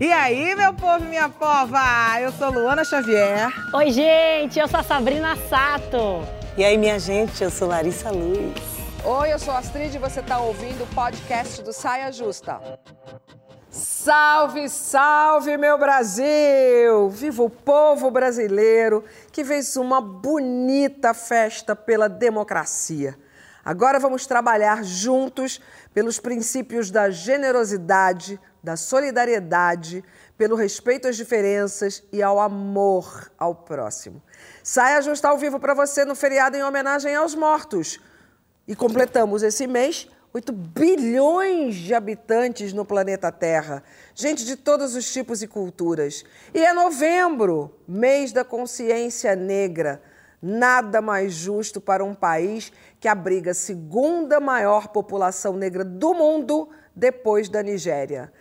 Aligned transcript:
E 0.00 0.12
aí, 0.12 0.54
meu 0.54 0.74
povo 0.74 1.04
e 1.04 1.08
minha 1.08 1.28
pova? 1.28 1.80
Eu 2.20 2.30
sou 2.32 2.50
Luana 2.50 2.84
Xavier. 2.84 3.48
Oi, 3.72 3.90
gente, 3.90 4.58
eu 4.58 4.68
sou 4.68 4.80
a 4.80 4.82
Sabrina 4.82 5.36
Sato. 5.48 6.26
E 6.56 6.64
aí, 6.64 6.76
minha 6.76 6.98
gente, 6.98 7.42
eu 7.42 7.50
sou 7.50 7.68
Larissa 7.68 8.10
Luz. 8.10 8.54
Oi, 9.04 9.32
eu 9.32 9.38
sou 9.38 9.54
a 9.54 9.58
Astrid 9.58 9.94
e 9.94 9.98
você 9.98 10.20
está 10.20 10.38
ouvindo 10.38 10.84
o 10.84 10.86
podcast 10.88 11.62
do 11.62 11.72
Saia 11.72 12.10
Justa. 12.10 12.60
Salve, 13.70 14.68
salve, 14.68 15.56
meu 15.56 15.78
Brasil! 15.78 17.10
Viva 17.10 17.42
o 17.42 17.50
povo 17.50 18.10
brasileiro 18.10 19.04
que 19.30 19.44
fez 19.44 19.76
uma 19.76 20.00
bonita 20.00 21.12
festa 21.12 21.76
pela 21.76 22.08
democracia. 22.08 23.16
Agora 23.64 23.98
vamos 23.98 24.26
trabalhar 24.26 24.84
juntos 24.84 25.60
pelos 25.96 26.20
princípios 26.20 26.90
da 26.90 27.08
generosidade, 27.08 28.38
da 28.62 28.76
solidariedade, 28.76 30.04
pelo 30.36 30.54
respeito 30.54 31.08
às 31.08 31.16
diferenças 31.16 32.04
e 32.12 32.22
ao 32.22 32.38
amor 32.38 33.32
ao 33.38 33.54
próximo. 33.54 34.22
Saia 34.62 35.00
Justa 35.00 35.28
ao 35.28 35.38
vivo 35.38 35.58
para 35.58 35.72
você 35.72 36.04
no 36.04 36.14
feriado 36.14 36.54
em 36.54 36.62
homenagem 36.62 37.14
aos 37.14 37.34
mortos. 37.34 37.98
E 38.68 38.76
completamos 38.76 39.42
esse 39.42 39.66
mês 39.66 40.06
8 40.34 40.52
bilhões 40.52 41.76
de 41.76 41.94
habitantes 41.94 42.74
no 42.74 42.84
planeta 42.84 43.32
Terra, 43.32 43.82
gente 44.14 44.44
de 44.44 44.54
todos 44.54 44.94
os 44.94 45.10
tipos 45.10 45.40
e 45.40 45.48
culturas. 45.48 46.26
E 46.52 46.62
é 46.62 46.74
novembro, 46.74 47.74
mês 47.88 48.32
da 48.32 48.44
consciência 48.44 49.34
negra. 49.34 50.02
Nada 50.42 51.00
mais 51.00 51.32
justo 51.32 51.80
para 51.80 52.04
um 52.04 52.14
país 52.14 52.70
que 53.00 53.08
abriga 53.08 53.50
a 53.50 53.54
segunda 53.54 54.40
maior 54.40 54.88
população 54.88 55.52
negra 55.54 55.84
do 55.84 56.14
mundo 56.14 56.68
depois 56.94 57.48
da 57.48 57.62
Nigéria. 57.62 58.32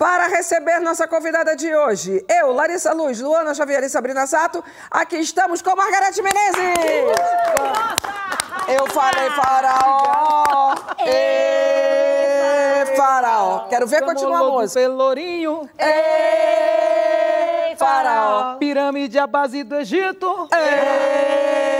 Para 0.00 0.28
receber 0.28 0.80
nossa 0.80 1.06
convidada 1.06 1.54
de 1.54 1.74
hoje, 1.74 2.24
eu, 2.26 2.52
Larissa 2.52 2.90
Luz, 2.94 3.20
Luana 3.20 3.52
Xavier 3.52 3.82
e 3.84 3.88
Sabrina 3.90 4.26
Sato, 4.26 4.64
aqui 4.90 5.16
estamos 5.18 5.60
com 5.60 5.76
Margarete 5.76 6.22
Menezes. 6.22 6.56
Eu 8.66 8.86
falei 8.86 9.28
faraó, 9.32 10.74
e 11.04 12.86
faraó. 12.96 13.68
Quero 13.68 13.86
ver 13.86 14.02
continuar 14.02 14.40
a 14.40 14.44
música. 14.44 14.80
Pelourinho, 14.80 15.68
Ei, 15.78 17.76
faraó, 17.76 18.56
pirâmide 18.56 19.18
à 19.18 19.26
base 19.26 19.62
do 19.62 19.76
Egito, 19.76 20.48
ei, 20.50 21.79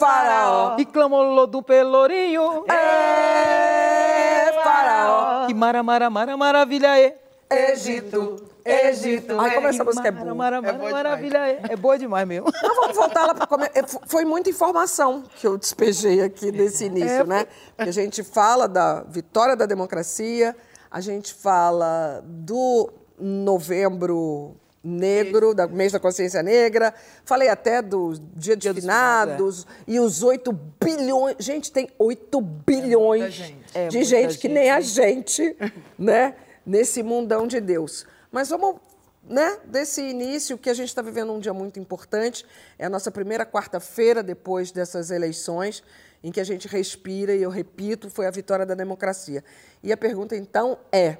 faraó, 0.00 0.76
e 0.78 0.84
clamolô 0.86 1.46
do 1.46 1.62
Pelourinho, 1.62 2.64
ei, 2.68 4.52
faraó, 4.64 5.46
que 5.46 5.52
mara, 5.52 5.82
mara, 5.82 6.08
mara, 6.08 6.36
maravilha 6.38 6.98
é. 6.98 7.16
Egito, 7.50 8.50
Egito. 8.64 9.40
Ai, 9.40 9.54
como 9.56 9.66
essa 9.66 9.82
música 9.82 10.08
é 10.08 10.10
boa. 10.12 10.34
Mara, 10.34 10.62
mara, 10.62 10.78
mara, 10.78 10.92
maravilha 10.92 11.38
é. 11.48 11.60
É 11.70 11.76
boa 11.76 11.98
demais 11.98 12.26
mesmo. 12.26 12.48
Então 12.56 12.76
vamos 12.76 12.96
voltar 12.96 13.26
lá 13.26 13.34
para 13.34 13.46
comer. 13.46 13.70
É, 13.74 13.82
Foi 14.06 14.24
muita 14.24 14.48
informação 14.50 15.24
que 15.36 15.46
eu 15.46 15.58
despejei 15.58 16.22
aqui 16.22 16.52
nesse 16.52 16.84
início, 16.84 17.26
né? 17.26 17.46
Porque 17.76 17.90
a 17.90 17.92
gente 17.92 18.22
fala 18.22 18.68
da 18.68 19.02
vitória 19.02 19.56
da 19.56 19.66
democracia, 19.66 20.54
a 20.90 21.00
gente 21.00 21.34
fala 21.34 22.22
do 22.24 22.92
novembro 23.18 24.54
negro, 24.82 25.54
da 25.54 25.66
mês 25.66 25.92
da 25.92 26.00
consciência 26.00 26.42
negra, 26.42 26.94
falei 27.24 27.48
até 27.48 27.82
do 27.82 28.14
dia 28.34 28.56
de 28.56 28.72
finados 28.72 29.66
e 29.86 30.00
os 30.00 30.22
8 30.22 30.52
bilhões. 30.82 31.36
Gente, 31.38 31.70
tem 31.70 31.90
8 31.98 32.40
bilhões 32.40 33.34
gente. 33.34 33.72
de 33.72 33.78
É 33.78 33.82
muita 33.82 34.04
gente 34.04 34.38
que 34.38 34.48
nem 34.48 34.70
a 34.70 34.80
gente. 34.80 35.44
gente, 35.44 35.56
né? 35.98 36.34
Nesse 36.64 37.02
mundão 37.02 37.46
de 37.46 37.60
Deus. 37.60 38.06
Mas 38.30 38.48
vamos 38.48 38.76
né, 39.22 39.58
desse 39.64 40.02
início 40.02 40.56
que 40.56 40.70
a 40.70 40.74
gente 40.74 40.88
está 40.88 41.02
vivendo 41.02 41.32
um 41.32 41.40
dia 41.40 41.52
muito 41.52 41.78
importante. 41.78 42.44
É 42.78 42.86
a 42.86 42.90
nossa 42.90 43.10
primeira 43.10 43.44
quarta-feira 43.44 44.22
depois 44.22 44.70
dessas 44.70 45.10
eleições, 45.10 45.82
em 46.22 46.30
que 46.30 46.40
a 46.40 46.44
gente 46.44 46.68
respira, 46.68 47.34
e 47.34 47.42
eu 47.42 47.50
repito, 47.50 48.10
foi 48.10 48.26
a 48.26 48.30
vitória 48.30 48.66
da 48.66 48.74
democracia. 48.74 49.42
E 49.82 49.92
a 49.92 49.96
pergunta, 49.96 50.36
então, 50.36 50.78
é, 50.92 51.18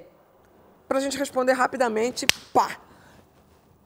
para 0.87 0.97
a 0.97 1.01
gente 1.01 1.17
responder 1.17 1.53
rapidamente, 1.53 2.27
pá! 2.53 2.90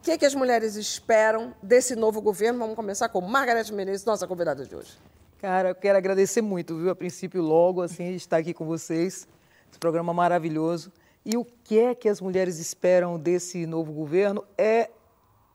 Que, 0.05 0.19
que 0.19 0.25
as 0.27 0.35
mulheres 0.35 0.75
esperam 0.75 1.51
desse 1.63 1.95
novo 1.95 2.21
governo? 2.21 2.59
Vamos 2.59 2.75
começar 2.75 3.09
com 3.09 3.19
Margarete 3.21 3.73
Menezes, 3.73 4.05
nossa 4.05 4.27
convidada 4.27 4.63
de 4.63 4.75
hoje. 4.75 4.91
Cara, 5.39 5.69
eu 5.69 5.75
quero 5.75 5.97
agradecer 5.97 6.43
muito, 6.43 6.77
viu? 6.77 6.91
A 6.91 6.95
princípio, 6.95 7.41
logo, 7.41 7.81
assim, 7.81 8.13
estar 8.13 8.37
aqui 8.37 8.53
com 8.53 8.67
vocês. 8.67 9.27
Esse 9.67 9.79
programa 9.79 10.13
maravilhoso. 10.13 10.93
E 11.25 11.35
o 11.35 11.43
que 11.43 11.79
é 11.79 11.95
que 11.95 12.07
as 12.07 12.21
mulheres 12.21 12.59
esperam 12.59 13.17
desse 13.17 13.65
novo 13.65 13.91
governo 13.91 14.45
é, 14.55 14.91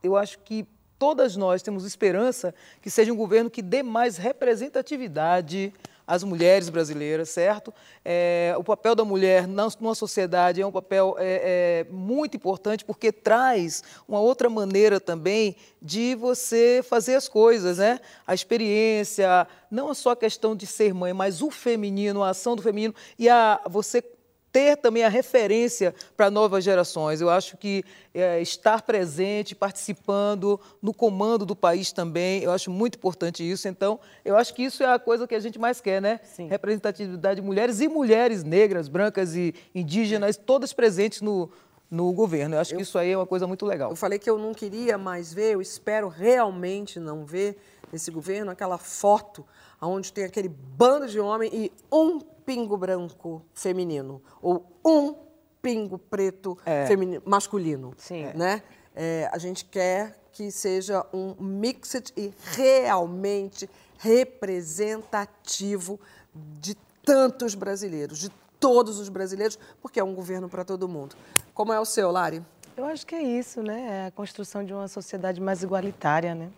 eu 0.02 0.16
acho 0.16 0.40
que 0.40 0.66
todas 0.98 1.36
nós 1.36 1.62
temos 1.62 1.84
esperança 1.84 2.52
que 2.82 2.90
seja 2.90 3.12
um 3.12 3.16
governo 3.16 3.48
que 3.48 3.62
dê 3.62 3.84
mais 3.84 4.16
representatividade 4.16 5.72
às 6.10 6.24
mulheres 6.24 6.68
brasileiras, 6.68 7.28
certo? 7.28 7.72
É, 8.04 8.52
o 8.58 8.64
papel 8.64 8.96
da 8.96 9.04
mulher 9.04 9.46
na, 9.46 9.68
numa 9.78 9.94
sociedade 9.94 10.60
é 10.60 10.66
um 10.66 10.72
papel 10.72 11.14
é, 11.20 11.84
é, 11.86 11.92
muito 11.92 12.36
importante 12.36 12.84
porque 12.84 13.12
traz 13.12 13.84
uma 14.08 14.18
outra 14.18 14.50
maneira 14.50 14.98
também 14.98 15.54
de 15.80 16.16
você 16.16 16.82
fazer 16.82 17.14
as 17.14 17.28
coisas, 17.28 17.78
né? 17.78 18.00
A 18.26 18.34
experiência, 18.34 19.46
não 19.70 19.94
só 19.94 20.10
a 20.10 20.16
questão 20.16 20.56
de 20.56 20.66
ser 20.66 20.92
mãe, 20.92 21.12
mas 21.12 21.42
o 21.42 21.48
feminino, 21.48 22.24
a 22.24 22.30
ação 22.30 22.56
do 22.56 22.62
feminino 22.62 22.92
e 23.16 23.28
a 23.28 23.60
você 23.68 24.02
ter 24.52 24.76
também 24.76 25.04
a 25.04 25.08
referência 25.08 25.94
para 26.16 26.30
novas 26.30 26.64
gerações. 26.64 27.20
Eu 27.20 27.30
acho 27.30 27.56
que 27.56 27.84
é, 28.12 28.40
estar 28.40 28.82
presente, 28.82 29.54
participando 29.54 30.60
no 30.82 30.92
comando 30.92 31.46
do 31.46 31.54
país 31.54 31.92
também, 31.92 32.42
eu 32.42 32.50
acho 32.50 32.70
muito 32.70 32.96
importante 32.96 33.48
isso. 33.48 33.68
Então, 33.68 34.00
eu 34.24 34.36
acho 34.36 34.54
que 34.54 34.62
isso 34.62 34.82
é 34.82 34.92
a 34.92 34.98
coisa 34.98 35.26
que 35.26 35.34
a 35.34 35.40
gente 35.40 35.58
mais 35.58 35.80
quer, 35.80 36.00
né? 36.02 36.20
Sim. 36.24 36.48
Representatividade 36.48 37.40
de 37.40 37.46
mulheres 37.46 37.80
e 37.80 37.88
mulheres 37.88 38.42
negras, 38.42 38.88
brancas 38.88 39.34
e 39.34 39.54
indígenas, 39.74 40.36
todas 40.36 40.72
presentes 40.72 41.20
no, 41.20 41.50
no 41.90 42.12
governo. 42.12 42.54
Eu 42.54 42.60
acho 42.60 42.74
que 42.74 42.82
isso 42.82 42.98
aí 42.98 43.10
é 43.10 43.16
uma 43.16 43.26
coisa 43.26 43.46
muito 43.46 43.66
legal. 43.66 43.90
Eu 43.90 43.96
falei 43.96 44.18
que 44.18 44.30
eu 44.30 44.38
não 44.38 44.54
queria 44.54 44.96
mais 44.96 45.32
ver, 45.32 45.54
eu 45.54 45.60
espero 45.60 46.08
realmente 46.08 47.00
não 47.00 47.24
ver 47.24 47.56
nesse 47.92 48.10
governo 48.10 48.50
aquela 48.50 48.78
foto 48.78 49.44
onde 49.80 50.12
tem 50.12 50.24
aquele 50.24 50.48
bando 50.48 51.08
de 51.08 51.20
homem 51.20 51.50
e 51.52 51.72
um 51.90 52.20
pingo 52.20 52.76
branco 52.76 53.42
feminino 53.54 54.22
ou 54.42 54.66
um 54.84 55.14
pingo 55.62 55.98
preto 55.98 56.56
É. 56.64 56.86
feminino, 56.86 57.22
masculino. 57.24 57.94
Sim. 57.96 58.26
Né? 58.34 58.62
É, 58.94 59.28
a 59.32 59.38
gente 59.38 59.64
quer 59.64 60.16
que 60.32 60.50
seja 60.50 61.04
um 61.12 61.34
mixed 61.38 62.12
e 62.16 62.32
realmente 62.52 63.68
representativo 63.98 65.98
de 66.34 66.74
tantos 67.04 67.54
brasileiros, 67.54 68.18
de 68.18 68.30
todos 68.58 68.98
os 68.98 69.08
brasileiros, 69.08 69.58
porque 69.80 69.98
é 69.98 70.04
um 70.04 70.14
governo 70.14 70.48
para 70.48 70.64
todo 70.64 70.88
mundo. 70.88 71.16
Como 71.54 71.72
é 71.72 71.80
o 71.80 71.84
seu, 71.84 72.10
Lari? 72.10 72.44
Eu 72.76 72.84
acho 72.84 73.06
que 73.06 73.14
é 73.14 73.22
isso, 73.22 73.62
né? 73.62 74.04
É 74.04 74.06
a 74.06 74.10
construção 74.10 74.64
de 74.64 74.72
uma 74.72 74.88
sociedade 74.88 75.40
mais 75.40 75.62
igualitária, 75.62 76.34
né? 76.34 76.50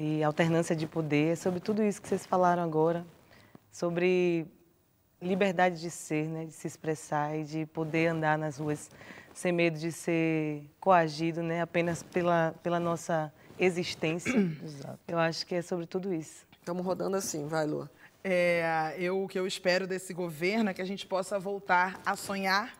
E 0.00 0.22
alternância 0.22 0.76
de 0.76 0.86
poder, 0.86 1.36
sobre 1.36 1.58
tudo 1.58 1.82
isso 1.82 2.00
que 2.00 2.06
vocês 2.06 2.24
falaram 2.24 2.62
agora, 2.62 3.04
sobre 3.68 4.46
liberdade 5.20 5.80
de 5.80 5.90
ser, 5.90 6.28
né? 6.28 6.44
De 6.44 6.52
se 6.52 6.68
expressar 6.68 7.36
e 7.36 7.42
de 7.42 7.66
poder 7.66 8.06
andar 8.06 8.38
nas 8.38 8.58
ruas 8.58 8.88
sem 9.34 9.50
medo 9.50 9.76
de 9.76 9.90
ser 9.90 10.70
coagido, 10.78 11.42
né? 11.42 11.62
Apenas 11.62 12.04
pela, 12.04 12.54
pela 12.62 12.78
nossa 12.78 13.32
existência. 13.58 14.32
Exato. 14.62 15.00
Eu 15.08 15.18
acho 15.18 15.44
que 15.44 15.56
é 15.56 15.62
sobre 15.62 15.84
tudo 15.84 16.14
isso. 16.14 16.46
Estamos 16.60 16.86
rodando 16.86 17.16
assim, 17.16 17.48
vai, 17.48 17.66
Lu. 17.66 17.90
É, 18.22 18.94
eu, 18.98 19.24
o 19.24 19.26
que 19.26 19.36
eu 19.36 19.48
espero 19.48 19.84
desse 19.84 20.14
governo 20.14 20.70
é 20.70 20.74
que 20.74 20.82
a 20.82 20.84
gente 20.84 21.06
possa 21.06 21.40
voltar 21.40 22.00
a 22.06 22.14
sonhar 22.14 22.77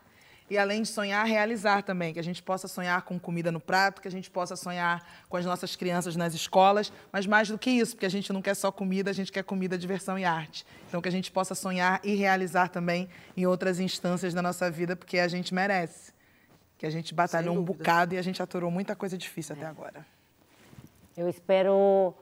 e, 0.50 0.56
além 0.56 0.82
de 0.82 0.88
sonhar, 0.88 1.26
realizar 1.26 1.82
também. 1.82 2.12
Que 2.12 2.20
a 2.20 2.24
gente 2.24 2.42
possa 2.42 2.66
sonhar 2.68 3.02
com 3.02 3.18
comida 3.18 3.52
no 3.52 3.60
prato, 3.60 4.00
que 4.00 4.08
a 4.08 4.10
gente 4.10 4.30
possa 4.30 4.56
sonhar 4.56 5.04
com 5.28 5.36
as 5.36 5.44
nossas 5.44 5.76
crianças 5.76 6.16
nas 6.16 6.34
escolas, 6.34 6.92
mas 7.12 7.26
mais 7.26 7.48
do 7.48 7.58
que 7.58 7.70
isso, 7.70 7.94
porque 7.94 8.06
a 8.06 8.10
gente 8.10 8.32
não 8.32 8.40
quer 8.40 8.54
só 8.54 8.72
comida, 8.72 9.10
a 9.10 9.14
gente 9.14 9.30
quer 9.30 9.44
comida, 9.44 9.76
diversão 9.76 10.18
e 10.18 10.24
arte. 10.24 10.64
Então, 10.88 11.00
que 11.00 11.08
a 11.08 11.12
gente 11.12 11.30
possa 11.30 11.54
sonhar 11.54 12.00
e 12.02 12.14
realizar 12.14 12.68
também 12.68 13.08
em 13.36 13.46
outras 13.46 13.78
instâncias 13.78 14.32
da 14.32 14.42
nossa 14.42 14.70
vida, 14.70 14.96
porque 14.96 15.18
a 15.18 15.28
gente 15.28 15.52
merece. 15.54 16.12
Que 16.78 16.86
a 16.86 16.90
gente 16.90 17.12
batalhou 17.12 17.56
um 17.56 17.62
bocado 17.62 18.14
e 18.14 18.18
a 18.18 18.22
gente 18.22 18.42
aturou 18.42 18.70
muita 18.70 18.94
coisa 18.94 19.18
difícil 19.18 19.56
até 19.56 19.66
agora. 19.66 20.06
Eu 21.16 21.28
espero 21.28 22.14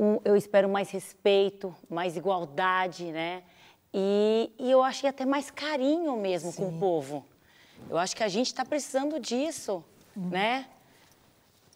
um, 0.00 0.18
eu 0.24 0.34
espero 0.34 0.66
mais 0.68 0.90
respeito, 0.90 1.74
mais 1.90 2.16
igualdade, 2.16 3.04
né? 3.12 3.42
E, 3.92 4.50
e 4.58 4.70
eu 4.70 4.82
acho 4.82 5.02
que 5.02 5.06
até 5.06 5.26
mais 5.26 5.50
carinho 5.50 6.16
mesmo 6.16 6.52
com 6.54 6.68
o 6.68 6.78
povo. 6.78 7.26
Eu 7.88 7.98
acho 7.98 8.16
que 8.16 8.22
a 8.22 8.28
gente 8.28 8.46
está 8.46 8.64
precisando 8.64 9.18
disso, 9.18 9.84
né? 10.14 10.68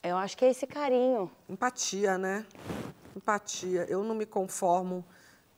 Eu 0.02 0.16
acho 0.16 0.36
que 0.36 0.44
é 0.44 0.50
esse 0.50 0.66
carinho. 0.66 1.30
Empatia, 1.48 2.18
né? 2.18 2.44
Empatia. 3.16 3.86
Eu 3.88 4.04
não 4.04 4.14
me 4.14 4.26
conformo 4.26 5.04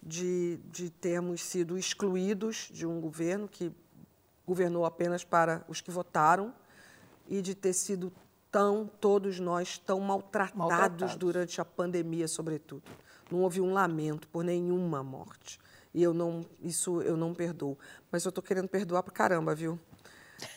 de, 0.03 0.59
de 0.71 0.89
termos 0.89 1.43
sido 1.43 1.77
excluídos 1.77 2.69
de 2.73 2.87
um 2.87 3.01
governo 3.01 3.49
que 3.49 3.73
governou 4.47 4.87
apenas 4.87 5.25
para 5.25 5.65
os 5.69 5.81
que 5.81 5.91
votaram 5.91 6.55
e 7.29 7.43
de 7.43 7.55
ter 7.55 7.73
sido 7.73 8.13
tão, 8.51 8.89
todos 9.01 9.41
nós, 9.41 9.79
tão 9.79 9.99
maltratados, 9.99 10.57
maltratados. 10.57 11.17
durante 11.17 11.61
a 11.61 11.65
pandemia, 11.65 12.29
sobretudo. 12.29 12.85
Não 13.31 13.41
houve 13.41 13.61
um 13.61 13.73
lamento 13.73 14.29
por 14.29 14.45
nenhuma 14.45 15.03
morte. 15.03 15.59
E 15.93 16.03
eu 16.03 16.15
não, 16.15 16.47
isso 16.61 17.03
eu 17.03 17.17
não 17.17 17.35
perdoo. 17.35 17.77
Mas 18.13 18.25
eu 18.25 18.29
estou 18.29 18.45
querendo 18.45 18.69
perdoar 18.69 19.03
para 19.03 19.13
caramba, 19.13 19.55
viu? 19.55 19.79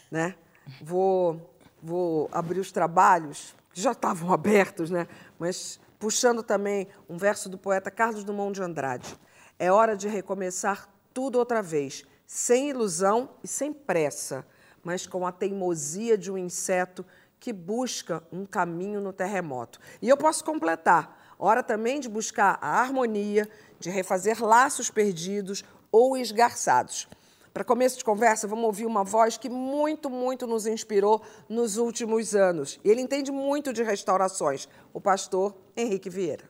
Né? 0.10 0.36
Vou, 0.82 1.54
vou 1.82 2.30
abrir 2.32 2.60
os 2.60 2.72
trabalhos, 2.72 3.56
que 3.74 3.82
já 3.82 3.92
estavam 3.92 4.32
abertos, 4.34 4.90
né? 4.90 5.08
Mas 5.38 5.80
puxando 6.00 6.42
também 6.42 6.88
um 7.10 7.18
verso 7.18 7.50
do 7.50 7.58
poeta 7.58 7.92
Carlos 7.92 8.24
Dumont 8.24 8.54
de 8.54 8.64
Andrade. 8.64 9.20
É 9.58 9.72
hora 9.72 9.96
de 9.96 10.08
recomeçar 10.08 10.90
tudo 11.14 11.38
outra 11.38 11.62
vez, 11.62 12.06
sem 12.26 12.70
ilusão 12.70 13.30
e 13.44 13.48
sem 13.48 13.74
pressa, 13.74 14.46
mas 14.84 15.06
com 15.06 15.28
a 15.28 15.32
teimosia 15.32 16.18
de 16.18 16.32
um 16.32 16.38
inseto 16.38 17.06
que 17.40 17.52
busca 17.52 18.24
um 18.32 18.46
caminho 18.46 19.02
no 19.02 19.12
terremoto. 19.12 19.80
E 20.02 20.08
eu 20.08 20.18
posso 20.18 20.44
completar. 20.44 21.18
Hora 21.38 21.64
também 21.64 22.00
de 22.00 22.10
buscar 22.10 22.58
a 22.62 22.82
harmonia, 22.82 23.50
de 23.80 23.90
refazer 23.90 24.44
laços 24.44 24.90
perdidos 24.90 25.64
ou 25.92 26.18
esgarçados. 26.18 27.08
Para 27.54 27.64
começo 27.64 27.98
de 27.98 28.04
conversa, 28.04 28.48
vamos 28.48 28.66
ouvir 28.66 28.86
uma 28.86 29.04
voz 29.04 29.38
que 29.38 29.50
muito, 29.50 30.10
muito 30.10 30.46
nos 30.46 30.68
inspirou 30.68 31.22
nos 31.50 31.78
últimos 31.78 32.36
anos. 32.36 32.80
Ele 32.86 33.02
entende 33.02 33.32
muito 33.32 33.74
de 33.74 33.82
restaurações, 33.82 34.68
o 34.94 35.02
pastor 35.02 35.56
Henrique 35.76 36.10
Vieira. 36.10 36.44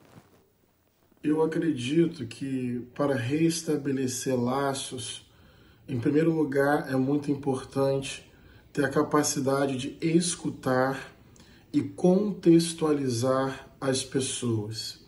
Eu 1.23 1.41
acredito 1.41 2.25
que 2.27 2.85
para 2.95 3.15
restabelecer 3.15 4.37
laços, 4.39 5.25
em 5.87 5.99
primeiro 5.99 6.31
lugar, 6.31 6.91
é 6.91 6.95
muito 6.95 7.31
importante 7.31 8.29
ter 8.73 8.85
a 8.85 8.89
capacidade 8.89 9.77
de 9.77 9.97
escutar 10.01 11.13
e 11.71 11.81
contextualizar 11.81 13.69
as 13.79 14.03
pessoas. 14.03 14.99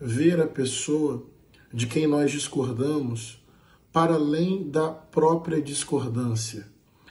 Ver 0.00 0.40
a 0.40 0.46
pessoa 0.46 1.24
de 1.72 1.86
quem 1.86 2.06
nós 2.06 2.30
discordamos 2.30 3.37
para 3.92 4.14
além 4.14 4.68
da 4.68 4.90
própria 4.90 5.60
discordância. 5.60 6.66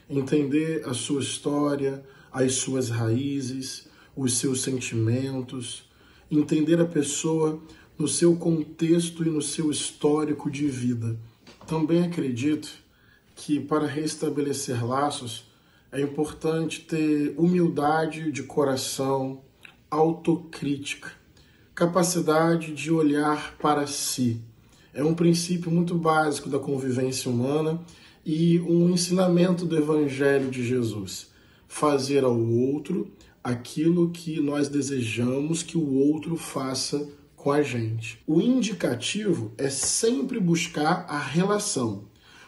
Entender 0.09 0.83
a 0.85 0.93
sua 0.93 1.21
história, 1.21 2.03
as 2.31 2.53
suas 2.55 2.89
raízes, 2.89 3.87
os 4.15 4.37
seus 4.37 4.61
sentimentos, 4.61 5.89
entender 6.29 6.79
a 6.79 6.85
pessoa 6.85 7.61
no 7.97 8.07
seu 8.07 8.35
contexto 8.35 9.23
e 9.23 9.29
no 9.29 9.41
seu 9.41 9.71
histórico 9.71 10.49
de 10.49 10.67
vida. 10.67 11.19
Também 11.65 12.03
acredito 12.03 12.69
que 13.35 13.59
para 13.59 13.85
restabelecer 13.85 14.85
laços 14.85 15.45
é 15.91 16.01
importante 16.01 16.81
ter 16.81 17.33
humildade 17.37 18.31
de 18.31 18.43
coração, 18.43 19.41
autocrítica, 19.89 21.11
capacidade 21.73 22.73
de 22.73 22.91
olhar 22.91 23.55
para 23.57 23.87
si. 23.87 24.41
É 24.97 25.03
um 25.03 25.13
princípio 25.13 25.69
muito 25.69 25.93
básico 25.93 26.49
da 26.49 26.57
convivência 26.57 27.29
humana 27.29 27.79
e 28.25 28.59
um 28.61 28.89
ensinamento 28.89 29.63
do 29.63 29.77
Evangelho 29.77 30.49
de 30.49 30.65
Jesus. 30.65 31.27
Fazer 31.67 32.23
ao 32.23 32.35
outro 32.35 33.11
aquilo 33.43 34.09
que 34.09 34.41
nós 34.41 34.69
desejamos 34.69 35.61
que 35.61 35.77
o 35.77 35.93
outro 35.93 36.35
faça 36.35 37.07
com 37.35 37.51
a 37.51 37.61
gente. 37.61 38.17
O 38.25 38.41
indicativo 38.41 39.51
é 39.55 39.69
sempre 39.69 40.39
buscar 40.39 41.05
a 41.07 41.19
relação, 41.19 42.05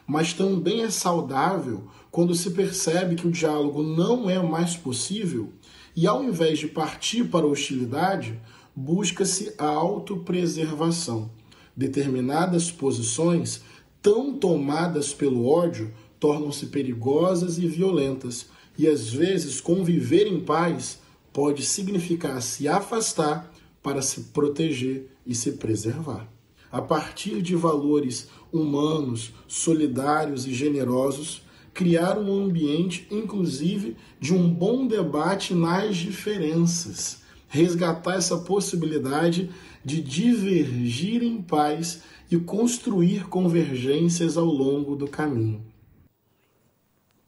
mas 0.07 0.34
também 0.34 0.81
é 0.81 0.90
saudável 0.90 1.84
quando 2.10 2.34
se 2.34 2.50
percebe 2.50 3.13
que 3.13 3.28
o 3.28 3.31
diálogo 3.31 3.84
não 3.84 4.28
é 4.28 4.42
mais 4.42 4.75
possível 4.75 5.54
e, 5.96 6.07
ao 6.07 6.24
invés 6.24 6.57
de 6.57 6.68
partir 6.68 7.25
para 7.25 7.46
a 7.46 7.50
hostilidade, 7.50 8.42
busca-se 8.75 9.54
a 9.56 9.68
autopreservação. 9.68 11.30
Determinadas 11.75 12.71
posições, 12.71 13.62
tão 14.01 14.33
tomadas 14.33 15.13
pelo 15.13 15.48
ódio, 15.48 15.94
tornam-se 16.19 16.68
perigosas 16.68 17.57
e 17.57 17.68
violentas, 17.68 18.48
e 18.77 18.88
às 18.88 19.10
vezes 19.10 19.60
conviver 19.60 20.25
em 20.27 20.39
paz 20.39 21.00
pode 21.33 21.66
significar 21.66 22.42
se 22.42 22.68
afastar 22.68 23.54
para 23.81 24.01
se 24.01 24.21
proteger 24.33 25.10
e 25.25 25.33
se 25.33 25.54
preservar. 25.54 26.27
A 26.71 26.81
partir 26.81 27.42
de 27.42 27.56
valores 27.56 28.30
humanos, 28.51 29.33
solidários 29.48 30.45
e 30.45 30.54
generosos, 30.54 31.42
criar 31.74 32.18
um 32.18 32.44
ambiente, 32.44 33.07
inclusive, 33.10 33.95
de 34.19 34.33
um 34.33 34.50
bom 34.50 34.86
debate 34.86 35.54
nas 35.54 35.98
diferenças, 35.98 37.22
resgatar 37.48 38.15
essa 38.15 38.38
possibilidade 38.38 39.50
de 39.84 40.02
divergir 40.02 41.24
em 41.24 41.42
paz 41.42 42.04
e 42.30 42.38
construir 42.38 43.28
convergências 43.28 44.38
ao 44.38 44.46
longo 44.46 44.96
do 44.96 45.08
caminho. 45.08 45.64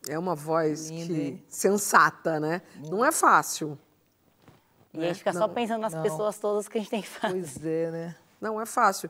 É 0.07 0.17
uma 0.17 0.35
voz 0.35 0.89
que, 0.89 1.39
sensata, 1.47 2.39
né? 2.39 2.61
Não 2.89 3.05
é 3.05 3.11
fácil. 3.11 3.77
E 4.93 4.97
né? 4.97 5.05
a 5.05 5.07
gente 5.07 5.19
fica 5.19 5.33
não, 5.33 5.41
só 5.41 5.47
pensando 5.47 5.81
nas 5.81 5.93
não. 5.93 6.01
pessoas 6.01 6.37
todas 6.37 6.67
que 6.67 6.77
a 6.77 6.81
gente 6.81 6.89
tem 6.89 7.01
que 7.01 7.07
fazer. 7.07 7.33
Pois 7.33 7.65
é, 7.65 7.91
né? 7.91 8.15
Não 8.39 8.59
é 8.59 8.65
fácil. 8.65 9.09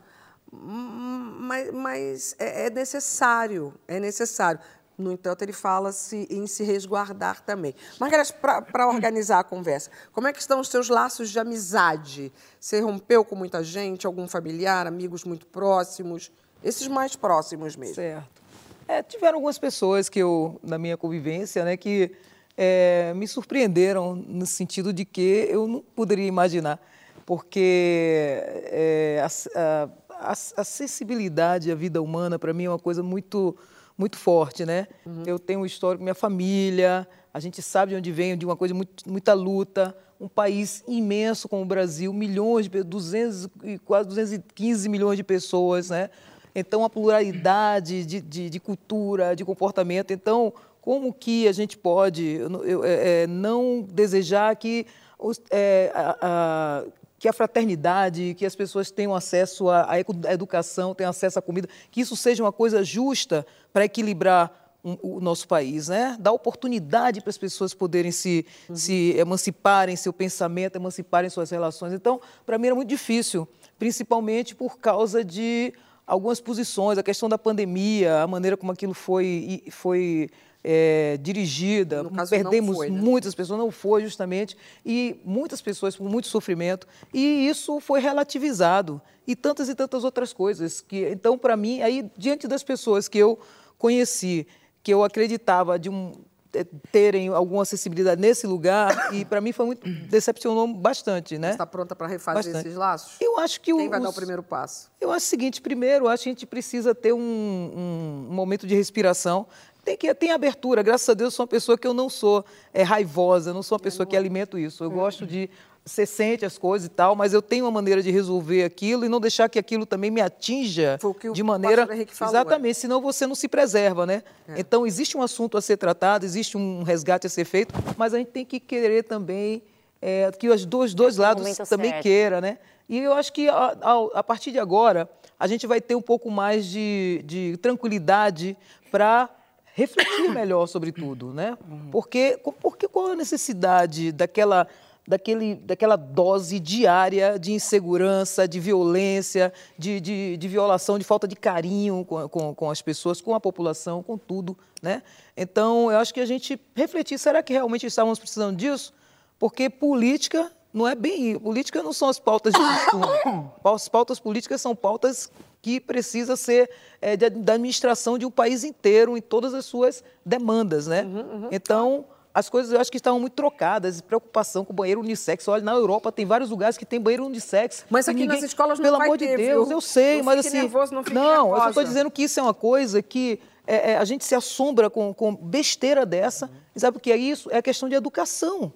Mas, 0.51 1.71
mas 1.71 2.35
é, 2.37 2.67
é 2.67 2.69
necessário, 2.69 3.73
é 3.87 3.99
necessário. 3.99 4.59
No 5.01 5.11
entanto, 5.11 5.41
ele 5.41 5.53
fala 5.53 5.91
-se 5.91 6.27
em 6.29 6.47
se 6.47 6.63
resguardar 6.63 7.41
também. 7.41 7.75
Margareth, 7.99 8.33
para 8.71 8.87
organizar 8.87 9.39
a 9.39 9.43
conversa, 9.43 9.89
como 10.11 10.27
é 10.27 10.33
que 10.33 10.39
estão 10.39 10.59
os 10.59 10.69
seus 10.69 10.89
laços 10.89 11.29
de 11.29 11.39
amizade? 11.39 12.31
Você 12.59 12.79
rompeu 12.79 13.25
com 13.25 13.35
muita 13.35 13.63
gente, 13.63 14.05
algum 14.05 14.27
familiar, 14.27 14.87
amigos 14.87 15.23
muito 15.23 15.45
próximos? 15.47 16.31
Esses 16.63 16.87
mais 16.87 17.15
próximos 17.15 17.75
mesmo. 17.75 17.95
Certo. 17.95 18.41
É, 18.87 19.01
tiveram 19.01 19.35
algumas 19.35 19.57
pessoas 19.57 20.09
que 20.09 20.19
eu, 20.19 20.59
na 20.61 20.77
minha 20.77 20.97
convivência, 20.97 21.63
né, 21.63 21.77
que 21.77 22.11
é, 22.57 23.13
me 23.15 23.27
surpreenderam 23.27 24.15
no 24.15 24.45
sentido 24.45 24.91
de 24.91 25.05
que 25.05 25.47
eu 25.49 25.67
não 25.67 25.81
poderia 25.95 26.27
imaginar, 26.27 26.79
porque 27.25 28.43
é, 28.43 29.23
a, 29.23 29.59
a, 29.59 29.89
a 30.09 30.61
acessibilidade 30.61 31.71
à 31.71 31.75
vida 31.75 32.01
humana, 32.01 32.37
para 32.37 32.53
mim, 32.53 32.65
é 32.65 32.69
uma 32.69 32.79
coisa 32.79 33.01
muito 33.01 33.55
muito 34.01 34.17
forte, 34.17 34.65
né? 34.65 34.87
Uhum. 35.05 35.23
Eu 35.27 35.37
tenho 35.37 35.59
um 35.59 35.65
histórico, 35.65 36.03
minha 36.03 36.15
família, 36.15 37.07
a 37.31 37.39
gente 37.39 37.61
sabe 37.61 37.91
de 37.91 37.97
onde 37.97 38.11
venho, 38.11 38.35
de 38.35 38.45
uma 38.45 38.55
coisa 38.55 38.73
muito, 38.73 39.07
muita 39.07 39.33
luta, 39.33 39.95
um 40.19 40.27
país 40.27 40.83
imenso 40.87 41.47
como 41.47 41.61
o 41.61 41.65
Brasil, 41.65 42.11
milhões 42.11 42.67
de 42.67 42.83
200 42.83 43.47
quase 43.85 44.09
215 44.09 44.89
milhões 44.89 45.17
de 45.17 45.23
pessoas, 45.23 45.91
né? 45.91 46.09
Então 46.53 46.83
a 46.83 46.89
pluralidade 46.89 48.03
de, 48.05 48.19
de, 48.19 48.49
de 48.49 48.59
cultura, 48.59 49.35
de 49.35 49.45
comportamento. 49.45 50.11
Então 50.11 50.51
como 50.81 51.13
que 51.13 51.47
a 51.47 51.51
gente 51.51 51.77
pode 51.77 52.25
eu, 52.25 52.65
eu, 52.65 52.83
é, 52.83 53.23
é, 53.23 53.27
não 53.27 53.85
desejar 53.87 54.55
que 54.55 54.87
os, 55.17 55.39
é, 55.51 55.91
a, 55.93 56.17
a, 56.21 56.83
que 57.21 57.27
a 57.27 57.33
fraternidade, 57.33 58.33
que 58.33 58.47
as 58.47 58.55
pessoas 58.55 58.89
tenham 58.89 59.13
acesso 59.13 59.69
à, 59.69 59.89
educação, 60.31 60.95
tenham 60.95 61.11
acesso 61.11 61.37
à 61.37 61.41
comida, 61.41 61.69
que 61.91 62.01
isso 62.01 62.15
seja 62.15 62.43
uma 62.43 62.51
coisa 62.51 62.83
justa 62.83 63.45
para 63.71 63.85
equilibrar 63.85 64.73
o 64.83 65.19
nosso 65.21 65.47
país, 65.47 65.87
né? 65.87 66.17
Dar 66.19 66.31
oportunidade 66.31 67.21
para 67.21 67.29
as 67.29 67.37
pessoas 67.37 67.75
poderem 67.75 68.11
se, 68.11 68.43
uhum. 68.67 68.75
se 68.75 69.13
emanciparem 69.19 69.95
seu 69.95 70.11
pensamento, 70.11 70.77
emanciparem 70.77 71.29
suas 71.29 71.51
relações. 71.51 71.93
Então, 71.93 72.19
para 72.43 72.57
mim 72.57 72.65
era 72.65 72.75
muito 72.75 72.89
difícil, 72.89 73.47
principalmente 73.77 74.55
por 74.55 74.79
causa 74.79 75.23
de 75.23 75.75
algumas 76.07 76.41
posições, 76.41 76.97
a 76.97 77.03
questão 77.03 77.29
da 77.29 77.37
pandemia, 77.37 78.23
a 78.23 78.27
maneira 78.27 78.57
como 78.57 78.71
aquilo 78.71 78.95
foi, 78.95 79.61
foi 79.69 80.27
é, 80.63 81.17
dirigida, 81.21 82.03
perdemos 82.29 82.75
foi, 82.75 82.89
né? 82.89 82.99
muitas 82.99 83.33
pessoas, 83.33 83.59
não 83.59 83.71
foi 83.71 84.03
justamente, 84.03 84.55
e 84.85 85.19
muitas 85.25 85.61
pessoas 85.61 85.95
com 85.95 86.03
muito 86.03 86.27
sofrimento, 86.27 86.87
e 87.13 87.47
isso 87.47 87.79
foi 87.79 87.99
relativizado, 87.99 89.01
e 89.25 89.35
tantas 89.35 89.69
e 89.69 89.75
tantas 89.75 90.03
outras 90.03 90.33
coisas. 90.33 90.81
que 90.81 91.09
Então, 91.09 91.37
para 91.37 91.55
mim, 91.55 91.81
aí, 91.81 92.09
diante 92.17 92.47
das 92.47 92.63
pessoas 92.63 93.07
que 93.07 93.17
eu 93.17 93.39
conheci, 93.77 94.47
que 94.83 94.93
eu 94.93 95.03
acreditava 95.03 95.77
de 95.77 95.89
um, 95.89 96.11
é, 96.53 96.65
terem 96.91 97.29
alguma 97.29 97.61
acessibilidade 97.61 98.19
nesse 98.19 98.45
lugar 98.45 99.13
e 99.13 99.23
para 99.23 99.39
mim 99.39 99.53
foi 99.53 99.65
muito 99.65 99.87
decepcionou 99.87 100.67
bastante, 100.67 101.37
né? 101.37 101.51
Está 101.51 101.65
pronta 101.65 101.95
para 101.95 102.07
refazer 102.07 102.43
bastante. 102.43 102.67
esses 102.67 102.77
laços? 102.77 103.15
Eu 103.21 103.39
acho 103.39 103.61
que 103.61 103.73
quem 103.73 103.87
o, 103.87 103.89
vai 103.89 103.99
os, 103.99 104.03
dar 104.03 104.09
o 104.09 104.13
primeiro 104.13 104.43
passo? 104.43 104.91
Eu 104.99 105.11
acho 105.11 105.25
o 105.25 105.29
seguinte, 105.29 105.61
primeiro, 105.61 106.09
acho 106.09 106.23
que 106.23 106.29
a 106.29 106.31
gente 106.33 106.45
precisa 106.45 106.93
ter 106.93 107.13
um, 107.13 107.19
um, 107.19 108.27
um 108.29 108.33
momento 108.33 108.67
de 108.67 108.75
respiração 108.75 109.47
tem, 109.83 109.97
que, 109.97 110.13
tem 110.13 110.31
abertura. 110.31 110.81
Graças 110.83 111.07
a 111.09 111.13
Deus, 111.13 111.27
eu 111.33 111.35
sou 111.37 111.43
uma 111.43 111.47
pessoa 111.47 111.77
que 111.77 111.87
eu 111.87 111.93
não 111.93 112.09
sou 112.09 112.45
é, 112.73 112.83
raivosa, 112.83 113.53
não 113.53 113.63
sou 113.63 113.75
uma 113.77 113.81
pessoa 113.83 114.05
que 114.05 114.15
alimento 114.15 114.57
isso. 114.57 114.83
Eu 114.83 114.91
gosto 114.91 115.25
de 115.25 115.49
você 115.83 116.05
sente 116.05 116.45
as 116.45 116.59
coisas 116.59 116.85
e 116.85 116.89
tal, 116.89 117.15
mas 117.15 117.33
eu 117.33 117.41
tenho 117.41 117.65
uma 117.65 117.71
maneira 117.71 118.03
de 118.03 118.11
resolver 118.11 118.63
aquilo 118.63 119.03
e 119.03 119.09
não 119.09 119.19
deixar 119.19 119.49
que 119.49 119.57
aquilo 119.57 119.83
também 119.83 120.11
me 120.11 120.21
atinja 120.21 120.99
Foi 121.01 121.09
o 121.09 121.13
que 121.15 121.27
o 121.29 121.33
de 121.33 121.41
maneira. 121.41 121.87
falou, 122.11 122.31
Exatamente, 122.35 122.77
senão 122.77 123.01
você 123.01 123.25
não 123.25 123.33
se 123.33 123.47
preserva, 123.47 124.05
né? 124.05 124.21
É. 124.47 124.59
Então, 124.59 124.85
existe 124.85 125.17
um 125.17 125.23
assunto 125.23 125.57
a 125.57 125.61
ser 125.61 125.77
tratado, 125.77 126.23
existe 126.23 126.55
um 126.55 126.83
resgate 126.83 127.25
a 127.25 127.29
ser 127.31 127.45
feito, 127.45 127.73
mas 127.97 128.13
a 128.13 128.19
gente 128.19 128.29
tem 128.29 128.45
que 128.45 128.59
querer 128.59 129.03
também 129.05 129.63
é, 129.99 130.29
que 130.31 130.49
os 130.49 130.65
dois, 130.65 130.93
dois 130.93 131.17
lados 131.17 131.57
também 131.67 131.89
certo. 131.89 132.03
queiram, 132.03 132.41
né? 132.41 132.59
E 132.87 132.99
eu 132.99 133.13
acho 133.13 133.33
que 133.33 133.49
a, 133.49 133.75
a- 133.81 134.09
a 134.19 134.23
partir 134.23 134.51
de 134.51 134.59
agora 134.59 135.09
a 135.39 135.47
gente 135.47 135.65
vai 135.65 135.81
ter 135.81 135.95
um 135.95 136.01
pouco 136.01 136.29
mais 136.29 136.67
de, 136.67 137.23
de 137.25 137.57
tranquilidade 137.57 138.55
para 138.91 139.27
refletir 139.73 140.29
melhor 140.33 140.67
sobre 140.67 140.91
tudo, 140.91 141.33
né? 141.33 141.57
Porque, 141.91 142.39
porque 142.61 142.87
qual 142.87 143.07
a 143.07 143.15
necessidade 143.15 144.11
daquela, 144.11 144.67
daquele, 145.07 145.55
daquela 145.55 145.95
dose 145.95 146.59
diária 146.59 147.37
de 147.39 147.51
insegurança, 147.51 148.47
de 148.47 148.59
violência, 148.59 149.53
de, 149.77 149.99
de, 149.99 150.37
de 150.37 150.47
violação, 150.47 150.99
de 150.99 151.05
falta 151.05 151.27
de 151.27 151.35
carinho 151.35 152.05
com, 152.05 152.27
com, 152.29 152.55
com 152.55 152.69
as 152.69 152.81
pessoas, 152.81 153.21
com 153.21 153.33
a 153.33 153.39
população, 153.39 154.03
com 154.03 154.17
tudo, 154.17 154.57
né? 154.81 155.03
Então, 155.35 155.91
eu 155.91 155.97
acho 155.97 156.13
que 156.13 156.19
a 156.19 156.25
gente 156.25 156.59
refletir, 156.75 157.17
será 157.17 157.41
que 157.41 157.53
realmente 157.53 157.85
estávamos 157.85 158.19
precisando 158.19 158.55
disso? 158.55 158.93
Porque 159.39 159.69
política 159.69 160.51
não 160.73 160.87
é 160.87 160.95
bem 160.95 161.31
isso. 161.31 161.39
Política 161.39 161.83
não 161.83 161.91
são 161.91 162.09
as 162.09 162.19
pautas 162.19 162.53
de 162.53 162.59
costume. 162.59 163.49
As 163.63 163.89
pautas 163.89 164.19
políticas 164.19 164.61
são 164.61 164.75
pautas 164.75 165.31
que 165.61 165.79
precisa 165.79 166.35
ser 166.35 166.69
é, 167.01 167.15
de- 167.15 167.29
da 167.29 167.53
administração 167.53 168.17
de 168.17 168.25
um 168.25 168.31
país 168.31 168.63
inteiro 168.63 169.15
em 169.17 169.21
todas 169.21 169.53
as 169.53 169.65
suas 169.65 170.03
demandas, 170.25 170.87
né? 170.87 171.03
Uhum, 171.03 171.47
Então, 171.51 172.05
as 172.33 172.49
coisas 172.49 172.71
eu 172.71 172.79
acho 172.79 172.89
que 172.91 172.97
estavam 172.97 173.19
muito 173.19 173.33
trocadas. 173.33 174.01
Preocupação 174.01 174.63
com 174.63 174.73
banheiro 174.73 175.01
unissex. 175.01 175.47
Olha, 175.47 175.63
na 175.63 175.73
Europa 175.73 176.11
tem 176.11 176.25
vários 176.25 176.49
lugares 176.49 176.77
que 176.77 176.85
tem 176.85 176.99
banheiro 176.99 177.25
unissex. 177.25 177.85
Mas 177.89 178.07
aqui 178.07 178.25
nas 178.25 178.35
ninguém- 178.35 178.45
escolas 178.47 178.79
não 178.79 178.83
Pelo 178.83 178.97
vai 178.97 179.07
amor 179.07 179.17
ter, 179.17 179.37
de 179.37 179.37
Deus, 179.45 179.67
viu? 179.67 179.77
eu 179.77 179.81
sei, 179.81 180.17
Não 180.17 180.25
mas 180.25 180.45
assim... 180.45 180.57
nervoso, 180.61 180.93
não 180.93 181.03
não, 181.11 181.57
eu 181.57 181.67
estou 181.69 181.83
dizendo 181.83 182.09
que 182.09 182.23
isso 182.23 182.39
é 182.39 182.43
uma 182.43 182.53
coisa 182.53 183.01
que 183.01 183.39
é, 183.67 183.91
é, 183.91 183.97
a 183.97 184.05
gente 184.05 184.23
se 184.25 184.33
assombra 184.33 184.89
com, 184.89 185.13
com 185.13 185.35
besteira 185.35 186.05
dessa. 186.05 186.49
E 186.75 186.79
sabe 186.79 186.97
o 186.97 186.99
que 186.99 187.11
é 187.11 187.17
isso? 187.17 187.49
É 187.51 187.61
questão 187.61 187.87
de 187.89 187.95
educação. 187.95 188.71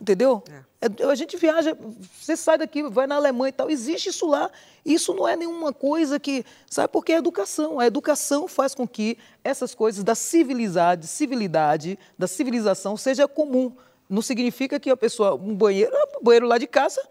Entendeu? 0.00 0.42
É, 0.80 1.04
a 1.04 1.14
gente 1.14 1.36
viaja, 1.36 1.76
você 2.20 2.36
sai 2.36 2.58
daqui, 2.58 2.82
vai 2.82 3.06
na 3.06 3.16
Alemanha 3.16 3.48
e 3.48 3.52
tal, 3.52 3.70
existe 3.70 4.10
isso 4.10 4.26
lá. 4.26 4.50
Isso 4.84 5.14
não 5.14 5.26
é 5.26 5.34
nenhuma 5.34 5.72
coisa 5.72 6.20
que. 6.20 6.44
Sabe 6.70 6.88
por 6.88 7.04
que 7.04 7.12
é 7.12 7.16
educação? 7.16 7.80
A 7.80 7.86
educação 7.86 8.46
faz 8.46 8.74
com 8.74 8.86
que 8.86 9.16
essas 9.42 9.74
coisas 9.74 10.04
da 10.04 10.14
civilidade, 10.14 11.06
civilidade, 11.06 11.98
da 12.18 12.26
civilização 12.26 12.96
seja 12.96 13.26
comum. 13.26 13.72
Não 14.08 14.22
significa 14.22 14.78
que 14.78 14.90
a 14.90 14.96
pessoa, 14.96 15.34
um 15.34 15.54
banheiro, 15.54 15.92
um 16.20 16.22
banheiro 16.22 16.46
lá 16.46 16.58
de 16.58 16.66
casa, 16.66 17.02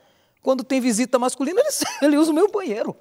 quando 0.42 0.64
tem 0.64 0.80
visita 0.80 1.18
masculina, 1.18 1.60
ele, 2.02 2.14
ele 2.14 2.18
usa 2.18 2.32
o 2.32 2.36
meu 2.36 2.50
banheiro. 2.50 2.96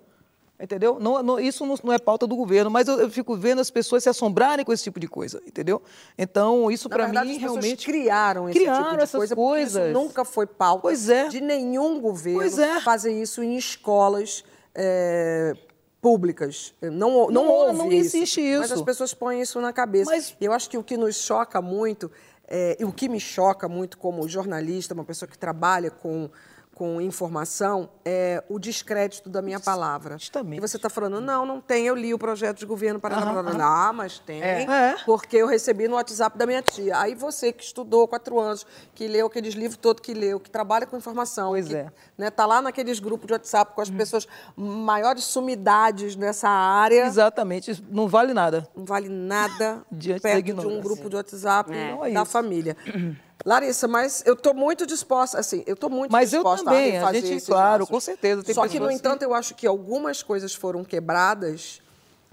Entendeu? 0.60 0.98
Não, 1.00 1.20
não- 1.20 1.40
isso 1.40 1.66
não, 1.82 1.92
é 1.92 1.98
pauta 1.98 2.28
do 2.28 2.36
governo, 2.36 2.70
mas 2.70 2.86
eu, 2.86 3.00
eu 3.00 3.10
fico 3.10 3.36
vendo 3.36 3.60
as 3.60 3.70
pessoas 3.70 4.04
se 4.04 4.08
assombrarem 4.08 4.64
com 4.64 4.72
esse 4.72 4.84
tipo 4.84 5.00
de 5.00 5.08
coisa, 5.08 5.42
entendeu? 5.44 5.82
Então, 6.16 6.70
isso 6.70 6.88
para 6.88 7.08
mim 7.08 7.16
as 7.18 7.36
realmente. 7.38 7.84
criaram 7.84 8.48
esse 8.48 8.58
criaram 8.60 8.84
tipo 8.84 8.96
de 8.96 9.02
essas 9.02 9.18
coisa, 9.18 9.34
porque 9.34 9.48
coisas. 9.50 9.84
isso 9.90 9.92
nunca 9.92 10.24
foi 10.24 10.46
pauta 10.46 10.88
é. 10.92 11.26
de 11.28 11.40
nenhum 11.40 12.00
governo 12.00 12.38
Pois 12.38 12.56
é. 12.58 12.80
fazer 12.82 13.12
isso 13.20 13.42
em 13.42 13.56
escolas 13.56 14.44
é, 14.72 15.54
públicas. 16.00 16.72
Não, 16.80 16.90
não, 16.92 17.30
Não, 17.30 17.48
houve 17.48 17.78
não 17.78 17.92
isso. 17.92 18.16
existe 18.16 18.40
Mas 18.56 18.66
isso. 18.66 18.74
as 18.74 18.82
pessoas 18.82 19.12
põem 19.12 19.40
isso 19.40 19.60
na 19.60 19.72
cabeça. 19.72 20.10
Mas- 20.10 20.36
eu 20.40 20.52
acho 20.52 20.70
que 20.70 20.78
o 20.78 20.84
que 20.84 20.96
nos 20.96 21.16
choca 21.16 21.60
muito, 21.60 22.10
é, 22.46 22.76
e 22.78 22.84
o 22.84 22.92
que 22.92 23.08
me 23.08 23.18
choca 23.18 23.68
muito 23.68 23.98
como 23.98 24.28
jornalista, 24.28 24.94
uma 24.94 25.04
pessoa 25.04 25.28
que 25.28 25.36
trabalha 25.36 25.90
com, 25.90 26.30
com 26.74 27.00
informação, 27.00 27.88
é 28.04 28.42
o 28.48 28.58
descrédito 28.58 29.30
da 29.30 29.40
minha 29.40 29.60
palavra. 29.60 30.18
Justamente. 30.18 30.58
E 30.58 30.60
você 30.60 30.76
está 30.76 30.90
falando, 30.90 31.20
não, 31.20 31.46
não 31.46 31.60
tem, 31.60 31.86
eu 31.86 31.94
li 31.94 32.12
o 32.12 32.18
projeto 32.18 32.58
de 32.58 32.66
governo 32.66 32.98
para... 32.98 33.16
Ah, 33.16 33.92
mas 33.92 34.18
tem. 34.18 34.42
É. 34.42 34.96
Porque 35.06 35.36
eu 35.36 35.46
recebi 35.46 35.86
no 35.86 35.94
WhatsApp 35.94 36.36
da 36.36 36.46
minha 36.46 36.62
tia. 36.62 36.98
Aí 36.98 37.14
você 37.14 37.52
que 37.52 37.62
estudou 37.62 38.08
quatro 38.08 38.38
anos, 38.40 38.66
que 38.94 39.06
leu 39.06 39.26
aqueles 39.26 39.54
livros 39.54 39.76
todos 39.76 40.02
que 40.02 40.12
leu, 40.12 40.40
que 40.40 40.50
trabalha 40.50 40.86
com 40.86 40.96
informação, 40.96 41.50
Pois 41.50 41.68
que 41.68 41.76
é. 41.76 41.92
né, 42.18 42.30
tá 42.30 42.44
lá 42.44 42.60
naqueles 42.60 42.98
grupos 42.98 43.26
de 43.26 43.32
WhatsApp 43.34 43.72
com 43.74 43.80
as 43.80 43.90
pessoas 43.90 44.26
maiores 44.56 45.24
sumidades 45.24 46.16
nessa 46.16 46.48
área, 46.48 47.06
Exatamente, 47.06 47.70
isso 47.70 47.84
não 47.90 48.08
vale 48.08 48.34
nada. 48.34 48.68
não 48.76 48.84
vale 48.84 49.08
nada 49.08 49.82
Diante 49.90 50.20
perto 50.22 50.44
de 50.44 50.66
um 50.66 50.80
grupo 50.80 51.08
de 51.08 51.16
WhatsApp 51.16 51.70
Então 51.72 52.04
é 52.04 52.10
da 52.12 52.24
família. 52.24 52.76
Larissa, 53.44 53.86
mas 53.88 54.22
eu 54.26 54.34
estou 54.34 54.54
muito 54.54 54.86
disposta, 54.86 55.38
assim, 55.38 55.62
eu 55.66 55.74
estou 55.74 55.90
muito 55.90 56.12
Mas 56.12 56.32
eu 56.32 56.40
disposta 56.40 56.64
também, 56.66 56.96
a 56.96 57.08
a 57.08 57.12
refazer 57.12 57.30
gente, 57.32 57.46
claro, 57.46 57.86
com 57.86 58.00
certeza, 58.00 58.42
Só 58.54 58.66
que, 58.68 58.78
no 58.78 58.88
que- 58.88 58.94
entanto, 58.94 59.22
eu 59.22 59.34
acho 59.34 59.54
que 59.54 59.66
algumas 59.66 60.22
coisas 60.22 60.54
foram 60.54 60.84
quebradas, 60.84 61.80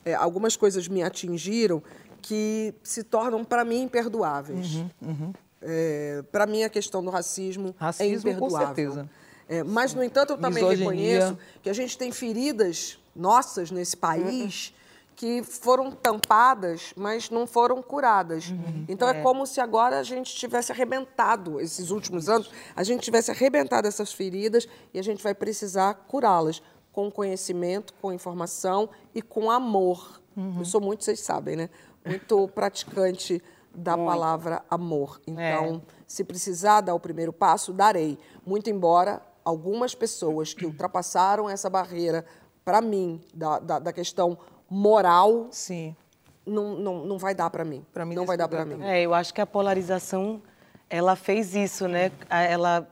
é, 0.06 0.14
algumas 0.14 0.56
coisas 0.56 0.88
me 0.88 1.02
atingiram 1.04 1.82
que 2.22 2.74
se 2.84 3.04
tornam, 3.04 3.44
para 3.44 3.66
mim, 3.66 3.82
imperdoáveis. 3.84 4.84
para 6.32 6.46
mim, 6.48 6.64
a 6.64 6.70
questão 6.70 7.04
do 7.04 7.10
racismo, 7.10 7.68
é 7.68 7.70
Uhum, 7.70 7.76
Racismo, 7.78 8.22
com 8.22 8.30
imperdoável. 8.48 8.76
certeza. 8.76 9.10
É, 9.50 9.64
mas, 9.64 9.94
no 9.94 10.04
entanto, 10.04 10.32
eu 10.34 10.38
também 10.38 10.64
Misoginia. 10.64 10.92
reconheço 10.92 11.38
que 11.62 11.70
a 11.70 11.74
gente 11.74 11.98
tem 11.98 12.12
feridas 12.12 12.98
nossas 13.16 13.70
nesse 13.70 13.98
país 13.98 14.70
Uhum. 14.74 14.81
Que 15.22 15.44
foram 15.44 15.92
tampadas, 15.92 16.96
mas 16.98 17.30
não 17.30 17.46
foram 17.46 17.80
curadas. 17.80 18.50
Uhum. 18.50 18.86
Então 18.88 19.08
é. 19.08 19.22
como 19.22 19.46
se 19.46 19.62
agora 19.62 20.00
a 20.00 20.04
gente 20.04 20.36
tivesse 20.36 20.72
arrebentado 20.72 21.60
esses 21.60 21.92
últimos 21.92 22.28
anos, 22.28 22.50
a 22.76 22.84
gente 22.84 23.04
tivesse 23.04 23.30
arrebentado 23.30 23.88
essas 23.88 24.12
feridas 24.12 24.68
e 24.92 24.98
a 24.98 25.04
gente 25.04 25.22
vai 25.22 25.36
precisar 25.36 25.94
curá-las 26.08 26.60
com 26.92 27.12
conhecimento, 27.12 27.94
com 28.02 28.12
informação 28.12 28.90
e 29.14 29.22
com 29.22 29.52
amor. 29.52 30.20
Uhum. 30.36 30.56
Eu 30.58 30.66
sou 30.66 30.82
muito, 30.82 31.04
vocês 31.04 31.20
sabem, 31.20 31.56
né? 31.56 31.70
Muito 32.04 32.48
praticante 32.48 33.44
da 33.76 33.96
palavra 33.96 34.64
amor. 34.72 35.22
Então, 35.28 35.84
se 36.08 36.24
precisar 36.24 36.82
dar 36.82 36.96
o 36.96 37.00
primeiro 37.00 37.32
passo, 37.32 37.72
darei. 37.72 38.18
Muito 38.44 38.72
embora 38.72 39.22
algumas 39.46 39.94
pessoas 39.94 40.52
que 40.52 40.66
ultrapassaram 40.66 41.48
essa 41.48 41.70
barreira, 41.70 42.26
para 42.66 42.82
mim, 42.82 43.22
da, 43.36 43.60
da, 43.60 43.78
da 43.78 43.94
questão 43.94 44.36
moral, 44.76 45.48
Sim. 45.52 45.94
não, 46.46 46.76
não, 46.78 47.06
não 47.06 47.18
vai 47.18 47.36
dar 47.36 47.50
para 47.50 47.66
mim. 47.66 47.86
Pra 47.94 48.06
mim, 48.06 48.16
não 48.16 48.26
vai 48.26 48.38
dar 48.38 48.48
para 48.48 48.64
mim. 48.64 48.82
É, 48.82 49.02
eu 49.02 49.14
acho 49.14 49.34
que 49.34 49.42
a 49.42 49.46
polarização, 49.46 50.42
ela 50.90 51.18
fez 51.18 51.54
isso, 51.54 51.90
né? 51.90 52.10
A- 52.30 52.42
Ela 52.44 52.88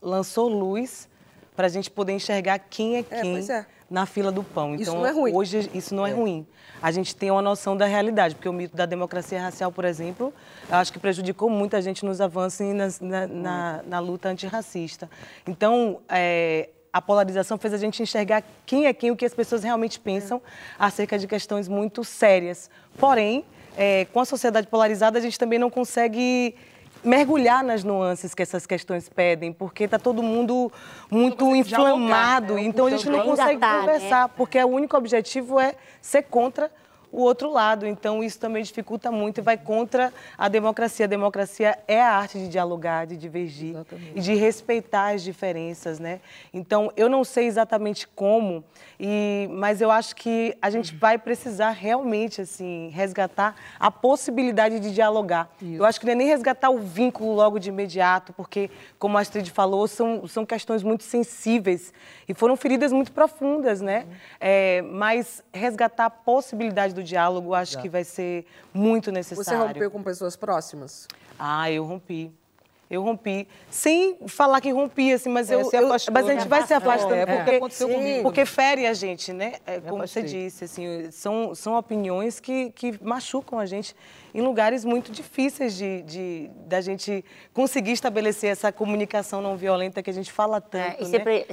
lançou 0.00 0.48
luz 0.48 1.08
para 1.56 1.66
a 1.66 1.68
gente 1.68 1.90
poder 1.90 2.12
enxergar 2.12 2.60
quem 2.60 2.96
é 2.98 3.02
quem 3.02 3.32
pois 3.32 3.50
é. 3.50 3.66
na 3.90 4.06
fila 4.06 4.30
do 4.30 4.44
pão. 4.44 4.74
Isso 4.76 4.82
Então, 4.90 4.98
não 5.00 5.06
é 5.06 5.10
ruim. 5.10 5.34
hoje 5.34 5.68
isso 5.74 5.94
não 5.96 6.06
é. 6.06 6.12
ruim. 6.12 6.46
A 6.80 6.92
gente 6.92 7.16
tem 7.16 7.30
uma 7.30 7.42
noção 7.42 7.76
da 7.76 7.86
realidade, 7.86 8.34
porque 8.36 8.48
o 8.48 8.52
mito 8.52 8.76
da 8.76 8.86
democracia 8.86 9.40
racial, 9.40 9.72
por 9.72 9.84
exemplo, 9.84 10.32
eu 10.68 10.76
acho 10.76 10.92
que 10.92 10.98
prejudicou 10.98 11.48
muita 11.50 11.80
gente 11.82 12.04
nos 12.04 12.20
avanços 12.20 12.60
e 12.60 12.72
nas- 12.72 13.00
na, 13.00 13.26
na- 13.26 13.82
na 13.84 13.98
luta 13.98 14.28
antirracista. 14.28 15.10
Então, 15.46 16.00
é, 16.08 16.68
a 16.96 17.02
polarização 17.02 17.58
fez 17.58 17.74
a 17.74 17.76
gente 17.76 18.02
enxergar 18.02 18.42
quem 18.64 18.86
é 18.86 18.92
quem, 18.94 19.10
o 19.10 19.16
que 19.16 19.26
as 19.26 19.34
pessoas 19.34 19.62
realmente 19.62 20.00
pensam 20.00 20.40
acerca 20.78 21.18
de 21.18 21.26
questões 21.26 21.68
muito 21.68 22.02
sérias. 22.02 22.70
Porém, 22.98 23.44
é, 23.76 24.06
com 24.14 24.18
a 24.18 24.24
sociedade 24.24 24.66
polarizada, 24.66 25.18
a 25.18 25.20
gente 25.20 25.38
também 25.38 25.58
não 25.58 25.68
consegue 25.68 26.54
mergulhar 27.04 27.62
nas 27.62 27.84
nuances 27.84 28.34
que 28.34 28.42
essas 28.42 28.64
questões 28.64 29.10
pedem, 29.10 29.52
porque 29.52 29.84
está 29.84 29.98
todo 29.98 30.22
mundo 30.22 30.72
muito 31.10 31.44
consegue 31.44 31.68
dialogar, 31.68 31.96
inflamado, 31.96 32.54
né? 32.54 32.62
então 32.62 32.86
a 32.86 32.90
gente 32.90 33.10
não 33.10 33.20
consegue 33.20 33.60
tá, 33.60 33.74
né? 33.74 33.80
conversar, 33.80 34.28
porque 34.30 34.58
o 34.64 34.68
único 34.68 34.96
objetivo 34.96 35.60
é 35.60 35.74
ser 36.00 36.22
contra 36.22 36.70
o 37.16 37.22
outro 37.22 37.50
lado. 37.50 37.86
Então, 37.86 38.22
isso 38.22 38.38
também 38.38 38.62
dificulta 38.62 39.10
muito 39.10 39.38
e 39.38 39.40
vai 39.40 39.56
contra 39.56 40.12
a 40.36 40.48
democracia. 40.48 41.06
A 41.06 41.08
democracia 41.08 41.78
é 41.88 41.98
a 41.98 42.10
arte 42.12 42.38
de 42.38 42.46
dialogar, 42.46 43.06
de 43.06 43.16
divergir 43.16 43.74
e 44.14 44.20
de 44.20 44.34
respeitar 44.34 45.14
as 45.14 45.22
diferenças, 45.22 45.98
né? 45.98 46.20
Então, 46.52 46.92
eu 46.94 47.08
não 47.08 47.24
sei 47.24 47.46
exatamente 47.46 48.06
como, 48.06 48.62
e, 49.00 49.48
mas 49.50 49.80
eu 49.80 49.90
acho 49.90 50.14
que 50.14 50.54
a 50.60 50.68
gente 50.68 50.94
vai 50.94 51.16
precisar 51.16 51.70
realmente, 51.70 52.42
assim, 52.42 52.90
resgatar 52.92 53.56
a 53.80 53.90
possibilidade 53.90 54.78
de 54.78 54.92
dialogar. 54.92 55.48
Eu 55.62 55.86
acho 55.86 55.98
que 55.98 56.04
não 56.04 56.12
é 56.12 56.16
nem 56.16 56.26
resgatar 56.26 56.68
o 56.68 56.78
vínculo 56.78 57.32
logo 57.32 57.58
de 57.58 57.70
imediato, 57.70 58.34
porque, 58.34 58.70
como 58.98 59.16
a 59.16 59.22
Astrid 59.22 59.50
falou, 59.50 59.88
são, 59.88 60.28
são 60.28 60.44
questões 60.44 60.82
muito 60.82 61.02
sensíveis 61.02 61.94
e 62.28 62.34
foram 62.34 62.56
feridas 62.56 62.92
muito 62.92 63.10
profundas, 63.10 63.80
né? 63.80 64.06
É, 64.38 64.82
mas 64.82 65.42
resgatar 65.50 66.04
a 66.04 66.10
possibilidade 66.10 66.92
do 66.92 67.05
diálogo, 67.06 67.54
acho 67.54 67.80
que 67.80 67.88
vai 67.88 68.04
ser 68.04 68.44
muito 68.74 69.10
necessário. 69.10 69.44
Você 69.60 69.68
rompeu 69.68 69.90
com 69.90 70.02
pessoas 70.02 70.36
próximas? 70.36 71.06
Ah, 71.38 71.70
eu 71.70 71.84
rompi. 71.84 72.30
Eu 72.88 73.02
rompi, 73.02 73.48
sem 73.68 74.16
falar 74.28 74.60
que 74.60 74.70
rompi, 74.70 75.12
assim, 75.12 75.28
mas, 75.28 75.50
É, 75.50 75.56
eu, 75.56 75.64
se 75.64 75.76
eu- 75.76 75.86
afastou, 75.86 76.14
mas 76.14 76.24
a 76.28 76.32
gente 76.34 76.42
né? 76.42 76.48
vai 76.48 76.64
se 76.64 76.72
afastando. 76.72 77.14
É, 77.14 77.26
porque 77.26 77.56
aconteceu 77.56 77.88
comigo. 77.88 78.22
Porque 78.22 78.46
fere 78.46 78.86
a 78.86 78.94
gente, 78.94 79.32
né? 79.32 79.54
É, 79.66 79.80
como 79.80 80.06
você 80.06 80.22
disse, 80.22 80.64
assim, 80.66 81.10
são, 81.10 81.52
são 81.52 81.76
opiniões 81.76 82.38
que, 82.38 82.70
que 82.70 82.96
machucam 83.02 83.58
a 83.58 83.66
gente 83.66 83.92
em 84.36 84.42
lugares 84.42 84.84
muito 84.84 85.10
difíceis 85.10 85.74
de, 85.74 86.02
de 86.02 86.50
da 86.66 86.82
gente 86.82 87.24
conseguir 87.54 87.92
estabelecer 87.92 88.50
essa 88.50 88.70
comunicação 88.70 89.40
não 89.40 89.56
violenta 89.56 90.02
que 90.02 90.10
a 90.10 90.12
gente 90.12 90.30
fala 90.30 90.60
tanto, 90.60 91.02
e 91.04 91.08
né? 91.08 91.08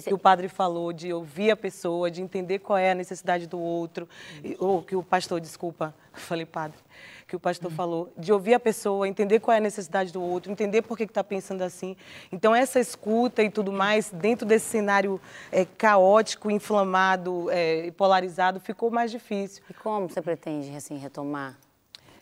Que 0.10 0.14
o 0.14 0.18
padre 0.18 0.50
falou, 0.50 0.92
de 0.92 1.14
ouvir 1.14 1.50
a 1.52 1.56
pessoa, 1.56 2.12
de 2.12 2.22
entender 2.22 2.60
qual 2.60 2.78
é 2.78 2.92
a 2.92 2.96
necessidade 2.96 3.48
do 3.48 3.58
outro, 3.58 4.06
e- 4.44 4.58
ou 4.60 4.82
que 4.84 4.98
o 4.98 5.02
pastor, 5.02 5.40
desculpa, 5.40 5.96
falei 6.12 6.46
padre, 6.46 6.78
que 7.26 7.38
o 7.38 7.40
pastor 7.40 7.72
falou, 7.72 8.12
de 8.18 8.34
ouvir 8.34 8.54
a 8.54 8.60
pessoa, 8.60 9.08
entender 9.08 9.40
qual 9.40 9.56
é 9.56 9.60
a 9.60 9.62
necessidade 9.62 10.12
do 10.12 10.22
outro, 10.22 10.52
entender 10.52 10.82
por 10.82 10.98
que 10.98 11.04
está 11.04 11.24
pensando 11.24 11.62
assim. 11.62 11.96
Então, 12.34 12.54
essa 12.54 12.82
escuta 12.82 13.42
e 13.42 13.50
tudo 13.50 13.72
mais, 13.72 14.12
dentro 14.12 14.46
desse 14.46 14.66
cenário 14.66 15.22
é, 15.54 15.64
caótico, 15.64 16.52
inflamado 16.52 17.50
é, 17.50 17.86
e 17.86 17.92
polarizado, 17.92 18.60
ficou 18.60 18.92
mais 18.92 19.10
difícil. 19.10 19.64
E 19.70 19.74
como 19.74 20.10
você 20.10 20.22
pretende, 20.22 20.76
assim, 20.76 20.98
retomar? 20.98 21.58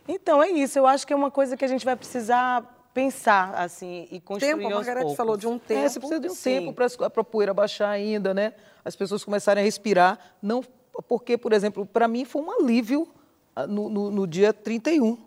Então, 0.07 0.41
é 0.41 0.49
isso. 0.49 0.77
Eu 0.77 0.87
acho 0.87 1.05
que 1.05 1.13
é 1.13 1.15
uma 1.15 1.31
coisa 1.31 1.55
que 1.55 1.65
a 1.65 1.67
gente 1.67 1.85
vai 1.85 1.95
precisar 1.95 2.77
pensar, 2.93 3.53
assim, 3.55 4.07
e 4.11 4.19
construir 4.19 4.55
Tempo, 4.55 4.67
a 4.67 4.75
Margarete 4.75 5.01
poucos. 5.03 5.17
falou 5.17 5.37
de 5.37 5.47
um 5.47 5.57
tempo. 5.57 5.81
É, 5.81 5.89
você 5.89 5.99
precisa 5.99 6.19
de 6.19 6.27
um 6.27 6.35
Sim. 6.35 6.59
tempo 6.59 6.73
para 6.73 6.87
a 7.21 7.23
poeira 7.23 7.53
baixar 7.53 7.89
ainda, 7.89 8.33
né? 8.33 8.53
As 8.83 8.95
pessoas 8.95 9.23
começarem 9.23 9.61
a 9.61 9.65
respirar. 9.65 10.19
Não, 10.41 10.63
porque, 11.07 11.37
por 11.37 11.53
exemplo, 11.53 11.85
para 11.85 12.07
mim 12.07 12.25
foi 12.25 12.41
um 12.41 12.51
alívio 12.51 13.07
ah, 13.55 13.65
no, 13.65 13.89
no, 13.89 14.11
no 14.11 14.27
dia 14.27 14.51
31. 14.51 15.17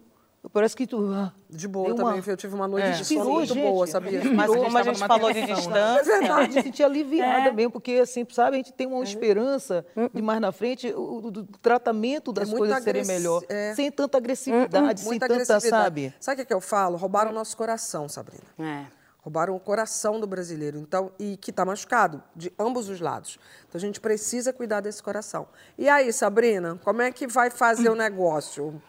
Parece 0.52 0.76
que 0.76 0.86
tu. 0.86 1.10
ah, 1.12 1.32
De 1.48 1.66
boa 1.66 1.88
uma- 1.88 1.94
também, 1.96 2.22
eu 2.26 2.36
tive 2.36 2.54
uma 2.54 2.68
noite 2.68 2.86
É. 2.86 2.90
de 2.92 3.04
sono 3.04 3.24
muito 3.30 3.54
gente. 3.54 3.66
boa, 3.66 3.86
sabia? 3.86 4.22
Mas 4.34 4.46
como 4.50 4.76
a 4.78 4.82
gente 4.82 4.98
falou 4.98 5.32
de 5.32 5.40
né? 5.40 5.46
distância... 5.54 6.12
Eu 6.12 6.48
me 6.48 6.52
senti 6.62 6.82
aliviada 6.82 7.48
É. 7.48 7.52
mesmo, 7.52 7.70
porque 7.72 7.92
assim, 7.92 8.26
sabe, 8.30 8.56
a 8.56 8.58
gente 8.58 8.72
tem 8.72 8.86
uma 8.86 9.02
esperança 9.02 9.86
de 10.12 10.20
mais 10.20 10.40
na 10.40 10.52
frente, 10.52 10.92
o, 10.94 11.30
do 11.30 11.44
tratamento 11.62 12.32
das 12.32 12.48
muito 12.50 12.58
coisas 12.58 12.82
serem 12.84 13.04
melhor, 13.06 13.42
é. 13.48 13.74
sem 13.74 13.90
tanta 13.90 14.18
agressividade, 14.18 15.00
sem 15.00 15.08
Muita 15.08 15.26
tanta, 15.26 15.34
agressividade. 15.42 15.84
sabe? 15.84 16.14
Sabe 16.20 16.34
o 16.34 16.44
que, 16.44 16.48
que 16.48 16.54
eu 16.54 16.60
falo? 16.60 16.96
Roubaram 16.98 17.30
o 17.30 17.34
nosso 17.34 17.56
coração, 17.56 18.08
Sabrina. 18.08 18.44
É. 18.58 18.84
Roubaram 19.22 19.56
o 19.56 19.60
coração 19.60 20.20
do 20.20 20.26
brasileiro, 20.26 20.76
então 20.78 21.10
e 21.18 21.38
que 21.38 21.48
está 21.50 21.64
machucado 21.64 22.22
de 22.36 22.52
ambos 22.58 22.90
os 22.90 23.00
lados. 23.00 23.38
Então 23.66 23.78
a 23.78 23.80
gente 23.80 23.98
precisa 23.98 24.52
cuidar 24.52 24.80
desse 24.82 25.02
coração. 25.02 25.46
E 25.78 25.88
aí, 25.88 26.12
Sabrina, 26.12 26.78
como 26.84 27.00
é 27.00 27.10
que 27.10 27.26
vai 27.26 27.48
fazer 27.48 27.88
o 27.88 27.94
negócio? 27.94 28.82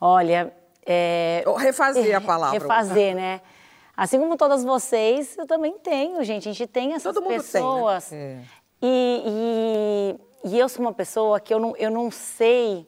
Olha, 0.00 0.52
é... 0.84 1.44
Refazer 1.58 2.16
a 2.16 2.20
palavra. 2.20 2.58
Refazer, 2.58 3.14
né? 3.14 3.40
Assim 3.96 4.18
como 4.18 4.36
todas 4.36 4.62
vocês, 4.62 5.36
eu 5.38 5.46
também 5.46 5.78
tenho, 5.78 6.22
gente. 6.22 6.48
A 6.48 6.52
gente 6.52 6.66
tem 6.66 6.92
essas 6.92 7.14
Todo 7.14 7.22
mundo 7.22 7.28
tem, 7.28 7.38
né? 7.38 7.42
pessoas. 7.42 8.12
É. 8.12 8.40
E, 8.82 10.16
e, 10.44 10.50
e 10.52 10.58
eu 10.58 10.68
sou 10.68 10.84
uma 10.84 10.92
pessoa 10.92 11.40
que 11.40 11.52
eu 11.52 11.58
não, 11.58 11.74
eu 11.76 11.90
não 11.90 12.10
sei 12.10 12.86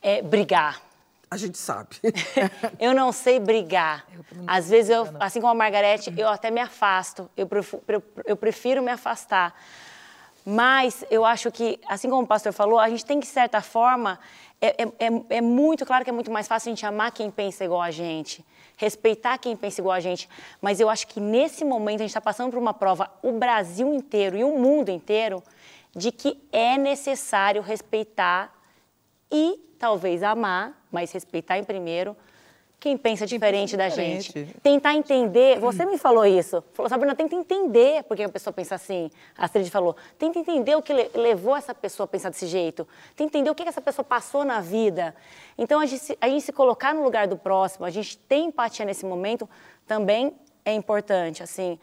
é, 0.00 0.22
brigar. 0.22 0.80
A 1.28 1.36
gente 1.36 1.58
sabe. 1.58 1.96
eu 2.78 2.94
não 2.94 3.10
sei 3.10 3.40
brigar. 3.40 4.06
Às 4.46 4.68
vezes, 4.68 4.90
eu, 4.90 5.08
assim 5.18 5.40
como 5.40 5.52
a 5.52 5.54
Margarete, 5.54 6.12
eu 6.16 6.28
até 6.28 6.50
me 6.50 6.60
afasto. 6.60 7.28
Eu 7.36 7.46
prefiro, 7.46 7.82
eu 8.24 8.36
prefiro 8.36 8.82
me 8.82 8.92
afastar. 8.92 9.54
Mas 10.44 11.04
eu 11.10 11.24
acho 11.24 11.50
que, 11.50 11.80
assim 11.88 12.10
como 12.10 12.22
o 12.22 12.26
pastor 12.26 12.52
falou, 12.52 12.78
a 12.78 12.88
gente 12.90 13.04
tem 13.04 13.18
que, 13.18 13.26
de 13.26 13.32
certa 13.32 13.62
forma, 13.62 14.18
é, 14.62 14.84
é, 14.84 15.06
é- 15.06 15.36
é 15.38 15.40
muito 15.40 15.84
claro 15.84 16.04
que 16.04 16.10
é 16.10 16.12
muito 16.12 16.30
mais 16.30 16.46
fácil 16.46 16.70
a 16.70 16.72
gente 16.74 16.86
amar 16.86 17.10
quem 17.12 17.30
pensa 17.30 17.64
igual 17.64 17.82
a 17.82 17.90
gente, 17.90 18.44
respeitar 18.76 19.36
quem 19.38 19.56
pensa 19.56 19.80
igual 19.80 19.94
a 19.94 20.00
gente. 20.00 20.28
Mas 20.60 20.78
eu 20.80 20.88
acho 20.88 21.06
que 21.08 21.20
nesse 21.20 21.64
momento 21.64 21.96
a 21.96 22.04
gente 22.04 22.10
está 22.10 22.20
passando 22.20 22.50
por 22.50 22.58
uma 22.58 22.72
prova, 22.72 23.10
o 23.22 23.32
Brasil 23.32 23.92
inteiro 23.92 24.36
e 24.36 24.44
o 24.44 24.56
mundo 24.56 24.88
inteiro, 24.90 25.42
de 25.94 26.12
que 26.12 26.40
é 26.52 26.78
necessário 26.78 27.60
respeitar 27.60 28.56
e 29.30 29.58
talvez 29.78 30.22
amar, 30.22 30.80
mas 30.90 31.10
respeitar 31.12 31.58
em 31.58 31.64
primeiro 31.64 32.16
quem 32.82 32.96
pensa 32.96 33.24
diferente 33.24 33.76
da 33.76 33.88
diferente. 33.88 34.32
gente. 34.32 34.60
Tentar 34.60 34.94
entender, 34.96 35.60
você 35.60 35.86
me 35.86 35.96
falou 35.96 36.26
isso. 36.26 36.64
Falou, 36.74 36.88
Sabrina, 36.90 37.14
tenta 37.14 37.36
entender 37.36 38.02
por 38.02 38.16
que 38.16 38.24
a 38.24 38.28
pessoa 38.28 38.52
pensa 38.52 38.74
assim. 38.74 39.08
A 39.38 39.44
Astrid 39.44 39.70
falou, 39.70 39.94
tenta 40.18 40.40
entender 40.40 40.74
o 40.74 40.82
que 40.82 40.92
le- 40.92 41.08
levou 41.14 41.56
essa 41.56 41.72
pessoa 41.72 42.06
a 42.06 42.08
pensar 42.08 42.30
desse 42.30 42.48
jeito. 42.48 42.86
Tenta 43.14 43.38
entender 43.38 43.50
o 43.50 43.54
que 43.54 43.62
essa 43.62 43.80
pessoa 43.80 44.04
passou 44.04 44.44
na 44.44 44.60
vida. 44.60 45.14
Então, 45.56 45.78
a 45.78 45.86
gente, 45.86 46.18
a 46.20 46.28
gente 46.28 46.42
se 46.42 46.52
colocar 46.52 46.92
no 46.92 47.04
lugar 47.04 47.28
do 47.28 47.36
próximo, 47.36 47.86
a 47.86 47.90
gente 47.90 48.18
ter 48.18 48.38
empatia 48.38 48.84
nesse 48.84 49.06
momento, 49.06 49.48
também 49.86 50.32
é 50.64 50.72
importante, 50.72 51.40
assim. 51.40 51.78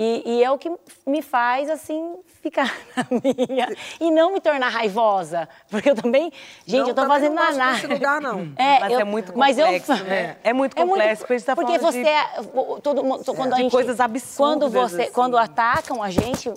E, 0.00 0.22
e 0.24 0.44
é 0.44 0.48
o 0.50 0.56
que 0.56 0.70
me 1.04 1.20
faz, 1.20 1.68
assim, 1.68 2.14
ficar 2.40 2.72
na 2.96 3.04
minha. 3.10 3.68
E 4.00 4.12
não 4.12 4.32
me 4.32 4.40
tornar 4.40 4.68
raivosa. 4.68 5.48
Porque 5.68 5.90
eu 5.90 5.96
também. 5.96 6.32
Gente, 6.64 6.82
Não, 6.82 6.88
eu 6.90 6.94
tô 6.94 7.02
também 7.02 7.16
fazendo 7.16 7.34
não 7.34 7.72
desse 7.72 7.86
lugar, 7.88 8.20
não. 8.20 8.52
Mas 8.80 8.92
eu- 8.92 9.00
é 9.00 9.04
muito 9.04 9.36
mas 9.36 9.58
eu- 9.58 9.64
complexo, 9.66 10.04
né? 10.04 10.36
É 10.44 10.52
muito 10.52 10.76
complexo, 10.76 11.22
porque 11.22 11.32
a 11.34 11.38
gente 11.38 11.46
tá 11.46 11.56
porque 11.56 11.78
falando 11.78 11.92
você 11.92 12.02
de- 12.04 12.08
é, 12.08 12.80
todo 12.80 13.02
mundo, 13.02 13.24
quando 13.34 13.52
a 13.54 13.56
de 13.56 13.62
gente, 13.62 13.72
coisas 13.72 13.98
absurdas, 13.98 14.36
Quando 14.36 14.70
você, 14.70 15.02
assim. 15.02 15.12
quando 15.12 15.36
atacam 15.36 16.00
a 16.00 16.10
gente, 16.10 16.52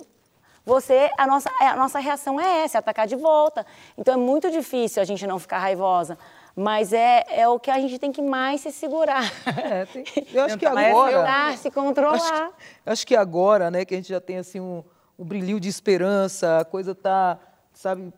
você, 0.64 1.10
a 1.18 1.26
nossa, 1.26 1.50
a 1.58 1.74
nossa 1.74 1.98
reação 1.98 2.38
é 2.38 2.60
essa, 2.62 2.78
é 2.78 2.80
atacar 2.80 3.08
de 3.08 3.16
volta. 3.16 3.66
Então 3.98 4.14
é 4.14 4.16
muito 4.16 4.52
difícil 4.52 5.02
a 5.02 5.04
gente 5.04 5.26
não 5.26 5.40
ficar 5.40 5.58
raivosa. 5.58 6.16
Mas 6.54 6.92
é, 6.92 7.24
é 7.28 7.48
o 7.48 7.58
que 7.58 7.70
a 7.70 7.80
gente 7.80 7.98
tem 7.98 8.12
que 8.12 8.20
mais 8.20 8.60
se 8.60 8.70
segurar. 8.70 9.24
É, 9.46 9.86
tem- 9.86 10.04
eu 10.32 10.42
acho 10.44 10.58
que 10.58 10.66
agora- 10.66 11.10
segurar, 11.10 11.56
se 11.58 11.70
controlar. 11.70 12.16
Acho, 12.16 12.52
acho 12.84 13.06
que 13.06 13.16
agora, 13.16 13.70
né, 13.70 13.84
que 13.84 13.94
a 13.94 13.96
gente 13.96 14.08
já 14.10 14.20
tem 14.20 14.36
assim 14.38 14.60
um, 14.60 14.82
um 15.18 15.24
brilhinho 15.24 15.58
de 15.58 15.68
esperança, 15.68 16.58
a 16.60 16.64
coisa 16.64 16.94
tá, 16.94 17.38
sabe, 17.72 18.12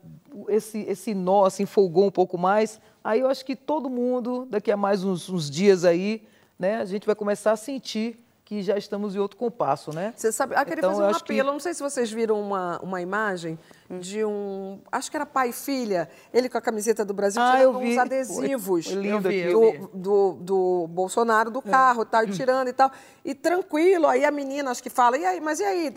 esse 0.49 0.81
esse 0.81 1.14
nó 1.14 1.44
assim 1.44 1.64
folgou 1.66 2.07
um 2.07 2.11
pouco 2.11 2.37
mais. 2.37 2.81
Aí 3.05 3.20
eu 3.20 3.29
acho 3.29 3.44
que 3.44 3.55
todo 3.55 3.88
mundo 3.88 4.47
daqui 4.51 4.73
a 4.73 4.77
mais 4.77 5.05
uns, 5.05 5.29
uns 5.29 5.49
dias 5.51 5.85
aí, 5.85 6.27
né, 6.59 6.77
a 6.79 6.85
gente 6.85 7.07
vai 7.07 7.14
começar 7.14 7.53
a 7.53 7.57
sentir 7.57 8.18
que 8.55 8.62
já 8.62 8.77
estamos 8.77 9.14
em 9.17 9.19
outro 9.19 9.37
compasso, 9.37 9.93
né? 9.93 10.12
Você 10.17 10.31
sabe, 10.31 10.55
ah, 10.55 10.64
queria 10.64 10.81
Então, 10.81 10.90
fazer 10.90 11.03
eu 11.03 11.07
um 11.07 11.11
acho 11.11 11.25
que- 11.25 11.33
apelo. 11.33 11.53
Não 11.53 11.61
sei 11.61 11.75
se 11.75 11.83
vocês 11.83 12.11
viram 12.11 12.40
uma, 12.40 12.79
uma 12.81 13.01
imagem 13.01 13.59
de 13.90 14.25
um. 14.25 14.79
Acho 14.90 15.11
que 15.11 15.17
era 15.17 15.27
pai 15.27 15.51
e 15.51 15.53
filha, 15.53 16.09
ele 16.33 16.49
com 16.49 16.57
a 16.57 16.61
camiseta 16.61 17.05
do 17.05 17.12
Brasil, 17.12 17.40
Ah, 17.43 17.53
tirando 17.57 17.62
eu 17.83 17.88
uns 17.90 17.99
adesivos 17.99 18.87
Foi 18.87 18.95
lindo 18.95 19.17
Eu 19.17 19.21
vi, 19.21 19.43
aquilo. 19.43 19.64
eu 19.64 19.79
do, 19.79 19.88
do, 19.95 20.33
do 20.40 20.87
Bolsonaro 20.88 21.51
do 21.51 21.61
carro, 21.61 22.05
tá? 22.05 22.23
E 22.25 22.31
tirando 22.31 22.69
e 22.69 22.73
tal. 22.73 22.90
E 23.25 23.35
tranquilo, 23.35 24.07
aí 24.07 24.25
a 24.25 24.31
menina 24.31 24.71
acho 24.71 24.83
que 24.83 24.90
fala, 24.90 25.17
e 25.19 25.25
aí, 25.25 25.40
mas 25.40 25.61
e 25.61 25.64
aí? 25.64 25.93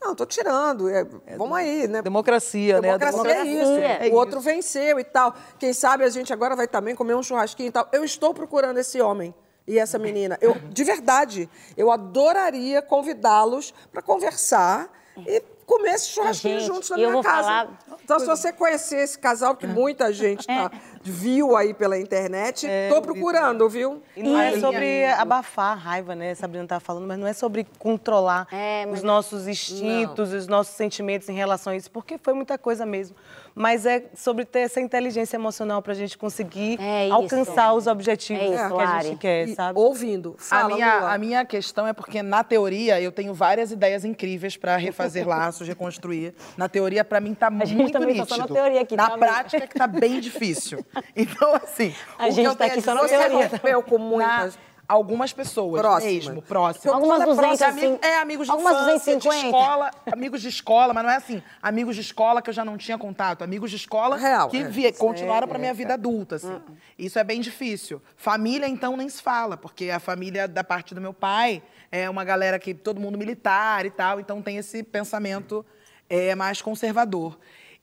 Não, 0.00 0.14
tô 0.14 0.26
tirando. 0.26 0.88
é, 0.88 1.04
vamos 1.36 1.56
aí, 1.56 1.88
né? 1.88 2.02
Democracia, 2.02 2.80
né? 2.80 2.90
A 2.92 2.96
Democracia 2.96 3.34
é 3.36 3.44
isso. 3.46 3.64
Democracia. 3.74 4.08
É 4.08 4.10
o 4.10 4.14
outro 4.14 4.38
isso. 4.38 4.44
venceu 4.48 5.00
e 5.00 5.04
tal. 5.04 5.34
Quem 5.58 5.72
sabe 5.72 6.04
a 6.04 6.08
gente 6.08 6.32
agora 6.32 6.54
vai 6.54 6.68
também 6.68 6.94
comer 6.94 7.14
um 7.14 7.22
churrasquinho 7.22 7.68
e 7.68 7.72
tal. 7.72 7.88
Eu 7.92 8.04
estou 8.04 8.32
procurando 8.34 8.78
esse 8.78 9.00
homem 9.00 9.34
e 9.66 9.78
essa 9.78 9.98
menina. 9.98 10.38
Eu, 10.40 10.54
de 10.70 10.84
verdade, 10.84 11.48
eu 11.76 11.90
adoraria 11.90 12.82
convidá-los 12.82 13.72
para 13.92 14.02
conversar 14.02 14.90
e 15.26 15.42
comer 15.64 15.92
esse 15.94 16.08
churrasquinho 16.08 16.58
Gente, 16.60 16.66
juntos 16.66 16.90
na 16.90 16.96
minha 16.96 17.22
casa. 17.22 17.48
falar- 17.48 17.78
Então, 18.04 18.18
se 18.20 18.26
você 18.26 18.52
conhecer 18.52 18.98
esse 18.98 19.18
casal, 19.18 19.56
que 19.56 19.66
muita 19.66 20.12
gente 20.12 20.46
tá, 20.46 20.70
viu 21.02 21.56
aí 21.56 21.72
pela 21.72 21.98
internet, 21.98 22.68
tô 22.90 23.00
procurando, 23.00 23.66
viu? 23.66 24.02
E 24.14 24.22
não 24.22 24.38
é 24.38 24.58
sobre 24.60 25.06
abafar 25.06 25.72
a 25.72 25.74
raiva, 25.74 26.14
né? 26.14 26.34
Sabrina 26.34 26.64
estava 26.64 26.80
falando, 26.80 27.06
mas 27.06 27.18
não 27.18 27.26
é 27.26 27.32
sobre 27.32 27.66
controlar 27.78 28.46
É, 28.52 28.84
mas- 28.84 28.98
os 28.98 29.02
nossos 29.02 29.48
instintos, 29.48 30.34
os 30.34 30.46
nossos 30.46 30.74
sentimentos 30.74 31.30
em 31.30 31.34
relação 31.34 31.72
a 31.72 31.76
isso, 31.76 31.90
porque 31.90 32.18
foi 32.18 32.34
muita 32.34 32.58
coisa 32.58 32.84
mesmo. 32.84 33.16
Mas 33.56 33.86
é 33.86 34.02
sobre 34.16 34.44
ter 34.44 34.60
essa 34.60 34.80
inteligência 34.80 35.36
emocional 35.36 35.80
para 35.80 35.92
a 35.92 35.94
gente 35.94 36.18
conseguir 36.18 36.76
É 36.80 37.04
isso. 37.06 37.14
alcançar 37.14 37.72
os 37.72 37.86
objetivos 37.86 38.42
É 38.42 38.46
isso, 38.46 38.74
que 38.76 38.82
a 38.82 39.02
gente 39.02 39.16
quer, 39.18 39.48
E 39.48 39.54
sabe? 39.54 39.78
ouvindo. 39.78 40.34
A 40.38 40.42
Fala, 40.42 40.74
minha, 40.74 40.94
Lula. 40.96 41.12
a 41.14 41.18
minha 41.18 41.44
questão 41.44 41.86
é 41.86 41.92
porque, 41.92 42.20
na 42.20 42.42
teoria, 42.42 43.00
eu 43.00 43.12
tenho 43.12 43.32
várias 43.32 43.70
ideias 43.70 44.04
incríveis 44.04 44.56
para 44.56 44.76
refazer 44.76 45.26
laços, 45.28 45.68
reconstruir. 45.68 46.34
Na 46.56 46.68
teoria, 46.68 47.04
para 47.04 47.20
mim, 47.20 47.32
tá 47.32 47.48
gente 47.50 47.76
muito 47.76 47.92
também 47.92 48.08
nítido. 48.14 48.26
tá 48.26 48.34
só 48.34 48.40
na 48.40 48.48
teoria 48.48 48.80
aqui, 48.80 48.96
Na 48.96 49.10
tá, 49.10 49.18
prática, 49.18 49.66
que 49.68 49.74
tá 49.78 49.86
bem 49.86 50.18
difícil. 50.20 50.84
Então, 51.14 51.54
assim... 51.54 51.94
A 52.18 52.24
o 52.24 52.26
que 52.26 52.32
gente 52.32 52.46
eu 52.46 52.52
tá 52.56 52.64
tenho 52.64 52.70
aqui 52.72 52.80
a 52.80 52.82
só 52.82 52.94
na 52.94 53.02
dizer- 53.02 53.18
teoria. 53.28 53.46
Rompeu 53.48 53.82
com 53.84 53.98
muitas... 53.98 54.56
Na- 54.56 54.73
algumas 54.88 55.32
pessoas 55.32 55.80
Próximas. 55.80 56.26
mesmo, 56.26 56.42
próximas. 56.42 56.94
Algumas 56.94 57.20
é 57.20 57.24
próximo, 57.24 57.42
250, 57.46 57.86
amigo- 57.88 58.04
É, 58.04 58.18
amigos 58.20 58.46
de 58.46 58.50
algumas 58.52 58.72
infância, 58.72 59.14
250. 59.16 59.40
de 59.40 59.46
escola, 59.46 59.90
amigos 60.12 60.42
de 60.42 60.48
escola, 60.48 60.94
mas 60.94 61.04
não 61.04 61.10
é 61.10 61.16
assim, 61.16 61.42
amigos 61.62 61.94
de 61.94 62.00
escola 62.02 62.42
que 62.42 62.50
eu 62.50 62.54
já 62.54 62.64
não 62.64 62.76
tinha 62.76 62.98
contato, 62.98 63.42
amigos 63.42 63.70
de 63.70 63.76
escola 63.76 64.16
Real, 64.16 64.48
que 64.48 64.58
é. 64.58 64.64
vi- 64.64 64.92
continuaram 64.92 65.48
para 65.48 65.58
minha 65.58 65.74
vida 65.74 65.94
adulta, 65.94 66.36
assim. 66.36 66.60
Isso 66.98 67.18
é 67.18 67.24
bem 67.24 67.40
difícil. 67.40 68.00
Família, 68.16 68.68
então, 68.68 68.96
nem 68.96 69.08
se 69.08 69.22
fala, 69.22 69.56
porque 69.56 69.90
a 69.90 69.98
família 69.98 70.46
da 70.46 70.62
parte 70.62 70.94
do 70.94 71.00
meu 71.00 71.12
pai 71.14 71.62
é 71.90 72.08
uma 72.10 72.24
galera 72.24 72.58
que 72.58 72.74
todo 72.74 73.00
mundo 73.00 73.16
militar 73.16 73.86
e 73.86 73.90
tal, 73.90 74.20
então 74.20 74.42
tem 74.42 74.56
esse 74.58 74.82
pensamento 74.82 75.64
é, 76.10 76.34
mais 76.34 76.60
conservador. 76.60 77.38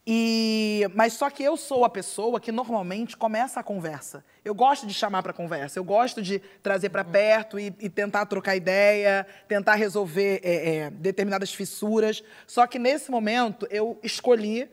E, 0.05 0.83
mas 0.95 1.13
só 1.13 1.29
que 1.29 1.43
eu 1.43 1.55
sou 1.55 1.85
a 1.85 1.89
pessoa 1.89 2.39
que 2.39 2.51
normalmente 2.51 3.15
começa 3.15 3.59
a 3.59 3.63
conversa. 3.63 4.25
Eu 4.43 4.55
gosto 4.55 4.87
de 4.87 4.93
chamar 4.93 5.21
para 5.21 5.31
conversa, 5.31 5.77
eu 5.77 5.83
gosto 5.83 6.23
de 6.23 6.39
trazer 6.63 6.89
para 6.89 7.03
perto 7.03 7.59
e, 7.59 7.67
e, 7.79 7.87
tentar 7.87 8.25
trocar 8.25 8.55
ideia, 8.55 9.27
tentar 9.47 9.75
resolver 9.75 10.41
é, 10.43 10.75
é, 10.75 10.89
determinadas 10.89 11.53
fissuras. 11.53 12.23
Só 12.47 12.65
que 12.65 12.79
nesse 12.79 13.11
momento 13.11 13.67
eu 13.69 13.99
escolhi 14.01 14.67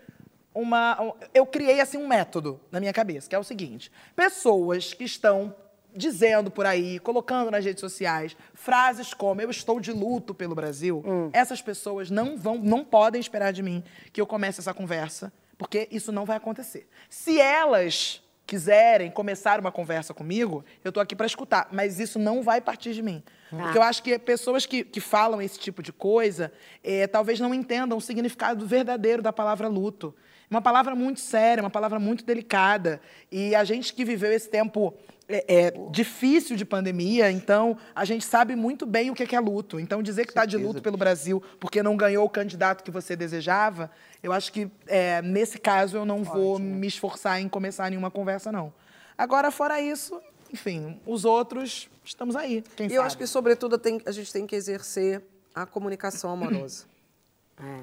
uma, 0.55 1.14
eu 1.35 1.45
criei 1.45 1.81
assim 1.81 1.99
um 1.99 2.09
método 2.09 2.59
na 2.71 2.81
minha 2.81 2.93
cabeça, 2.93 3.29
que 3.29 3.35
é 3.35 3.38
o 3.38 3.45
seguinte: 3.45 3.93
pessoas 4.17 4.95
que 4.95 5.05
estão 5.05 5.55
dizendo 5.99 6.51
por 6.51 6.65
aí, 6.65 6.99
colocando 7.01 7.51
nas 7.51 7.65
redes 7.65 7.81
sociais 7.81 8.37
frases 8.55 9.13
como 9.13 9.43
eu 9.43 9.51
estou 9.51 9.81
de 9.81 9.93
luto 9.93 10.33
pelo 10.33 10.55
Brasil, 10.55 11.03
hum. 11.05 11.29
essas 11.33 11.61
pessoas 11.61 12.11
não 12.11 12.39
vão, 12.39 12.57
não 12.57 12.85
podem 12.85 13.21
esperar 13.21 13.53
de 13.53 13.63
mim 13.63 13.83
que 14.13 14.21
eu 14.21 14.27
comece 14.27 14.61
essa 14.61 14.73
conversa, 14.73 15.33
porque 15.59 15.89
isso 15.91 16.13
não 16.13 16.25
vai 16.25 16.37
acontecer. 16.37 16.89
Se 17.11 17.41
elas 17.41 18.23
quiserem 18.47 19.11
começar 19.11 19.61
uma 19.61 19.71
conversa 19.71 20.15
comigo, 20.15 20.65
eu 20.83 20.89
estou 20.89 21.03
aqui 21.03 21.15
para 21.15 21.27
escutar, 21.27 21.69
mas 21.71 22.01
isso 22.01 22.19
não 22.19 22.43
vai 22.43 22.63
partir 22.63 22.95
de 22.95 23.03
mim. 23.03 23.23
Ah. 23.53 23.57
Porque 23.57 23.77
eu 23.77 23.83
acho 23.83 24.03
que 24.03 24.19
pessoas 24.19 24.65
que, 24.65 24.83
que 24.83 25.01
falam 25.01 25.43
esse 25.43 25.59
tipo 25.59 25.83
de 25.83 25.93
coisa 25.93 26.51
é, 26.83 27.07
talvez 27.07 27.39
não 27.41 27.53
entendam 27.53 27.99
o 27.99 28.01
significado 28.01 28.67
verdadeiro 28.67 29.21
da 29.21 29.35
palavra 29.35 29.69
luto. 29.69 30.15
Uma 30.51 30.63
palavra 30.63 30.95
muito 30.95 31.21
séria, 31.21 31.63
uma 31.63 31.71
palavra 31.71 31.99
muito 31.99 32.25
delicada. 32.25 33.01
E 33.31 33.55
a 33.55 33.65
gente 33.65 33.93
que 33.93 34.05
viveu 34.05 34.33
esse 34.33 34.49
tempo 34.49 34.95
é, 35.29 35.45
é, 35.47 35.73
difícil 35.91 36.57
de 36.57 36.65
pandemia, 36.65 37.31
então 37.31 37.77
a 37.95 38.05
gente 38.07 38.25
sabe 38.25 38.57
muito 38.57 38.87
bem 38.87 39.11
o 39.11 39.15
que 39.15 39.37
é 39.37 39.41
luto. 39.41 39.79
Então, 39.79 40.03
dizer 40.03 40.25
que 40.25 40.31
está 40.31 40.47
de 40.47 40.57
luto 40.57 40.81
pelo 40.81 40.97
Brasil 40.97 41.43
porque 41.61 41.83
não 41.83 41.97
ganhou 41.97 42.25
o 42.25 42.31
candidato 42.31 42.83
que 42.83 42.91
você 42.91 43.15
desejava, 43.15 43.91
eu 44.23 44.33
acho 44.33 44.51
que 44.51 44.71
é, 44.87 45.21
nesse 45.21 45.59
caso 45.59 45.99
eu 45.99 46.07
não 46.07 46.23
Ótimo. 46.23 46.35
vou 46.35 46.59
me 46.59 46.87
esforçar 46.87 47.41
em 47.41 47.49
começar 47.49 47.91
nenhuma 47.91 48.11
conversa, 48.11 48.51
não. 48.51 48.73
Agora, 49.19 49.51
fora 49.51 49.81
isso, 49.81 50.19
enfim, 50.51 50.99
os 51.05 51.27
outros, 51.27 51.91
estamos 52.03 52.35
aí. 52.35 52.65
Quem 52.75 52.87
e 52.87 52.89
sabe? 52.89 52.95
eu 52.95 53.03
acho 53.03 53.19
que, 53.19 53.27
sobretudo, 53.27 53.81
a 54.07 54.13
gente 54.13 54.33
tem 54.33 54.47
que 54.47 54.57
exercer 54.57 55.23
a 55.55 55.67
comunicação 55.67 56.31
amorosa. 56.31 56.87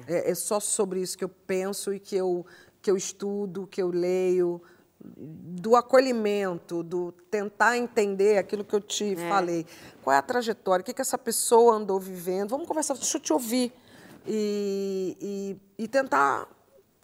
É. 0.08 0.14
é. 0.14 0.30
é 0.30 0.34
só 0.34 0.60
sobre 0.60 1.00
isso 1.00 1.16
que 1.16 1.24
eu 1.24 1.28
penso 1.28 1.92
e 1.92 2.00
que 2.00 2.16
eu, 2.16 2.46
que 2.80 2.90
eu 2.90 2.96
estudo, 2.96 3.66
que 3.66 3.82
eu 3.82 3.88
leio 3.88 4.60
do 4.98 5.76
acolhimento, 5.76 6.82
do 6.82 7.12
tentar 7.30 7.76
entender 7.76 8.38
aquilo 8.38 8.64
que 8.64 8.74
eu 8.74 8.80
te 8.80 9.12
é. 9.12 9.28
falei. 9.28 9.66
Qual 10.02 10.14
é 10.14 10.18
a 10.18 10.22
trajetória? 10.22 10.82
O 10.82 10.84
que, 10.84 10.94
que 10.94 11.02
essa 11.02 11.18
pessoa 11.18 11.74
andou 11.74 12.00
vivendo? 12.00 12.50
Vamos 12.50 12.66
conversar, 12.66 12.94
deixa 12.94 13.16
eu 13.16 13.20
te 13.20 13.32
ouvir. 13.32 13.72
E, 14.26 15.16
e, 15.78 15.84
e 15.84 15.88
tentar, 15.88 16.48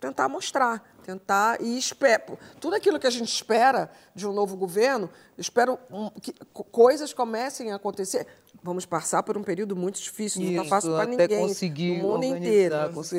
tentar 0.01 0.29
mostrar, 0.29 0.92
tentar 1.03 1.61
e 1.61 1.77
espero. 1.77 2.39
Tudo 2.61 2.77
aquilo 2.77 2.99
que 2.99 3.07
a 3.07 3.11
gente 3.11 3.33
espera 3.33 3.91
de 4.15 4.27
um 4.27 4.33
novo 4.33 4.57
governo, 4.57 5.11
espero 5.37 5.79
que 6.21 6.33
coisas 6.71 7.13
comecem 7.13 7.73
a 7.73 7.77
acontecer. 7.77 8.27
Vamos 8.63 8.87
passar 8.87 9.23
por 9.23 9.37
um 9.37 9.43
período 9.43 9.75
muito 9.75 10.01
difícil, 10.01 10.43
Isso, 10.43 10.53
não 10.53 10.63
está 10.63 10.77
fácil 10.77 10.93
para 10.93 11.07
ninguém, 11.07 11.41
conseguir 11.41 12.01
no 12.01 12.09
mundo 12.09 12.25
inteiro. 12.25 12.77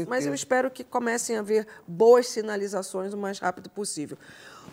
Mas 0.07 0.25
eu 0.25 0.33
espero 0.33 0.71
que 0.71 0.83
comecem 0.83 1.35
a 1.35 1.39
haver 1.39 1.67
boas 1.87 2.27
sinalizações 2.29 3.13
o 3.13 3.17
mais 3.17 3.39
rápido 3.39 3.69
possível. 3.69 4.17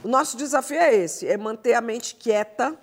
O 0.04 0.08
nosso 0.08 0.36
desafio 0.36 0.78
é 0.78 0.94
esse, 0.94 1.26
é 1.26 1.36
manter 1.36 1.74
a 1.74 1.80
mente 1.80 2.14
quieta, 2.14 2.76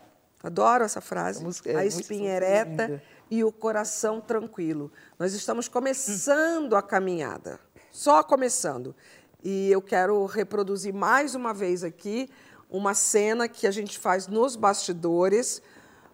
adoro 0.43 0.83
essa 0.83 1.01
frase, 1.01 1.45
é 1.65 1.75
a 1.77 1.85
espinha 1.85 2.31
ereta 2.31 3.01
e 3.29 3.43
o 3.43 3.51
coração 3.51 4.19
tranquilo. 4.19 4.91
Nós 5.17 5.33
estamos 5.33 5.67
começando 5.67 6.75
a 6.75 6.81
caminhada, 6.81 7.59
só 7.91 8.21
começando. 8.21 8.95
E 9.43 9.71
eu 9.71 9.81
quero 9.81 10.25
reproduzir 10.25 10.93
mais 10.93 11.35
uma 11.35 11.53
vez 11.53 11.83
aqui 11.83 12.29
uma 12.69 12.93
cena 12.93 13.47
que 13.47 13.65
a 13.65 13.71
gente 13.71 13.97
faz 13.97 14.27
nos 14.27 14.55
bastidores, 14.55 15.61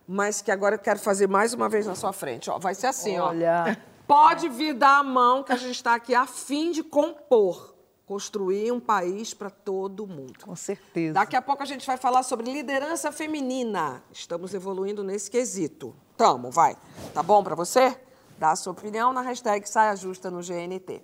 mas 0.07 0.41
que 0.41 0.51
agora 0.51 0.75
eu 0.75 0.79
quero 0.79 0.99
fazer 0.99 1.27
mais 1.27 1.53
uma 1.53 1.67
vez 1.67 1.85
na 1.85 1.95
sua 1.95 2.13
frente. 2.13 2.49
Ó, 2.49 2.59
vai 2.59 2.75
ser 2.75 2.87
assim, 2.87 3.17
Olha. 3.17 3.65
ó. 3.79 3.93
Pode 4.05 4.49
vir 4.49 4.73
dar 4.73 4.99
a 4.99 5.03
mão 5.03 5.43
que 5.43 5.51
a 5.51 5.55
gente 5.55 5.75
está 5.75 5.95
aqui 5.95 6.13
a 6.13 6.27
fim 6.27 6.71
de 6.71 6.83
compor 6.83 7.73
construir 8.05 8.71
um 8.71 8.79
país 8.79 9.33
para 9.33 9.49
todo 9.49 10.05
mundo. 10.05 10.33
Com 10.43 10.55
certeza. 10.55 11.13
Daqui 11.13 11.35
a 11.35 11.41
pouco 11.41 11.63
a 11.63 11.65
gente 11.65 11.87
vai 11.87 11.97
falar 11.97 12.23
sobre 12.23 12.51
liderança 12.51 13.11
feminina. 13.11 14.03
Estamos 14.11 14.53
evoluindo 14.53 15.03
nesse 15.03 15.31
quesito. 15.31 15.95
Tamo, 16.17 16.51
vai. 16.51 16.75
Tá 17.13 17.23
bom 17.23 17.43
para 17.43 17.55
você? 17.55 17.97
Dá 18.37 18.51
a 18.51 18.55
sua 18.55 18.73
opinião 18.73 19.13
na 19.13 19.21
hashtag 19.21 19.67
Saia 19.67 19.95
Justa 19.95 20.29
no 20.29 20.41
GNT. 20.41 21.01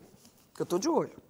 Que 0.54 0.62
eu 0.62 0.66
tô 0.66 0.78
de 0.78 0.90
olho. 0.90 1.29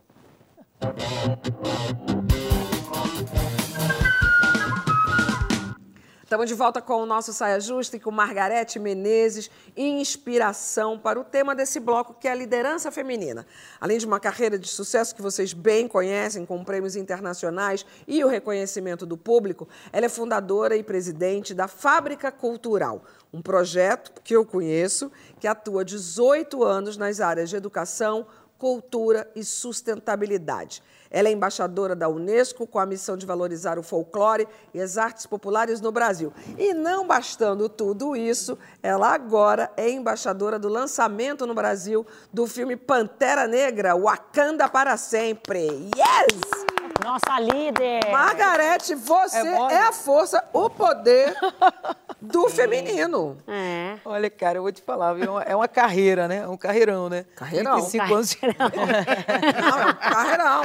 Estamos 6.29 6.47
de 6.47 6.53
volta 6.53 6.79
com 6.79 7.01
o 7.01 7.07
nosso 7.07 7.33
Saia 7.33 7.59
Justa 7.59 7.97
e 7.97 7.99
com 7.99 8.11
Margarete 8.11 8.77
Menezes, 8.77 9.49
inspiração 9.75 10.97
para 10.99 11.19
o 11.19 11.23
tema 11.23 11.55
desse 11.55 11.79
bloco, 11.79 12.13
que 12.13 12.27
é 12.27 12.31
a 12.31 12.35
liderança 12.35 12.91
feminina. 12.91 13.47
Além 13.81 13.97
de 13.97 14.05
uma 14.05 14.19
carreira 14.19 14.59
de 14.59 14.67
sucesso 14.67 15.15
que 15.15 15.23
vocês 15.23 15.53
bem 15.53 15.87
conhecem, 15.87 16.45
com 16.45 16.63
prêmios 16.63 16.95
internacionais 16.95 17.83
e 18.07 18.23
o 18.23 18.27
reconhecimento 18.27 19.07
do 19.07 19.17
público, 19.17 19.67
ela 19.91 20.05
é 20.05 20.09
fundadora 20.09 20.77
e 20.77 20.83
presidente 20.83 21.55
da 21.55 21.67
Fábrica 21.67 22.31
Cultural, 22.31 23.03
um 23.33 23.41
projeto 23.41 24.21
que 24.23 24.35
eu 24.35 24.45
conheço, 24.45 25.11
que 25.39 25.47
atua 25.47 25.83
18 25.83 26.63
anos 26.63 26.95
nas 26.95 27.19
áreas 27.19 27.49
de 27.49 27.55
educação, 27.55 28.27
cultura 28.59 29.27
e 29.35 29.43
sustentabilidade. 29.43 30.83
Ela 31.09 31.29
é 31.29 31.31
embaixadora 31.31 31.95
da 31.95 32.07
Unesco 32.07 32.67
com 32.67 32.77
a 32.77 32.85
missão 32.85 33.17
de 33.17 33.25
valorizar 33.25 33.79
o 33.79 33.83
folclore 33.83 34.47
e 34.73 34.79
as 34.79 34.97
artes 34.97 35.25
populares 35.25 35.81
no 35.81 35.91
Brasil. 35.91 36.31
E 36.57 36.73
não 36.73 37.07
bastando 37.07 37.67
tudo 37.67 38.15
isso, 38.15 38.57
ela 38.83 39.11
agora 39.11 39.71
é 39.75 39.89
embaixadora 39.89 40.59
do 40.59 40.67
lançamento 40.67 41.47
no 41.47 41.55
Brasil 41.55 42.05
do 42.31 42.45
filme 42.45 42.75
Pantera 42.75 43.47
Negra, 43.47 43.95
Wakanda 43.95 44.69
para 44.69 44.95
sempre. 44.97 45.89
Yes! 45.95 46.78
Nossa 47.03 47.39
líder! 47.39 48.09
Margarete, 48.11 48.93
você 48.95 49.37
é, 49.37 49.73
é 49.73 49.79
a 49.87 49.91
força, 49.91 50.43
o 50.53 50.69
poder 50.69 51.33
do 52.21 52.47
feminino. 52.51 53.37
É. 53.47 53.97
Olha, 54.03 54.29
cara, 54.29 54.57
eu 54.57 54.63
vou 54.63 54.71
te 54.71 54.81
falar, 54.81 55.13
viu? 55.13 55.39
é 55.39 55.55
uma 55.55 55.67
carreira, 55.67 56.27
né? 56.27 56.37
É 56.37 56.47
um 56.47 56.57
carreirão, 56.57 57.09
né? 57.09 57.25
Carreirão. 57.35 57.79
35 57.79 58.13
anos. 58.13 58.37
Não, 59.61 59.79
é 59.79 59.85
um 59.85 59.93
carreirão. 59.95 60.61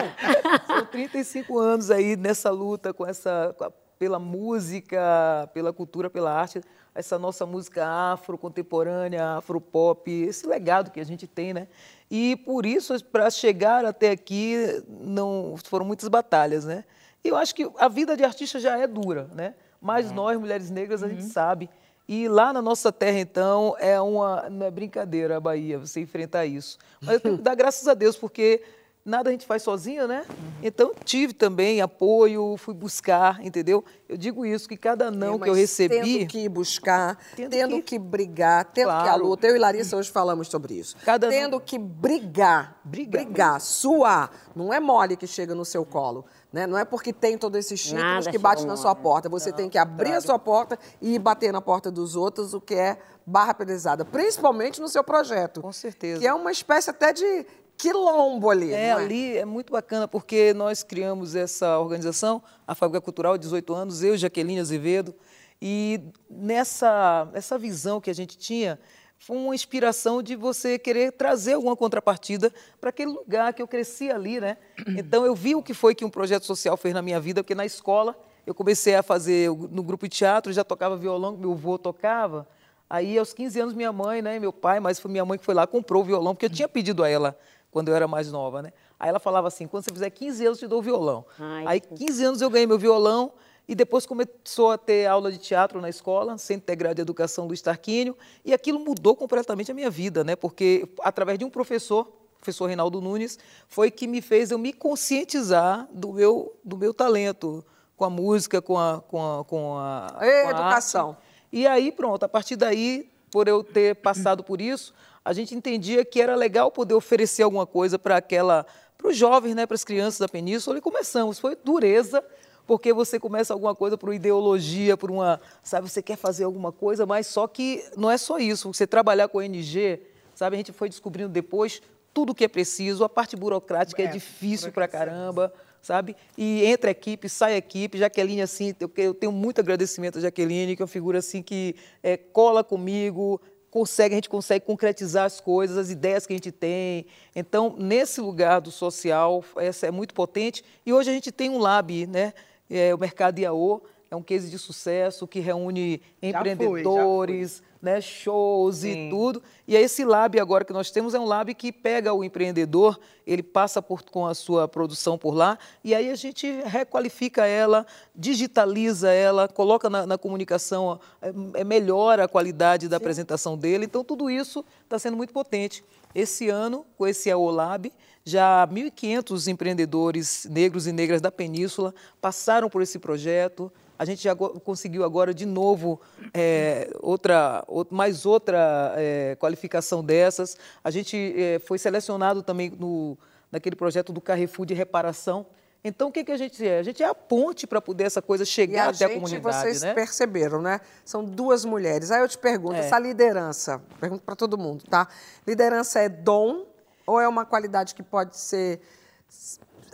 São 0.66 0.86
35 0.86 1.58
anos 1.58 1.90
aí 1.90 2.16
nessa 2.16 2.50
luta 2.50 2.92
com 2.92 3.06
essa, 3.06 3.54
com 3.56 3.64
a, 3.64 3.72
pela 3.98 4.18
música, 4.18 5.48
pela 5.54 5.72
cultura, 5.72 6.10
pela 6.10 6.32
arte, 6.32 6.60
essa 6.94 7.18
nossa 7.18 7.44
música 7.44 7.86
afro, 7.86 8.38
contemporânea, 8.38 9.36
afro-pop, 9.36 10.10
esse 10.10 10.46
legado 10.46 10.90
que 10.90 11.00
a 11.00 11.04
gente 11.04 11.26
tem, 11.26 11.52
né? 11.52 11.68
E 12.10 12.36
por 12.36 12.66
isso, 12.66 13.02
para 13.04 13.30
chegar 13.30 13.84
até 13.84 14.10
aqui, 14.10 14.82
não 14.88 15.56
foram 15.64 15.84
muitas 15.84 16.08
batalhas, 16.08 16.64
né? 16.64 16.84
E 17.24 17.28
eu 17.28 17.36
acho 17.36 17.54
que 17.54 17.68
a 17.78 17.88
vida 17.88 18.16
de 18.16 18.24
artista 18.24 18.60
já 18.60 18.78
é 18.78 18.86
dura, 18.86 19.28
né? 19.34 19.54
Mas 19.80 20.08
uhum. 20.08 20.14
nós, 20.14 20.38
mulheres 20.38 20.70
negras, 20.70 21.02
a 21.02 21.08
gente 21.08 21.22
uhum. 21.22 21.30
sabe. 21.30 21.70
E 22.06 22.28
lá 22.28 22.52
na 22.52 22.60
nossa 22.60 22.92
terra, 22.92 23.18
então, 23.18 23.74
é 23.78 23.98
uma 23.98 24.48
não 24.50 24.66
é 24.66 24.70
brincadeira 24.70 25.38
a 25.38 25.40
Bahia, 25.40 25.78
você 25.78 26.00
enfrentar 26.00 26.44
isso. 26.44 26.78
Mas 27.00 27.14
eu 27.14 27.20
tenho 27.20 27.36
que 27.38 27.42
dar 27.42 27.54
graças 27.54 27.88
a 27.88 27.94
Deus, 27.94 28.16
porque 28.16 28.62
nada 29.04 29.28
a 29.28 29.32
gente 29.32 29.46
faz 29.46 29.62
sozinha, 29.62 30.06
né? 30.06 30.24
Uhum. 30.28 30.52
Então, 30.62 30.92
tive 31.04 31.34
também 31.34 31.82
apoio, 31.82 32.56
fui 32.56 32.72
buscar, 32.72 33.44
entendeu? 33.44 33.84
Eu 34.08 34.16
digo 34.16 34.46
isso, 34.46 34.68
que 34.68 34.76
cada 34.76 35.10
não 35.10 35.34
é, 35.34 35.38
que 35.40 35.48
eu 35.50 35.54
recebi... 35.54 35.94
Tendo 35.94 36.26
que 36.28 36.48
buscar, 36.48 37.18
tendo, 37.36 37.50
tendo 37.50 37.76
que... 37.76 37.82
que... 37.82 37.98
brigar, 37.98 38.64
tendo 38.72 38.86
claro. 38.86 39.04
que 39.04 39.10
a 39.10 39.14
luta. 39.16 39.46
Eu 39.46 39.56
e 39.56 39.58
Larissa 39.58 39.96
hoje 39.96 40.10
falamos 40.10 40.48
sobre 40.48 40.74
isso. 40.74 40.96
Cada 41.04 41.28
tendo 41.28 41.60
que 41.60 41.78
brigar, 41.78 42.80
brigar, 42.82 43.24
brigar, 43.24 43.60
suar. 43.60 44.30
Não 44.56 44.72
é 44.72 44.80
mole 44.80 45.16
que 45.16 45.26
chega 45.26 45.54
no 45.54 45.64
seu 45.64 45.84
colo. 45.84 46.24
Né? 46.50 46.66
Não 46.66 46.78
é 46.78 46.84
porque 46.84 47.12
tem 47.12 47.36
todos 47.36 47.58
esses 47.58 47.82
títulos 47.82 48.28
que 48.28 48.38
bate 48.38 48.64
na 48.64 48.76
sua 48.76 48.94
porta. 48.94 49.28
Você 49.28 49.50
não, 49.50 49.56
tem 49.56 49.68
que 49.68 49.76
abrir 49.76 50.04
claro. 50.04 50.18
a 50.18 50.20
sua 50.20 50.38
porta 50.38 50.78
e 51.02 51.18
bater 51.18 51.52
na 51.52 51.60
porta 51.60 51.90
dos 51.90 52.14
outros, 52.14 52.54
o 52.54 52.60
que 52.60 52.74
é 52.74 52.96
barra 53.26 53.52
pesada. 53.54 54.04
Principalmente 54.04 54.80
no 54.80 54.88
seu 54.88 55.02
projeto. 55.02 55.60
Com 55.60 55.72
certeza. 55.72 56.20
Que 56.20 56.26
é 56.26 56.32
uma 56.32 56.52
espécie 56.52 56.90
até 56.90 57.12
de 57.12 57.44
quilombo 57.76 58.50
ali. 58.50 58.72
É, 58.72 58.86
é, 58.86 58.92
ali 58.92 59.36
é 59.36 59.44
muito 59.44 59.72
bacana, 59.72 60.06
porque 60.08 60.54
nós 60.54 60.82
criamos 60.82 61.34
essa 61.34 61.78
organização, 61.78 62.42
a 62.66 62.74
Fábrica 62.74 63.00
Cultural, 63.00 63.36
18 63.36 63.74
anos, 63.74 64.02
eu, 64.02 64.16
Jaqueline 64.16 64.60
Azevedo, 64.60 65.14
e 65.60 66.00
nessa 66.28 67.28
essa 67.32 67.58
visão 67.58 68.00
que 68.00 68.10
a 68.10 68.14
gente 68.14 68.36
tinha, 68.36 68.78
foi 69.18 69.36
uma 69.36 69.54
inspiração 69.54 70.22
de 70.22 70.36
você 70.36 70.78
querer 70.78 71.12
trazer 71.12 71.54
alguma 71.54 71.74
contrapartida 71.74 72.52
para 72.80 72.90
aquele 72.90 73.12
lugar 73.12 73.54
que 73.54 73.62
eu 73.62 73.68
cresci 73.68 74.10
ali, 74.10 74.40
né? 74.40 74.58
Então 74.98 75.24
eu 75.24 75.34
vi 75.34 75.54
o 75.54 75.62
que 75.62 75.72
foi 75.72 75.94
que 75.94 76.04
um 76.04 76.10
projeto 76.10 76.44
social 76.44 76.76
fez 76.76 76.92
na 76.92 77.00
minha 77.00 77.18
vida, 77.18 77.42
porque 77.42 77.54
na 77.54 77.64
escola 77.64 78.14
eu 78.46 78.54
comecei 78.54 78.94
a 78.94 79.02
fazer 79.02 79.48
no 79.48 79.82
grupo 79.82 80.06
de 80.06 80.14
teatro, 80.14 80.52
já 80.52 80.62
tocava 80.62 80.96
violão, 80.96 81.36
meu 81.36 81.52
avô 81.52 81.78
tocava. 81.78 82.46
Aí 82.90 83.16
aos 83.16 83.32
15 83.32 83.60
anos 83.60 83.74
minha 83.74 83.92
mãe, 83.92 84.20
né, 84.20 84.38
meu 84.38 84.52
pai, 84.52 84.78
mas 84.78 85.00
foi 85.00 85.10
minha 85.10 85.24
mãe 85.24 85.38
que 85.38 85.44
foi 85.44 85.54
lá 85.54 85.66
comprou 85.66 86.02
o 86.02 86.04
violão, 86.04 86.34
porque 86.34 86.46
eu 86.46 86.50
tinha 86.50 86.68
pedido 86.68 87.02
a 87.02 87.08
ela 87.08 87.38
quando 87.74 87.88
eu 87.88 87.96
era 87.96 88.06
mais 88.06 88.30
nova, 88.30 88.62
né? 88.62 88.72
Aí 89.00 89.08
ela 89.08 89.18
falava 89.18 89.48
assim, 89.48 89.66
quando 89.66 89.82
você 89.82 89.90
fizer 89.90 90.08
15 90.08 90.46
anos, 90.46 90.62
eu 90.62 90.68
te 90.68 90.70
dou 90.70 90.78
o 90.78 90.82
violão. 90.82 91.26
Ai, 91.36 91.64
Aí 91.66 91.80
15 91.80 92.24
anos 92.24 92.40
eu 92.40 92.48
ganhei 92.48 92.68
meu 92.68 92.78
violão 92.78 93.32
e 93.66 93.74
depois 93.74 94.06
começou 94.06 94.70
a 94.70 94.78
ter 94.78 95.06
aula 95.08 95.32
de 95.32 95.38
teatro 95.38 95.80
na 95.80 95.88
escola, 95.88 96.38
Centro 96.38 96.62
Integrado 96.62 96.94
de 96.94 97.02
Educação 97.02 97.48
do 97.48 97.52
Estarquínio, 97.52 98.16
e 98.44 98.54
aquilo 98.54 98.78
mudou 98.78 99.16
completamente 99.16 99.72
a 99.72 99.74
minha 99.74 99.90
vida, 99.90 100.22
né? 100.22 100.36
Porque 100.36 100.88
através 101.00 101.36
de 101.36 101.44
um 101.44 101.50
professor, 101.50 102.06
professor 102.38 102.66
Reinaldo 102.66 103.00
Nunes, 103.00 103.40
foi 103.66 103.90
que 103.90 104.06
me 104.06 104.22
fez 104.22 104.52
eu 104.52 104.58
me 104.58 104.72
conscientizar 104.72 105.88
do 105.92 106.12
meu, 106.12 106.54
do 106.64 106.76
meu 106.76 106.94
talento 106.94 107.64
com 107.96 108.04
a 108.04 108.10
música, 108.10 108.62
com 108.62 108.78
a, 108.78 109.00
com 109.00 109.40
a, 109.40 109.44
com 109.44 109.76
a, 109.76 110.06
com 110.16 110.48
a 110.48 110.50
educação. 110.50 111.08
arte. 111.08 111.22
E 111.52 111.66
aí, 111.66 111.90
pronto, 111.90 112.22
a 112.22 112.28
partir 112.28 112.54
daí, 112.54 113.10
por 113.32 113.48
eu 113.48 113.64
ter 113.64 113.96
passado 113.96 114.44
por 114.44 114.60
isso, 114.60 114.94
a 115.24 115.32
gente 115.32 115.54
entendia 115.54 116.04
que 116.04 116.20
era 116.20 116.34
legal 116.34 116.70
poder 116.70 116.94
oferecer 116.94 117.42
alguma 117.42 117.66
coisa 117.66 117.98
para 117.98 118.16
aquela, 118.16 118.66
para 118.98 119.08
os 119.08 119.16
jovens, 119.16 119.54
né, 119.54 119.66
para 119.66 119.74
as 119.74 119.84
crianças 119.84 120.18
da 120.18 120.28
península, 120.28 120.76
e 120.76 120.80
começamos. 120.80 121.38
Foi 121.38 121.56
dureza, 121.56 122.22
porque 122.66 122.92
você 122.92 123.18
começa 123.18 123.54
alguma 123.54 123.74
coisa 123.74 123.96
por 123.96 124.12
ideologia, 124.12 124.96
por 124.96 125.10
uma, 125.10 125.40
sabe, 125.62 125.88
você 125.88 126.02
quer 126.02 126.16
fazer 126.16 126.44
alguma 126.44 126.72
coisa, 126.72 127.06
mas 127.06 127.26
só 127.26 127.46
que 127.46 127.82
não 127.96 128.10
é 128.10 128.18
só 128.18 128.38
isso. 128.38 128.72
Você 128.72 128.86
trabalhar 128.86 129.28
com 129.28 129.38
a 129.38 129.42
ONG, 129.42 130.00
sabe, 130.34 130.56
a 130.56 130.58
gente 130.58 130.72
foi 130.72 130.88
descobrindo 130.88 131.30
depois 131.30 131.80
tudo 132.12 132.30
o 132.30 132.34
que 132.34 132.44
é 132.44 132.48
preciso, 132.48 133.02
a 133.02 133.08
parte 133.08 133.34
burocrática 133.34 134.00
é, 134.00 134.04
É, 134.06 134.08
difícil 134.08 134.70
pra 134.70 134.86
caramba, 134.86 135.52
sabe? 135.82 136.14
E 136.38 136.64
entra 136.64 136.90
equipe, 136.90 137.28
sai 137.28 137.56
equipe, 137.56 137.98
Jaqueline, 137.98 138.40
assim, 138.40 138.74
eu, 138.78 138.90
eu 138.96 139.12
tenho 139.12 139.32
muito 139.32 139.60
agradecimento 139.60 140.18
a 140.18 140.20
Jaqueline, 140.20 140.76
que 140.76 140.82
é 140.82 140.84
uma 140.84 140.88
figura 140.88 141.18
assim 141.18 141.42
que 141.42 141.74
é, 142.02 142.16
cola 142.16 142.62
comigo, 142.62 143.40
consegue, 143.74 144.14
a 144.14 144.18
gente 144.18 144.28
consegue 144.28 144.64
concretizar 144.64 145.24
as 145.24 145.40
coisas, 145.40 145.76
as 145.76 145.90
ideias 145.90 146.24
que 146.24 146.32
a 146.32 146.36
gente 146.36 146.52
tem. 146.52 147.06
Então, 147.34 147.74
nesse 147.76 148.20
lugar 148.20 148.60
do 148.60 148.70
social, 148.70 149.44
essa 149.56 149.88
é 149.88 149.90
muito 149.90 150.14
potente. 150.14 150.64
E 150.86 150.92
hoje 150.92 151.10
a 151.10 151.12
gente 151.12 151.32
tem 151.32 151.50
um 151.50 151.58
lab, 151.58 152.06
né? 152.06 152.32
É, 152.70 152.94
o 152.94 152.98
Mercado 152.98 153.40
IAO, 153.40 153.82
é 154.10 154.16
um 154.16 154.22
case 154.22 154.50
de 154.50 154.58
sucesso 154.58 155.26
que 155.26 155.40
reúne 155.40 156.00
Já 156.22 156.40
foi. 156.40 156.50
empreendedores, 156.50 157.62
né, 157.84 158.00
shows 158.00 158.76
Sim. 158.76 159.08
e 159.08 159.10
tudo. 159.10 159.42
E 159.68 159.76
aí 159.76 159.82
esse 159.82 160.04
lab 160.04 160.40
agora 160.40 160.64
que 160.64 160.72
nós 160.72 160.90
temos 160.90 161.12
é 161.12 161.20
um 161.20 161.26
lab 161.26 161.54
que 161.54 161.70
pega 161.70 162.14
o 162.14 162.24
empreendedor, 162.24 162.98
ele 163.26 163.42
passa 163.42 163.82
por, 163.82 164.02
com 164.02 164.26
a 164.26 164.34
sua 164.34 164.66
produção 164.66 165.18
por 165.18 165.34
lá, 165.34 165.58
e 165.84 165.94
aí 165.94 166.10
a 166.10 166.14
gente 166.14 166.50
requalifica 166.64 167.46
ela, 167.46 167.86
digitaliza 168.14 169.10
ela, 169.10 169.46
coloca 169.46 169.90
na, 169.90 170.06
na 170.06 170.16
comunicação, 170.16 170.98
é, 171.20 171.60
é, 171.60 171.64
melhora 171.64 172.24
a 172.24 172.28
qualidade 172.28 172.88
da 172.88 172.96
apresentação 172.96 173.56
dele. 173.56 173.84
Então 173.84 174.02
tudo 174.02 174.30
isso 174.30 174.64
está 174.82 174.98
sendo 174.98 175.16
muito 175.16 175.32
potente. 175.32 175.84
Esse 176.14 176.48
ano, 176.48 176.86
com 176.96 177.06
esse 177.06 177.30
AO 177.30 177.50
Lab, 177.50 177.92
já 178.24 178.66
1.500 178.66 179.48
empreendedores 179.48 180.46
negros 180.50 180.86
e 180.86 180.92
negras 180.92 181.20
da 181.20 181.30
Península 181.30 181.94
passaram 182.20 182.70
por 182.70 182.80
esse 182.80 182.98
projeto. 182.98 183.70
A 183.98 184.04
gente 184.04 184.22
já 184.22 184.34
conseguiu 184.34 185.04
agora 185.04 185.32
de 185.32 185.46
novo 185.46 186.00
é, 186.32 186.90
outra, 187.00 187.62
ou- 187.68 187.86
mais 187.90 188.26
outra 188.26 188.92
é, 188.96 189.36
qualificação 189.38 190.02
dessas. 190.04 190.56
A 190.82 190.90
gente 190.90 191.34
é, 191.36 191.58
foi 191.60 191.78
selecionado 191.78 192.42
também 192.42 192.70
no, 192.70 193.16
naquele 193.52 193.76
projeto 193.76 194.12
do 194.12 194.20
Carrefour 194.20 194.66
de 194.66 194.74
reparação. 194.74 195.46
Então, 195.86 196.08
o 196.08 196.12
que, 196.12 196.24
que 196.24 196.32
a 196.32 196.36
gente 196.38 196.66
é? 196.66 196.78
A 196.78 196.82
gente 196.82 197.02
é 197.02 197.06
a 197.06 197.14
ponte 197.14 197.66
para 197.66 197.78
poder 197.80 198.04
essa 198.04 198.22
coisa 198.22 198.42
chegar 198.44 198.86
a 198.86 198.90
até 198.90 199.04
a 199.04 199.08
gente, 199.08 199.20
comunidade, 199.20 199.56
vocês 199.56 199.82
né? 199.82 199.92
perceberam, 199.92 200.62
né? 200.62 200.80
São 201.04 201.22
duas 201.22 201.64
mulheres. 201.64 202.10
Aí 202.10 202.22
eu 202.22 202.28
te 202.28 202.38
pergunto, 202.38 202.74
É. 202.76 202.78
essa 202.78 202.98
liderança, 202.98 203.82
pergunto 204.00 204.22
para 204.24 204.34
todo 204.34 204.56
mundo, 204.56 204.82
tá? 204.88 205.06
Liderança 205.46 206.00
é 206.00 206.08
dom 206.08 206.64
ou 207.06 207.20
é 207.20 207.28
uma 207.28 207.44
qualidade 207.44 207.94
que 207.94 208.02
pode 208.02 208.38
ser 208.38 208.80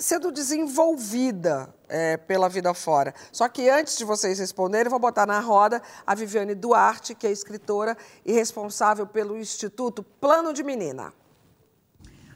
sendo 0.01 0.33
desenvolvida 0.33 1.73
é, 1.89 2.17
pela 2.17 2.49
vida 2.49 2.73
fora? 2.75 3.15
Só 3.31 3.49
que 3.49 3.69
antes 3.69 3.97
de 3.97 4.05
vocês 4.05 4.39
responderem, 4.39 4.87
eu 4.87 4.91
vou 4.91 4.99
botar 4.99 5.27
na 5.27 5.39
roda 5.41 5.81
a 6.07 6.15
Viviane 6.15 6.55
Duarte, 6.55 7.15
que 7.15 7.27
é 7.27 7.31
escritora 7.31 7.97
e 8.25 8.33
responsável 8.33 9.07
pelo 9.07 9.37
Instituto 9.37 10.03
Plano 10.03 10.53
de 10.53 10.63
Menina. 10.63 11.13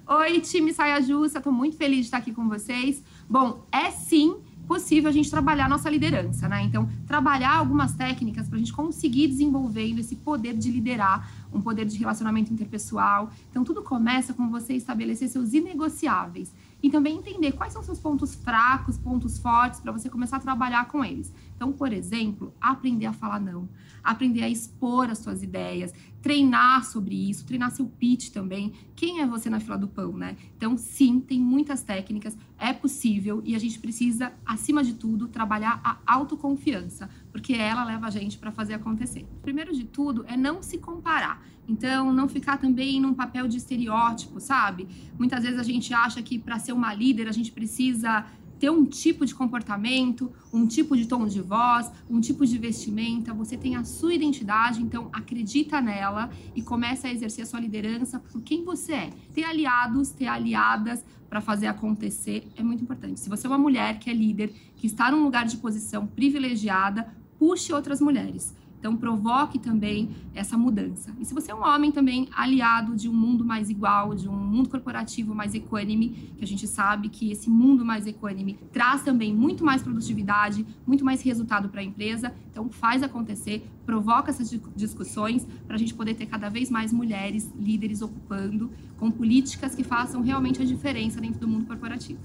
Oi, 0.06 0.40
time 0.40 0.74
Saia 0.74 1.00
Justa, 1.00 1.38
estou 1.38 1.52
muito 1.52 1.78
feliz 1.78 2.00
de 2.00 2.04
estar 2.04 2.18
aqui 2.18 2.32
com 2.32 2.46
vocês. 2.46 3.02
Bom, 3.28 3.64
é 3.72 3.90
sim 3.90 4.36
possível 4.68 5.08
a 5.08 5.12
gente 5.12 5.30
trabalhar 5.30 5.68
nossa 5.68 5.88
liderança, 5.88 6.48
né? 6.48 6.62
Então, 6.62 6.88
trabalhar 7.06 7.54
algumas 7.56 7.94
técnicas 7.94 8.48
para 8.48 8.56
a 8.56 8.58
gente 8.58 8.72
conseguir 8.72 9.28
desenvolvendo 9.28 10.00
esse 10.00 10.16
poder 10.16 10.54
de 10.54 10.70
liderar, 10.70 11.30
um 11.52 11.60
poder 11.60 11.84
de 11.84 11.96
relacionamento 11.98 12.52
interpessoal. 12.52 13.30
Então, 13.50 13.64
tudo 13.64 13.82
começa 13.82 14.34
com 14.34 14.50
você 14.50 14.74
estabelecer 14.74 15.28
seus 15.28 15.52
inegociáveis 15.52 16.52
e 16.84 16.90
também 16.90 17.16
entender 17.16 17.52
quais 17.52 17.72
são 17.72 17.82
seus 17.82 17.98
pontos 17.98 18.34
fracos, 18.34 18.98
pontos 18.98 19.38
fortes, 19.38 19.80
para 19.80 19.90
você 19.90 20.10
começar 20.10 20.36
a 20.36 20.40
trabalhar 20.40 20.86
com 20.86 21.02
eles. 21.02 21.32
Então, 21.56 21.72
por 21.72 21.92
exemplo, 21.92 22.52
aprender 22.60 23.06
a 23.06 23.12
falar 23.12 23.40
não, 23.40 23.68
aprender 24.02 24.42
a 24.42 24.48
expor 24.48 25.08
as 25.08 25.18
suas 25.18 25.42
ideias, 25.42 25.92
treinar 26.20 26.84
sobre 26.84 27.28
isso, 27.28 27.44
treinar 27.44 27.70
seu 27.70 27.86
pitch 27.86 28.30
também. 28.30 28.72
Quem 28.96 29.20
é 29.20 29.26
você 29.26 29.48
na 29.48 29.60
fila 29.60 29.76
do 29.76 29.86
pão, 29.86 30.12
né? 30.16 30.36
Então, 30.56 30.76
sim, 30.76 31.20
tem 31.20 31.40
muitas 31.40 31.82
técnicas, 31.82 32.36
é 32.58 32.72
possível 32.72 33.42
e 33.44 33.54
a 33.54 33.58
gente 33.58 33.78
precisa, 33.78 34.32
acima 34.44 34.82
de 34.82 34.94
tudo, 34.94 35.28
trabalhar 35.28 35.80
a 35.84 35.98
autoconfiança, 36.06 37.08
porque 37.30 37.54
ela 37.54 37.84
leva 37.84 38.06
a 38.06 38.10
gente 38.10 38.38
para 38.38 38.50
fazer 38.50 38.74
acontecer. 38.74 39.26
Primeiro 39.42 39.74
de 39.74 39.84
tudo 39.84 40.24
é 40.26 40.36
não 40.36 40.62
se 40.62 40.78
comparar. 40.78 41.44
Então, 41.66 42.12
não 42.12 42.28
ficar 42.28 42.58
também 42.58 43.00
num 43.00 43.14
papel 43.14 43.48
de 43.48 43.56
estereótipo, 43.56 44.38
sabe? 44.38 44.86
Muitas 45.18 45.42
vezes 45.42 45.58
a 45.58 45.62
gente 45.62 45.94
acha 45.94 46.22
que 46.22 46.38
para 46.38 46.58
ser 46.58 46.72
uma 46.72 46.92
líder 46.92 47.26
a 47.26 47.32
gente 47.32 47.50
precisa 47.50 48.26
ter 48.58 48.70
um 48.70 48.84
tipo 48.84 49.26
de 49.26 49.34
comportamento, 49.34 50.32
um 50.52 50.66
tipo 50.66 50.96
de 50.96 51.06
tom 51.06 51.26
de 51.26 51.40
voz, 51.40 51.90
um 52.08 52.20
tipo 52.20 52.46
de 52.46 52.56
vestimenta, 52.58 53.34
você 53.34 53.56
tem 53.56 53.76
a 53.76 53.84
sua 53.84 54.14
identidade, 54.14 54.82
então 54.82 55.08
acredita 55.12 55.80
nela 55.80 56.30
e 56.54 56.62
começa 56.62 57.08
a 57.08 57.12
exercer 57.12 57.42
a 57.42 57.46
sua 57.46 57.60
liderança 57.60 58.18
por 58.18 58.40
quem 58.42 58.64
você 58.64 58.92
é. 58.92 59.10
Ter 59.34 59.44
aliados, 59.44 60.10
ter 60.10 60.26
aliadas 60.26 61.04
para 61.28 61.40
fazer 61.40 61.66
acontecer 61.66 62.46
é 62.56 62.62
muito 62.62 62.82
importante. 62.84 63.20
Se 63.20 63.28
você 63.28 63.46
é 63.46 63.50
uma 63.50 63.58
mulher 63.58 63.98
que 63.98 64.08
é 64.08 64.12
líder, 64.12 64.54
que 64.76 64.86
está 64.86 65.10
num 65.10 65.24
lugar 65.24 65.44
de 65.44 65.56
posição 65.56 66.06
privilegiada, 66.06 67.12
puxe 67.38 67.72
outras 67.72 68.00
mulheres. 68.00 68.54
Então, 68.84 68.94
provoque 68.94 69.58
também 69.58 70.10
essa 70.34 70.58
mudança. 70.58 71.10
E 71.18 71.24
se 71.24 71.32
você 71.32 71.50
é 71.50 71.54
um 71.54 71.62
homem 71.64 71.90
também 71.90 72.28
aliado 72.36 72.94
de 72.94 73.08
um 73.08 73.14
mundo 73.14 73.42
mais 73.42 73.70
igual, 73.70 74.14
de 74.14 74.28
um 74.28 74.36
mundo 74.36 74.68
corporativo 74.68 75.34
mais 75.34 75.54
equânime, 75.54 76.34
que 76.36 76.44
a 76.44 76.46
gente 76.46 76.68
sabe 76.68 77.08
que 77.08 77.32
esse 77.32 77.48
mundo 77.48 77.82
mais 77.82 78.06
equânime 78.06 78.58
traz 78.70 79.00
também 79.00 79.34
muito 79.34 79.64
mais 79.64 79.80
produtividade, 79.80 80.66
muito 80.86 81.02
mais 81.02 81.22
resultado 81.22 81.70
para 81.70 81.80
a 81.80 81.82
empresa. 81.82 82.34
Então, 82.50 82.68
faz 82.68 83.02
acontecer, 83.02 83.66
provoca 83.86 84.30
essas 84.30 84.50
di- 84.50 84.60
discussões 84.76 85.46
para 85.66 85.76
a 85.76 85.78
gente 85.78 85.94
poder 85.94 86.12
ter 86.12 86.26
cada 86.26 86.50
vez 86.50 86.68
mais 86.68 86.92
mulheres 86.92 87.50
líderes 87.58 88.02
ocupando, 88.02 88.70
com 88.98 89.10
políticas 89.10 89.74
que 89.74 89.82
façam 89.82 90.20
realmente 90.20 90.60
a 90.60 90.64
diferença 90.66 91.22
dentro 91.22 91.40
do 91.40 91.48
mundo 91.48 91.64
corporativo. 91.64 92.20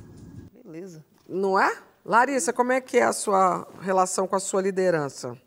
Beleza. 0.66 1.06
Não 1.26 1.58
é? 1.58 1.72
Larissa, 2.04 2.52
como 2.52 2.74
é 2.74 2.82
que 2.82 2.98
é 2.98 3.06
a 3.06 3.14
sua 3.14 3.66
relação 3.80 4.28
com 4.28 4.36
a 4.36 4.42
sua 4.42 4.62
liderança? 4.62 5.38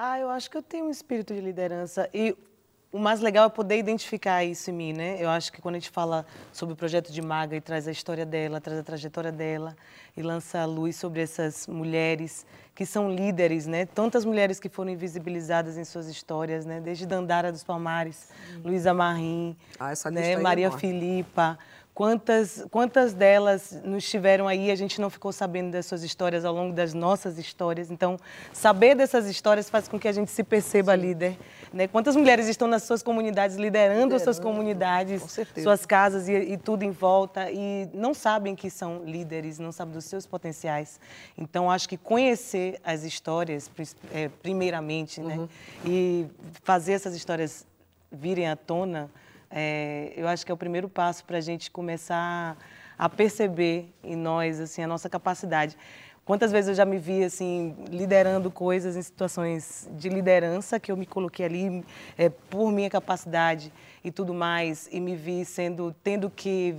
Ah, 0.00 0.16
eu 0.16 0.30
acho 0.30 0.48
que 0.48 0.56
eu 0.56 0.62
tenho 0.62 0.84
um 0.84 0.90
espírito 0.90 1.34
de 1.34 1.40
liderança 1.40 2.08
e 2.14 2.36
o 2.92 3.00
mais 3.00 3.18
legal 3.20 3.46
é 3.46 3.48
poder 3.50 3.76
identificar 3.78 4.44
isso 4.44 4.70
em 4.70 4.72
mim, 4.72 4.92
né? 4.92 5.16
Eu 5.18 5.28
acho 5.28 5.52
que 5.52 5.60
quando 5.60 5.74
a 5.74 5.78
gente 5.80 5.90
fala 5.90 6.24
sobre 6.52 6.72
o 6.72 6.76
projeto 6.76 7.10
de 7.12 7.20
Maga 7.20 7.56
e 7.56 7.60
traz 7.60 7.88
a 7.88 7.90
história 7.90 8.24
dela, 8.24 8.60
traz 8.60 8.78
a 8.78 8.84
trajetória 8.84 9.32
dela 9.32 9.76
e 10.16 10.22
lança 10.22 10.60
a 10.60 10.64
luz 10.66 10.94
sobre 10.94 11.20
essas 11.20 11.66
mulheres 11.66 12.46
que 12.76 12.86
são 12.86 13.12
líderes, 13.12 13.66
né? 13.66 13.86
Tantas 13.86 14.24
mulheres 14.24 14.60
que 14.60 14.68
foram 14.68 14.92
invisibilizadas 14.92 15.76
em 15.76 15.82
suas 15.84 16.06
histórias, 16.06 16.64
né? 16.64 16.80
Desde 16.80 17.04
Dandara 17.04 17.50
dos 17.50 17.64
Palmares, 17.64 18.28
Luísa 18.64 18.94
Marim, 18.94 19.56
Ah, 19.80 19.92
né? 20.12 20.32
é 20.34 20.36
Maria 20.36 20.66
enorme. 20.66 20.80
Filipa. 20.80 21.58
Quantas, 21.98 22.64
quantas 22.70 23.12
delas 23.12 23.72
nos 23.82 24.04
estiveram 24.04 24.46
aí, 24.46 24.70
a 24.70 24.76
gente 24.76 25.00
não 25.00 25.10
ficou 25.10 25.32
sabendo 25.32 25.72
das 25.72 25.84
suas 25.84 26.04
histórias 26.04 26.44
ao 26.44 26.54
longo 26.54 26.72
das 26.72 26.94
nossas 26.94 27.38
histórias. 27.38 27.90
Então, 27.90 28.16
saber 28.52 28.94
dessas 28.94 29.26
histórias 29.26 29.68
faz 29.68 29.88
com 29.88 29.98
que 29.98 30.06
a 30.06 30.12
gente 30.12 30.30
se 30.30 30.44
perceba 30.44 30.94
líder. 30.94 31.36
Né? 31.72 31.88
Quantas 31.88 32.14
mulheres 32.14 32.46
estão 32.46 32.68
nas 32.68 32.84
suas 32.84 33.02
comunidades, 33.02 33.56
liderando, 33.56 34.14
as 34.14 34.22
suas 34.22 34.38
comunidades, 34.38 35.20
suas 35.60 35.84
casas 35.84 36.28
e, 36.28 36.34
e 36.34 36.56
tudo 36.56 36.84
em 36.84 36.92
volta, 36.92 37.50
e 37.50 37.90
não 37.92 38.14
sabem 38.14 38.54
que 38.54 38.70
são 38.70 39.02
líderes, 39.04 39.58
não 39.58 39.72
sabem 39.72 39.94
dos 39.94 40.04
seus 40.04 40.24
potenciais. 40.24 41.00
Então, 41.36 41.68
acho 41.68 41.88
que 41.88 41.96
conhecer 41.96 42.80
as 42.84 43.02
histórias, 43.02 43.68
eh, 44.12 44.30
primeiramente, 44.40 45.20
né? 45.20 45.48
e 45.84 46.26
fazer 46.62 46.92
essas 46.92 47.16
histórias 47.16 47.66
virem 48.12 48.48
à 48.48 48.54
tona, 48.54 49.10
é, 49.50 50.12
eu 50.16 50.28
acho 50.28 50.44
que 50.44 50.52
é 50.52 50.54
o 50.54 50.58
primeiro 50.58 50.88
passo 50.88 51.24
para 51.24 51.38
a 51.38 51.40
gente 51.40 51.70
começar 51.70 52.56
a 52.98 53.08
perceber 53.08 53.92
em 54.02 54.16
nós 54.16 54.60
assim 54.60 54.82
a 54.82 54.86
nossa 54.86 55.08
capacidade. 55.08 55.76
Quantas 56.24 56.52
vezes 56.52 56.68
eu 56.68 56.74
já 56.74 56.84
me 56.84 56.98
vi 56.98 57.24
assim 57.24 57.74
liderando 57.88 58.50
coisas 58.50 58.96
em 58.96 59.02
situações 59.02 59.88
de 59.92 60.10
liderança 60.10 60.78
que 60.78 60.92
eu 60.92 60.96
me 60.96 61.06
coloquei 61.06 61.46
ali 61.46 61.84
é, 62.18 62.28
por 62.28 62.70
minha 62.70 62.90
capacidade 62.90 63.72
e 64.08 64.10
tudo 64.10 64.32
mais 64.32 64.88
e 64.90 65.00
me 65.00 65.14
vi 65.14 65.44
sendo 65.44 65.94
tendo 66.02 66.30
que 66.30 66.74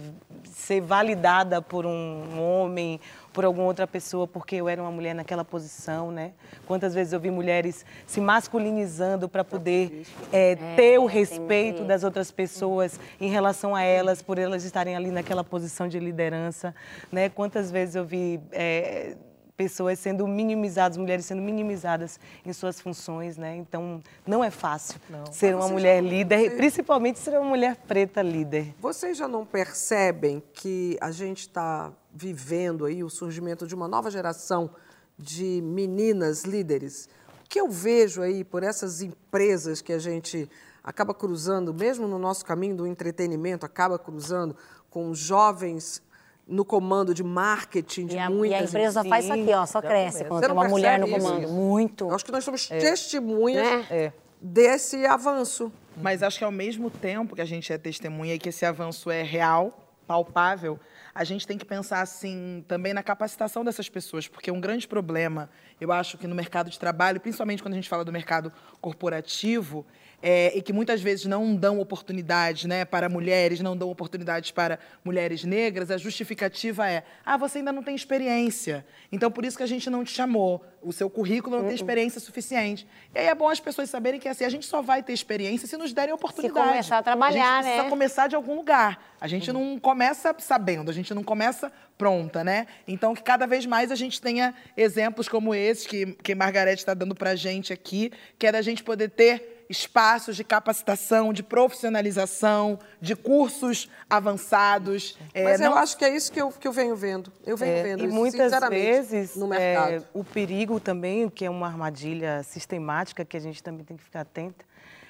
ser 0.46 0.82
validada 0.82 1.62
por 1.62 1.86
um 1.86 2.39
homem, 2.42 3.00
por 3.32 3.46
alguma 3.46 3.68
outra 3.68 3.86
pessoa 3.86 4.28
porque 4.28 4.56
eu 4.56 4.68
era 4.68 4.82
uma 4.82 4.92
mulher 4.92 5.13
naquela 5.13 5.46
posição, 5.46 6.12
né? 6.12 6.32
Quantas 6.65 6.94
vezes 6.94 7.13
eu 7.13 7.20
vi 7.20 7.30
mulheres 7.30 7.86
se 8.08 8.20
masculinizando 8.20 9.30
para 9.30 9.44
poder 9.44 10.06
é, 10.34 10.56
ter 10.76 11.00
o 11.00 11.06
respeito 11.06 11.84
das 11.84 12.04
outras 12.04 12.32
pessoas 12.32 13.00
em 13.22 13.30
relação 13.30 13.76
a 13.76 13.84
elas 13.84 14.22
por 14.22 14.38
elas 14.38 14.63
estarem 14.63 14.96
ali 14.96 15.12
naquela 15.12 15.44
posição 15.44 15.88
de 15.88 16.00
liderança, 16.00 16.74
né? 17.12 17.30
Quantas 17.30 17.70
vezes 17.70 17.96
eu 17.96 18.06
vi 18.06 18.39
é, 18.52 19.15
pessoas 19.60 20.00
sendo 20.00 20.26
minimizadas, 20.26 20.98
mulheres 20.98 21.26
sendo 21.26 21.41
minimizadas 21.41 22.17
em 22.45 22.54
suas 22.54 22.80
funções, 22.80 23.36
né? 23.36 23.58
Então, 23.58 24.02
não 24.26 24.41
é 24.41 24.50
fácil 24.50 25.02
não. 25.10 25.26
ser 25.34 25.54
uma 25.54 25.67
mulher 25.67 26.02
líder, 26.02 26.56
principalmente 26.56 27.19
ser 27.19 27.32
uma 27.32 27.50
mulher 27.50 27.76
preta 27.76 28.22
líder. 28.22 28.74
Vocês 28.80 29.17
já 29.17 29.28
não 29.28 29.45
percebem 29.45 30.41
que 30.54 30.98
a 31.02 31.12
gente 31.12 31.39
está 31.39 31.91
vivendo 32.10 32.86
aí 32.86 33.04
o 33.04 33.10
surgimento 33.10 33.67
de 33.67 33.76
uma 33.76 33.86
nova 33.86 34.10
geração 34.10 34.69
de 35.17 35.62
meninas 35.62 36.45
líderes? 36.45 37.10
O 37.43 37.50
que 37.50 37.60
eu 37.60 37.69
vejo 37.69 38.22
aí 38.22 38.45
por 38.45 38.63
essas 38.63 39.02
empresas 39.02 39.82
que 39.82 39.91
a 39.91 40.00
gente 40.00 40.50
acaba 40.82 41.13
cruzando, 41.13 41.74
mesmo 41.74 42.08
no 42.08 42.17
nosso 42.17 42.45
caminho 42.45 42.78
do 42.78 42.88
entretenimento, 42.88 43.65
acaba 43.65 44.00
cruzando 44.00 44.56
com 44.89 45.13
jovens 45.13 46.02
no 46.49 46.65
comando 46.65 47.13
de 47.13 47.23
marketing 47.23 48.07
de 48.07 48.15
e 48.15 48.19
a, 48.19 48.29
muitas 48.29 48.59
E 48.59 48.63
a 48.63 48.67
empresa 48.67 49.03
só 49.03 49.09
faz 49.09 49.25
isso 49.25 49.33
aqui, 49.33 49.53
ó, 49.53 49.65
só 49.65 49.81
cresce 49.81 50.25
quando 50.25 50.41
tem 50.41 50.51
uma 50.51 50.67
mulher 50.67 50.99
no 50.99 51.07
comando. 51.07 51.43
Isso. 51.43 51.53
Muito. 51.53 52.05
Eu 52.05 52.15
acho 52.15 52.25
que 52.25 52.31
nós 52.31 52.43
somos 52.43 52.69
é. 52.71 52.79
testemunhas 52.79 53.89
é. 53.91 54.12
desse 54.41 55.05
avanço. 55.05 55.71
Mas 55.95 56.23
acho 56.23 56.38
que 56.38 56.43
ao 56.43 56.51
mesmo 56.51 56.89
tempo 56.89 57.35
que 57.35 57.41
a 57.41 57.45
gente 57.45 57.71
é 57.71 57.77
testemunha 57.77 58.33
e 58.33 58.39
que 58.39 58.49
esse 58.49 58.65
avanço 58.65 59.12
é 59.12 59.21
real, 59.21 59.77
palpável, 60.07 60.79
a 61.13 61.23
gente 61.23 61.45
tem 61.45 61.57
que 61.57 61.65
pensar 61.65 62.01
assim 62.01 62.63
também 62.67 62.93
na 62.93 63.03
capacitação 63.03 63.63
dessas 63.63 63.89
pessoas, 63.89 64.27
porque 64.27 64.49
um 64.49 64.59
grande 64.59 64.88
problema, 64.88 65.49
eu 65.79 65.91
acho 65.91 66.17
que 66.17 66.25
no 66.25 66.33
mercado 66.33 66.69
de 66.69 66.79
trabalho, 66.79 67.19
principalmente 67.19 67.62
quando 67.62 67.73
a 67.73 67.75
gente 67.75 67.89
fala 67.89 68.03
do 68.03 68.12
mercado 68.12 68.51
corporativo, 68.81 69.85
é, 70.21 70.58
e 70.58 70.62
que 70.62 70.73
muitas 70.73 71.01
vezes 71.01 71.25
não 71.25 71.55
dão 71.55 71.79
oportunidades 71.79 72.65
né, 72.65 72.86
para 72.86 73.08
mulheres, 73.10 73.60
não 73.60 73.75
dão 73.75 73.89
oportunidades 73.89 74.51
para 74.51 74.79
mulheres 75.03 75.43
negras, 75.43 75.89
a 75.91 75.97
justificativa 75.97 76.89
é: 76.89 77.03
ah, 77.25 77.38
você 77.38 77.60
ainda 77.60 77.71
não 77.71 77.84
tem 77.84 77.95
experiência, 77.95 78.86
então 79.12 79.32
por 79.32 79.45
isso 79.45 79.58
que 79.58 79.63
a 79.63 79.67
gente 79.67 79.89
não 79.89 80.03
te 80.03 80.12
chamou, 80.12 80.63
o 80.82 80.91
seu 80.91 81.10
currículo 81.10 81.58
não 81.58 81.63
tem 81.63 81.69
uhum. 81.69 81.75
experiência 81.75 82.19
suficiente. 82.19 82.88
E 83.13 83.19
aí 83.19 83.27
é 83.27 83.36
bom 83.36 83.49
as 83.49 83.60
pessoas 83.60 83.89
saberem 83.89 84.19
que 84.19 84.27
assim, 84.27 84.43
a 84.43 84.49
gente 84.49 84.65
só 84.65 84.82
vai 84.82 85.03
ter 85.03 85.13
experiência 85.13 85.67
se 85.67 85.77
nos 85.77 85.93
derem 85.93 86.13
oportunidade. 86.13 86.60
Se 86.60 86.69
começar 86.69 86.97
a 86.97 87.03
trabalhar, 87.03 87.43
a 87.43 87.55
gente 87.55 87.63
precisa 87.63 87.84
né? 87.84 87.89
começar 87.89 88.27
de 88.27 88.36
algum 88.36 88.55
lugar. 88.55 89.15
A 89.19 89.27
gente 89.27 89.51
uhum. 89.51 89.71
não 89.71 89.79
começa 89.79 90.36
sabendo, 90.39 90.89
a 90.89 90.93
gente 90.93 91.13
não 91.13 91.23
começa 91.23 91.71
pronta, 91.97 92.43
né? 92.43 92.65
Então 92.88 93.13
que 93.13 93.21
cada 93.21 93.45
vez 93.45 93.65
mais 93.65 93.91
a 93.91 93.95
gente 93.95 94.21
tenha 94.21 94.53
exemplos 94.77 95.27
como 95.27 95.53
esses 95.53 95.86
que, 95.86 96.05
que 96.23 96.34
Margarete 96.34 96.82
está 96.82 96.93
dando 96.93 97.13
para 97.13 97.32
a 97.32 97.36
gente 97.36 97.73
aqui, 97.73 98.12
que 98.38 98.47
é 98.47 98.51
da 98.51 98.62
gente 98.62 98.84
poder 98.84 99.10
ter 99.10 99.59
espaços 99.69 100.36
de 100.36 100.43
capacitação, 100.43 101.32
de 101.32 101.43
profissionalização, 101.43 102.79
de 102.99 103.15
cursos 103.15 103.88
avançados. 104.10 105.17
É, 105.32 105.43
Mas 105.43 105.62
eu 105.62 105.75
acho 105.75 105.95
que 105.95 106.03
é 106.03 106.15
isso 106.15 106.32
que 106.32 106.41
eu, 106.41 106.51
que 106.51 106.67
eu 106.67 106.71
venho 106.71 106.95
vendo. 106.95 107.32
Eu 107.45 107.55
venho 107.55 107.77
é, 107.77 107.84
vendo 107.84 108.03
e 108.03 108.08
isso, 108.08 108.15
muitas 108.15 108.51
vezes 108.69 109.36
no 109.36 109.47
mercado. 109.47 109.93
É, 109.93 110.03
o 110.12 110.23
perigo 110.23 110.79
também, 110.79 111.29
que 111.29 111.45
é 111.45 111.49
uma 111.49 111.67
armadilha 111.67 112.41
sistemática 112.41 113.23
que 113.23 113.38
a 113.38 113.39
gente 113.39 113.62
também 113.62 113.86
tem 113.86 113.95
que 113.95 114.03
ficar 114.03 114.21
atenta, 114.21 114.65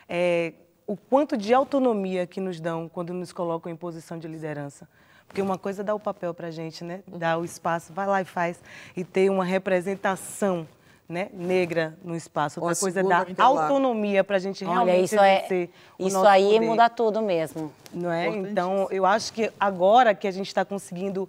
é 0.09 0.53
o 0.85 0.97
quanto 0.97 1.37
de 1.37 1.53
autonomia 1.53 2.27
que 2.27 2.41
nos 2.41 2.59
dão 2.59 2.89
quando 2.89 3.13
nos 3.13 3.31
colocam 3.31 3.71
em 3.71 3.75
posição 3.75 4.19
de 4.19 4.27
liderança. 4.27 4.89
Porque 5.25 5.41
uma 5.41 5.59
coisa 5.59 5.83
é 5.83 5.85
dar 5.85 5.93
o 5.93 5.99
papel 5.99 6.33
para 6.33 6.47
a 6.47 6.51
gente, 6.51 6.83
né? 6.83 7.01
Dar 7.07 7.37
o 7.37 7.45
espaço, 7.45 7.93
vai 7.93 8.07
lá 8.07 8.19
e 8.19 8.25
faz. 8.25 8.59
E 8.97 9.03
ter 9.03 9.29
uma 9.29 9.45
representação 9.45 10.67
né, 11.09 11.29
negra 11.33 11.97
no 12.03 12.15
espaço. 12.15 12.61
Outra 12.61 12.75
coisa 12.75 12.99
é 12.99 13.03
dar 13.03 13.25
autonomia 13.39 14.23
para 14.23 14.35
a 14.35 14.39
gente 14.39 14.63
realmente 14.63 14.95
Olha, 14.95 15.03
isso 15.03 15.19
é, 15.19 15.69
Isso 15.97 16.27
aí 16.27 16.53
poder. 16.53 16.59
muda 16.61 16.87
tudo 16.87 17.19
mesmo. 17.19 17.73
Não 17.91 18.11
é? 18.11 18.27
Então, 18.27 18.87
eu 18.91 19.07
acho 19.07 19.33
que 19.33 19.51
agora 19.59 20.13
que 20.13 20.27
a 20.27 20.31
gente 20.31 20.45
está 20.45 20.63
conseguindo 20.63 21.27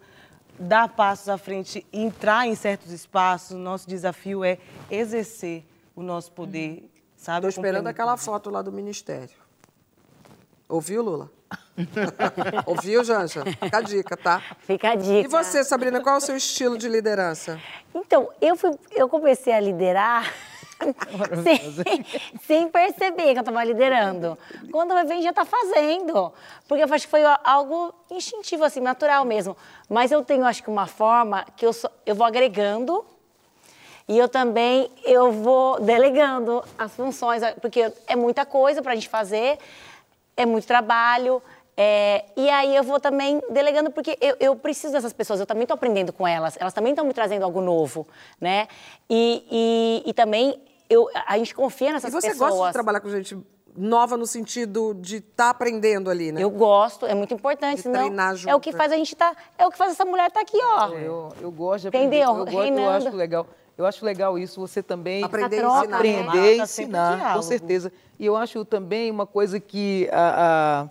dar 0.58 0.86
passos 0.90 1.30
à 1.30 1.38
frente 1.38 1.86
e 1.90 2.02
entrar 2.02 2.46
em 2.46 2.54
certos 2.54 2.92
espaços, 2.92 3.52
o 3.52 3.58
nosso 3.58 3.88
desafio 3.88 4.44
é 4.44 4.58
exercer 4.90 5.64
o 5.96 6.02
nosso 6.02 6.30
poder, 6.32 6.90
sabe? 7.16 7.48
Estou 7.48 7.62
esperando 7.62 7.86
aquela 7.86 8.18
foto 8.18 8.50
lá 8.50 8.60
do 8.60 8.70
Ministério. 8.70 9.34
Ouviu, 10.68 11.02
Lula? 11.02 11.30
Ouviu, 12.66 13.02
Janja? 13.04 13.44
Fica 13.44 13.78
a 13.78 13.80
dica, 13.80 14.16
tá? 14.16 14.42
Fica 14.60 14.90
a 14.90 14.94
dica. 14.94 15.26
E 15.26 15.28
você, 15.28 15.64
Sabrina, 15.64 16.00
qual 16.00 16.16
é 16.16 16.18
o 16.18 16.20
seu 16.20 16.36
estilo 16.36 16.76
de 16.76 16.88
liderança? 16.88 17.60
Então, 17.94 18.30
eu, 18.40 18.56
fui, 18.56 18.70
eu 18.94 19.08
comecei 19.08 19.52
a 19.52 19.60
liderar 19.60 20.32
sem, 21.42 22.06
sem, 22.46 22.68
perceber 22.68 23.32
que 23.32 23.38
eu 23.38 23.40
estava 23.40 23.64
liderando. 23.64 24.38
Quando 24.70 24.92
eu 24.92 25.06
ver, 25.06 25.22
já 25.22 25.30
está 25.30 25.44
fazendo. 25.44 26.32
Porque 26.68 26.82
eu 26.82 26.94
acho 26.94 27.06
que 27.06 27.10
foi 27.10 27.22
algo 27.44 27.94
instintivo, 28.10 28.64
assim, 28.64 28.80
natural 28.80 29.24
mesmo. 29.24 29.56
Mas 29.88 30.10
eu 30.10 30.24
tenho, 30.24 30.44
acho 30.44 30.62
que, 30.62 30.70
uma 30.70 30.86
forma 30.86 31.44
que 31.56 31.66
eu, 31.66 31.72
só, 31.72 31.90
eu 32.06 32.14
vou 32.14 32.26
agregando 32.26 33.04
e 34.08 34.18
eu 34.18 34.28
também 34.28 34.90
eu 35.04 35.30
vou 35.30 35.80
delegando 35.80 36.64
as 36.76 36.92
funções, 36.92 37.42
porque 37.60 37.92
é 38.08 38.16
muita 38.16 38.44
coisa 38.44 38.82
para 38.82 38.90
a 38.90 38.94
gente 38.96 39.08
fazer 39.08 39.56
é 40.36 40.46
muito 40.46 40.66
trabalho. 40.66 41.42
É, 41.76 42.26
e 42.36 42.50
aí 42.50 42.76
eu 42.76 42.82
vou 42.82 43.00
também 43.00 43.40
delegando, 43.50 43.90
porque 43.90 44.18
eu, 44.20 44.36
eu 44.38 44.56
preciso 44.56 44.92
dessas 44.92 45.12
pessoas, 45.12 45.40
eu 45.40 45.46
também 45.46 45.62
estou 45.62 45.74
aprendendo 45.74 46.12
com 46.12 46.28
elas, 46.28 46.56
elas 46.60 46.74
também 46.74 46.92
estão 46.92 47.06
me 47.06 47.14
trazendo 47.14 47.42
algo 47.42 47.60
novo, 47.62 48.06
né? 48.38 48.68
E, 49.08 50.02
e, 50.04 50.10
e 50.10 50.12
também 50.12 50.60
eu, 50.90 51.08
a 51.26 51.38
gente 51.38 51.54
confia 51.54 51.92
nessas 51.92 52.12
pessoas. 52.12 52.24
E 52.24 52.26
você 52.26 52.32
pessoas. 52.32 52.50
gosta 52.50 52.66
de 52.66 52.72
trabalhar 52.74 53.00
com 53.00 53.08
gente 53.08 53.38
nova 53.76 54.16
no 54.16 54.26
sentido 54.26 54.94
de 54.94 55.16
estar 55.16 55.44
tá 55.44 55.50
aprendendo 55.50 56.10
ali, 56.10 56.32
né? 56.32 56.42
Eu 56.42 56.50
gosto, 56.50 57.06
é 57.06 57.14
muito 57.14 57.32
importante. 57.32 57.76
De 57.76 57.82
senão 57.82 58.00
treinar 58.00 58.36
junto. 58.36 58.50
É 58.50 58.54
o 58.54 58.60
que 58.60 58.72
faz 58.72 58.92
a 58.92 58.96
gente 58.96 59.12
estar, 59.12 59.34
tá, 59.34 59.40
é 59.58 59.66
o 59.66 59.70
que 59.70 59.78
faz 59.78 59.92
essa 59.92 60.04
mulher 60.04 60.28
estar 60.28 60.40
tá 60.40 60.46
aqui, 60.46 60.58
ó. 60.62 60.88
Eu, 60.90 61.28
eu 61.40 61.50
gosto 61.50 61.82
de 61.82 61.88
aprender. 61.88 62.22
Entendeu? 62.24 62.36
Eu, 62.36 62.44
gosto, 62.44 62.78
eu 62.78 62.90
acho 62.90 63.16
legal. 63.16 63.46
Eu 63.80 63.86
acho 63.86 64.04
legal 64.04 64.38
isso, 64.38 64.60
você 64.60 64.82
também 64.82 65.24
aprender 65.24 65.64
a 65.64 65.78
ensinar. 65.78 65.96
Aprender 65.96 66.56
e 66.56 66.60
ensinar, 66.60 67.34
com 67.34 67.42
certeza. 67.42 67.90
E 68.18 68.26
eu 68.26 68.36
acho 68.36 68.62
também 68.64 69.10
uma 69.10 69.26
coisa 69.26 69.58
que 69.58 70.06
a, 70.12 70.86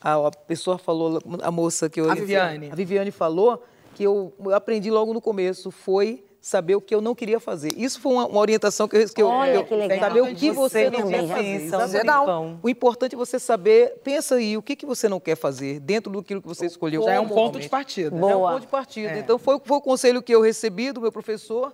a, 0.00 0.26
a 0.28 0.30
pessoa 0.30 0.78
falou, 0.78 1.20
a 1.42 1.50
moça 1.50 1.90
que 1.90 2.00
eu... 2.00 2.10
A 2.10 2.14
Viviane. 2.14 2.70
A 2.72 2.74
Viviane 2.74 3.10
falou, 3.10 3.62
que 3.94 4.02
eu, 4.02 4.32
aprendi 4.54 4.90
logo 4.90 5.12
no 5.12 5.20
começo, 5.20 5.70
foi 5.70 6.24
saber 6.40 6.74
o 6.74 6.80
que 6.80 6.94
eu 6.94 7.00
não 7.00 7.14
queria 7.14 7.38
fazer. 7.38 7.72
Isso 7.76 8.00
foi 8.00 8.12
uma, 8.12 8.26
uma 8.26 8.40
orientação 8.40 8.88
que 8.88 8.96
eu, 8.96 9.08
que 9.08 9.22
Olha, 9.22 9.50
eu, 9.50 9.64
que 9.64 9.74
legal. 9.74 10.00
saber 10.00 10.22
o 10.22 10.34
que 10.34 10.50
você, 10.50 10.90
você 10.90 10.98
não 10.98 11.08
quer 11.08 11.28
fazer. 11.70 12.04
Não. 12.04 12.58
O 12.62 12.68
importante 12.68 13.14
é 13.14 13.18
você 13.18 13.38
saber, 13.38 14.00
pensa 14.02 14.34
aí, 14.34 14.56
o 14.56 14.62
que, 14.62 14.74
que 14.74 14.84
você 14.84 15.08
não 15.08 15.20
quer 15.20 15.36
fazer 15.36 15.78
dentro 15.78 16.10
do 16.10 16.22
que 16.22 16.34
você 16.40 16.66
escolheu. 16.66 17.02
Já 17.04 17.12
é 17.12 17.20
um 17.20 17.28
ponto 17.28 17.60
de 17.60 17.68
partida. 17.68 18.10
Boa. 18.10 18.32
É 18.32 18.36
um 18.36 18.52
ponto 18.54 18.60
de 18.62 18.66
partida. 18.66 19.12
É. 19.12 19.18
Então 19.20 19.38
foi, 19.38 19.60
foi 19.62 19.76
o 19.76 19.80
conselho 19.80 20.20
que 20.20 20.34
eu 20.34 20.40
recebi 20.40 20.90
do 20.90 21.00
meu 21.00 21.12
professor, 21.12 21.72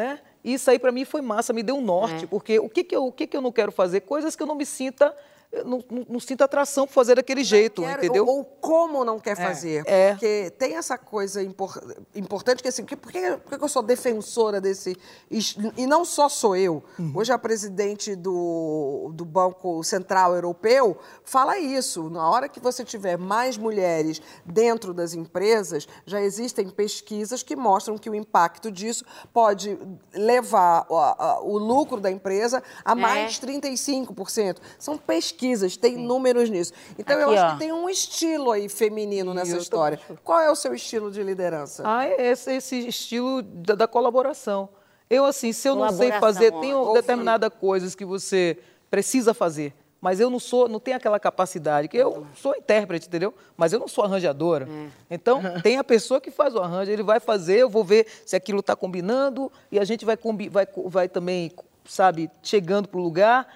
né? 0.00 0.18
Isso 0.42 0.70
aí 0.70 0.78
para 0.78 0.90
mim 0.90 1.04
foi 1.04 1.20
massa, 1.20 1.52
me 1.52 1.62
deu 1.62 1.76
um 1.76 1.82
norte, 1.82 2.24
é. 2.24 2.26
porque 2.26 2.58
o 2.58 2.70
que, 2.70 2.82
que, 2.82 2.96
eu, 2.96 3.06
o 3.06 3.12
que, 3.12 3.26
que 3.26 3.36
eu 3.36 3.42
não 3.42 3.52
quero 3.52 3.70
fazer? 3.70 4.00
Coisas 4.00 4.34
que 4.34 4.42
eu 4.42 4.46
não 4.46 4.54
me 4.54 4.64
sinta 4.64 5.14
não, 5.52 5.82
não, 5.90 6.06
não, 6.08 6.20
sinto 6.20 6.42
atração 6.42 6.86
por 6.86 6.92
fazer 6.92 7.16
daquele 7.16 7.42
jeito, 7.42 7.82
quero, 7.82 7.98
entendeu? 7.98 8.24
Ou, 8.24 8.38
ou, 8.38 8.44
como 8.44 9.04
não 9.04 9.18
quer 9.18 9.32
é, 9.32 9.36
fazer. 9.36 9.82
É. 9.84 10.12
Porque 10.12 10.52
tem 10.56 10.76
essa 10.76 10.96
coisa 10.96 11.42
impor, 11.42 11.76
importante 12.14 12.62
que 12.62 12.68
assim, 12.68 12.84
por, 12.84 13.10
que, 13.10 13.36
por 13.38 13.58
que 13.58 13.64
eu 13.64 13.68
sou 13.68 13.82
defensora 13.82 14.60
desse. 14.60 14.96
E 15.28 15.86
não 15.86 16.04
só 16.04 16.28
sou 16.28 16.54
eu. 16.54 16.84
Uhum. 16.96 17.12
Hoje 17.16 17.32
a 17.32 17.38
presidente 17.38 18.14
do, 18.14 19.10
do 19.12 19.24
Banco 19.24 19.82
Central 19.82 20.34
Europeu 20.34 20.96
fala 21.24 21.58
isso. 21.58 22.08
Na 22.08 22.30
hora 22.30 22.48
que 22.48 22.60
você 22.60 22.84
tiver 22.84 23.18
mais 23.18 23.58
mulheres 23.58 24.22
dentro 24.44 24.94
das 24.94 25.14
empresas, 25.14 25.88
já 26.06 26.20
existem 26.20 26.68
pesquisas 26.68 27.42
que 27.42 27.56
mostram 27.56 27.98
que 27.98 28.08
o 28.08 28.14
impacto 28.14 28.70
disso 28.70 29.04
pode 29.32 29.76
levar 30.14 30.86
o, 30.88 31.54
o 31.54 31.58
lucro 31.58 32.00
da 32.00 32.10
empresa 32.10 32.62
a 32.84 32.92
é. 32.92 32.94
mais 32.94 33.40
35%. 33.40 34.58
São 34.78 34.96
pesquisas 34.96 35.39
pesquisas, 35.40 35.76
tem 35.76 35.94
Sim. 35.94 36.06
números 36.06 36.50
nisso. 36.50 36.72
Então 36.98 37.16
Aqui, 37.16 37.24
eu 37.24 37.30
acho 37.30 37.44
ó. 37.44 37.52
que 37.52 37.58
tem 37.58 37.72
um 37.72 37.88
estilo 37.88 38.52
aí 38.52 38.68
feminino 38.68 39.32
nessa 39.32 39.56
história. 39.56 39.98
Tô... 40.06 40.14
Qual 40.22 40.40
é 40.40 40.50
o 40.50 40.54
seu 40.54 40.74
estilo 40.74 41.10
de 41.10 41.22
liderança? 41.22 41.82
Ah, 41.86 42.06
é 42.06 42.30
esse, 42.30 42.52
esse 42.52 42.86
estilo 42.86 43.42
da, 43.42 43.74
da, 43.74 43.88
colaboração. 43.88 44.68
Eu, 45.08 45.24
assim, 45.24 45.52
se 45.52 45.66
eu 45.66 45.74
não 45.74 45.90
sei 45.90 46.12
fazer, 46.12 46.52
tem 46.52 46.72
determinadas 46.92 47.50
coisas 47.58 47.94
que 47.94 48.04
você 48.04 48.58
precisa 48.90 49.32
fazer. 49.32 49.72
mas 50.00 50.18
eu 50.18 50.30
não 50.30 50.38
sou, 50.38 50.68
não 50.68 50.80
tenho 50.80 50.96
aquela 50.96 51.20
capacidade, 51.20 51.86
que 51.88 51.96
eu 51.96 52.26
sou 52.34 52.56
intérprete, 52.56 53.06
entendeu? 53.06 53.34
Mas 53.56 53.72
eu 53.72 53.78
não 53.78 53.88
sou 53.88 54.04
arranjadora. 54.04 54.68
Então, 55.10 55.42
tem 55.62 55.78
a 55.78 55.84
pessoa 55.84 56.20
que 56.20 56.30
faz 56.30 56.54
o 56.54 56.58
arranjo, 56.58 56.90
ele 56.90 57.02
vai 57.02 57.20
fazer, 57.20 57.58
eu 57.58 57.68
vou 57.68 57.84
ver 57.84 58.06
se 58.24 58.36
aquilo 58.36 58.60
está 58.60 58.74
combinando 58.76 59.50
e 59.70 59.78
a 59.78 59.84
gente 59.84 60.04
vai, 60.04 60.16
combi 60.16 60.48
vai, 60.48 60.66
vai 60.86 61.08
também, 61.08 61.52
sabe, 61.84 62.30
chegando 62.42 62.88
para 62.88 63.00
o 63.00 63.02
lugar. 63.02 63.46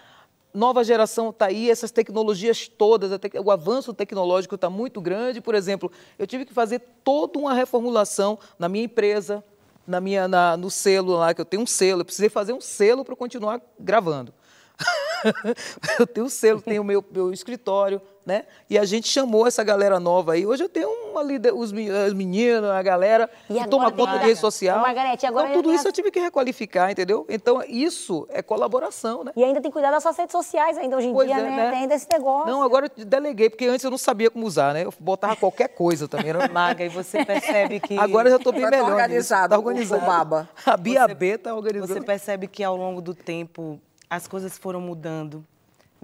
Nova 0.54 0.84
geração 0.84 1.30
está 1.30 1.46
aí, 1.46 1.68
essas 1.68 1.90
tecnologias 1.90 2.68
todas, 2.68 3.10
o 3.44 3.50
avanço 3.50 3.92
tecnológico 3.92 4.54
está 4.54 4.70
muito 4.70 5.00
grande. 5.00 5.40
Por 5.40 5.52
exemplo, 5.52 5.90
eu 6.16 6.28
tive 6.28 6.44
que 6.44 6.54
fazer 6.54 6.80
toda 7.02 7.40
uma 7.40 7.52
reformulação 7.52 8.38
na 8.56 8.68
minha 8.68 8.84
empresa, 8.84 9.42
na 9.84 10.00
minha, 10.00 10.28
na- 10.28 10.56
no 10.56 10.70
selo 10.70 11.16
lá, 11.16 11.34
que 11.34 11.40
eu 11.40 11.44
tenho 11.44 11.64
um 11.64 11.66
selo, 11.66 12.02
eu 12.02 12.04
precisei 12.04 12.28
fazer 12.28 12.52
um 12.52 12.60
selo 12.60 13.04
para 13.04 13.16
continuar 13.16 13.60
gravando. 13.80 14.32
eu 15.98 16.06
tenho 16.06 16.26
o 16.26 16.30
selo, 16.30 16.62
tenho 16.62 16.82
o 16.82 16.84
meu, 16.84 17.04
meu 17.10 17.32
escritório, 17.32 18.00
né? 18.24 18.44
E 18.68 18.78
a 18.78 18.84
gente 18.84 19.08
chamou 19.08 19.46
essa 19.46 19.62
galera 19.62 20.00
nova 20.00 20.32
aí. 20.32 20.46
Hoje 20.46 20.64
eu 20.64 20.68
tenho 20.68 20.88
uma 21.10 21.22
líder, 21.22 21.52
os 21.54 21.70
me- 21.72 21.90
as 21.90 22.12
meninas, 22.12 22.70
a 22.70 22.82
galera 22.82 23.28
E 23.48 23.54
agora 23.54 23.68
toma 23.70 23.92
conta 23.92 24.18
de 24.18 24.26
rede 24.26 24.40
social. 24.40 24.80
Margarete, 24.80 25.26
agora 25.26 25.48
então, 25.50 25.62
tudo 25.62 25.70
isso 25.72 25.80
as- 25.80 25.86
eu 25.86 25.92
tive 25.92 26.10
que 26.10 26.18
requalificar, 26.20 26.90
entendeu? 26.90 27.26
Então, 27.28 27.62
isso 27.68 28.26
é 28.30 28.42
colaboração, 28.42 29.24
né? 29.24 29.32
E 29.36 29.44
ainda 29.44 29.60
tem 29.60 29.70
que 29.70 29.74
cuidar 29.74 29.90
das 29.90 30.02
suas 30.02 30.16
redes 30.16 30.32
sociais 30.32 30.78
ainda 30.78 30.96
hoje 30.96 31.08
em 31.08 31.12
Pois 31.12 31.28
dia, 31.28 31.38
é, 31.38 31.42
né? 31.42 31.50
né? 31.56 31.70
Tem 31.70 31.80
ainda 31.80 31.94
esse 31.94 32.08
negócio. 32.10 32.50
Não, 32.50 32.62
agora 32.62 32.90
eu 32.96 33.04
deleguei, 33.04 33.50
porque 33.50 33.66
antes 33.66 33.84
eu 33.84 33.90
não 33.90 33.98
sabia 33.98 34.30
como 34.30 34.46
usar, 34.46 34.72
né? 34.74 34.84
Eu 34.84 34.92
botava 34.98 35.36
qualquer 35.36 35.68
coisa 35.68 36.08
também. 36.08 36.30
Era... 36.30 36.48
Maga, 36.48 36.84
e 36.84 36.88
você 36.88 37.24
percebe 37.24 37.80
que. 37.80 37.98
Agora 37.98 38.28
eu 38.28 38.32
já 38.32 38.36
estou 38.38 38.52
bem 38.52 38.62
tá 38.62 38.70
melhor. 38.70 38.84
nisso. 38.84 38.94
organizado, 38.94 39.50
Tá 39.50 39.96
o 39.96 40.00
baba. 40.00 40.48
A 40.64 40.76
Bia 40.76 41.06
B 41.08 41.38
tá 41.38 41.54
organizando. 41.54 41.92
Você 41.92 42.00
percebe 42.00 42.46
que 42.46 42.62
ao 42.64 42.76
longo 42.76 43.00
do 43.00 43.14
tempo 43.14 43.80
as 44.08 44.26
coisas 44.28 44.56
foram 44.56 44.80
mudando, 44.80 45.44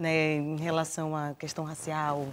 né, 0.00 0.36
em 0.36 0.56
relação 0.56 1.14
à 1.14 1.34
questão 1.34 1.64
racial, 1.64 2.26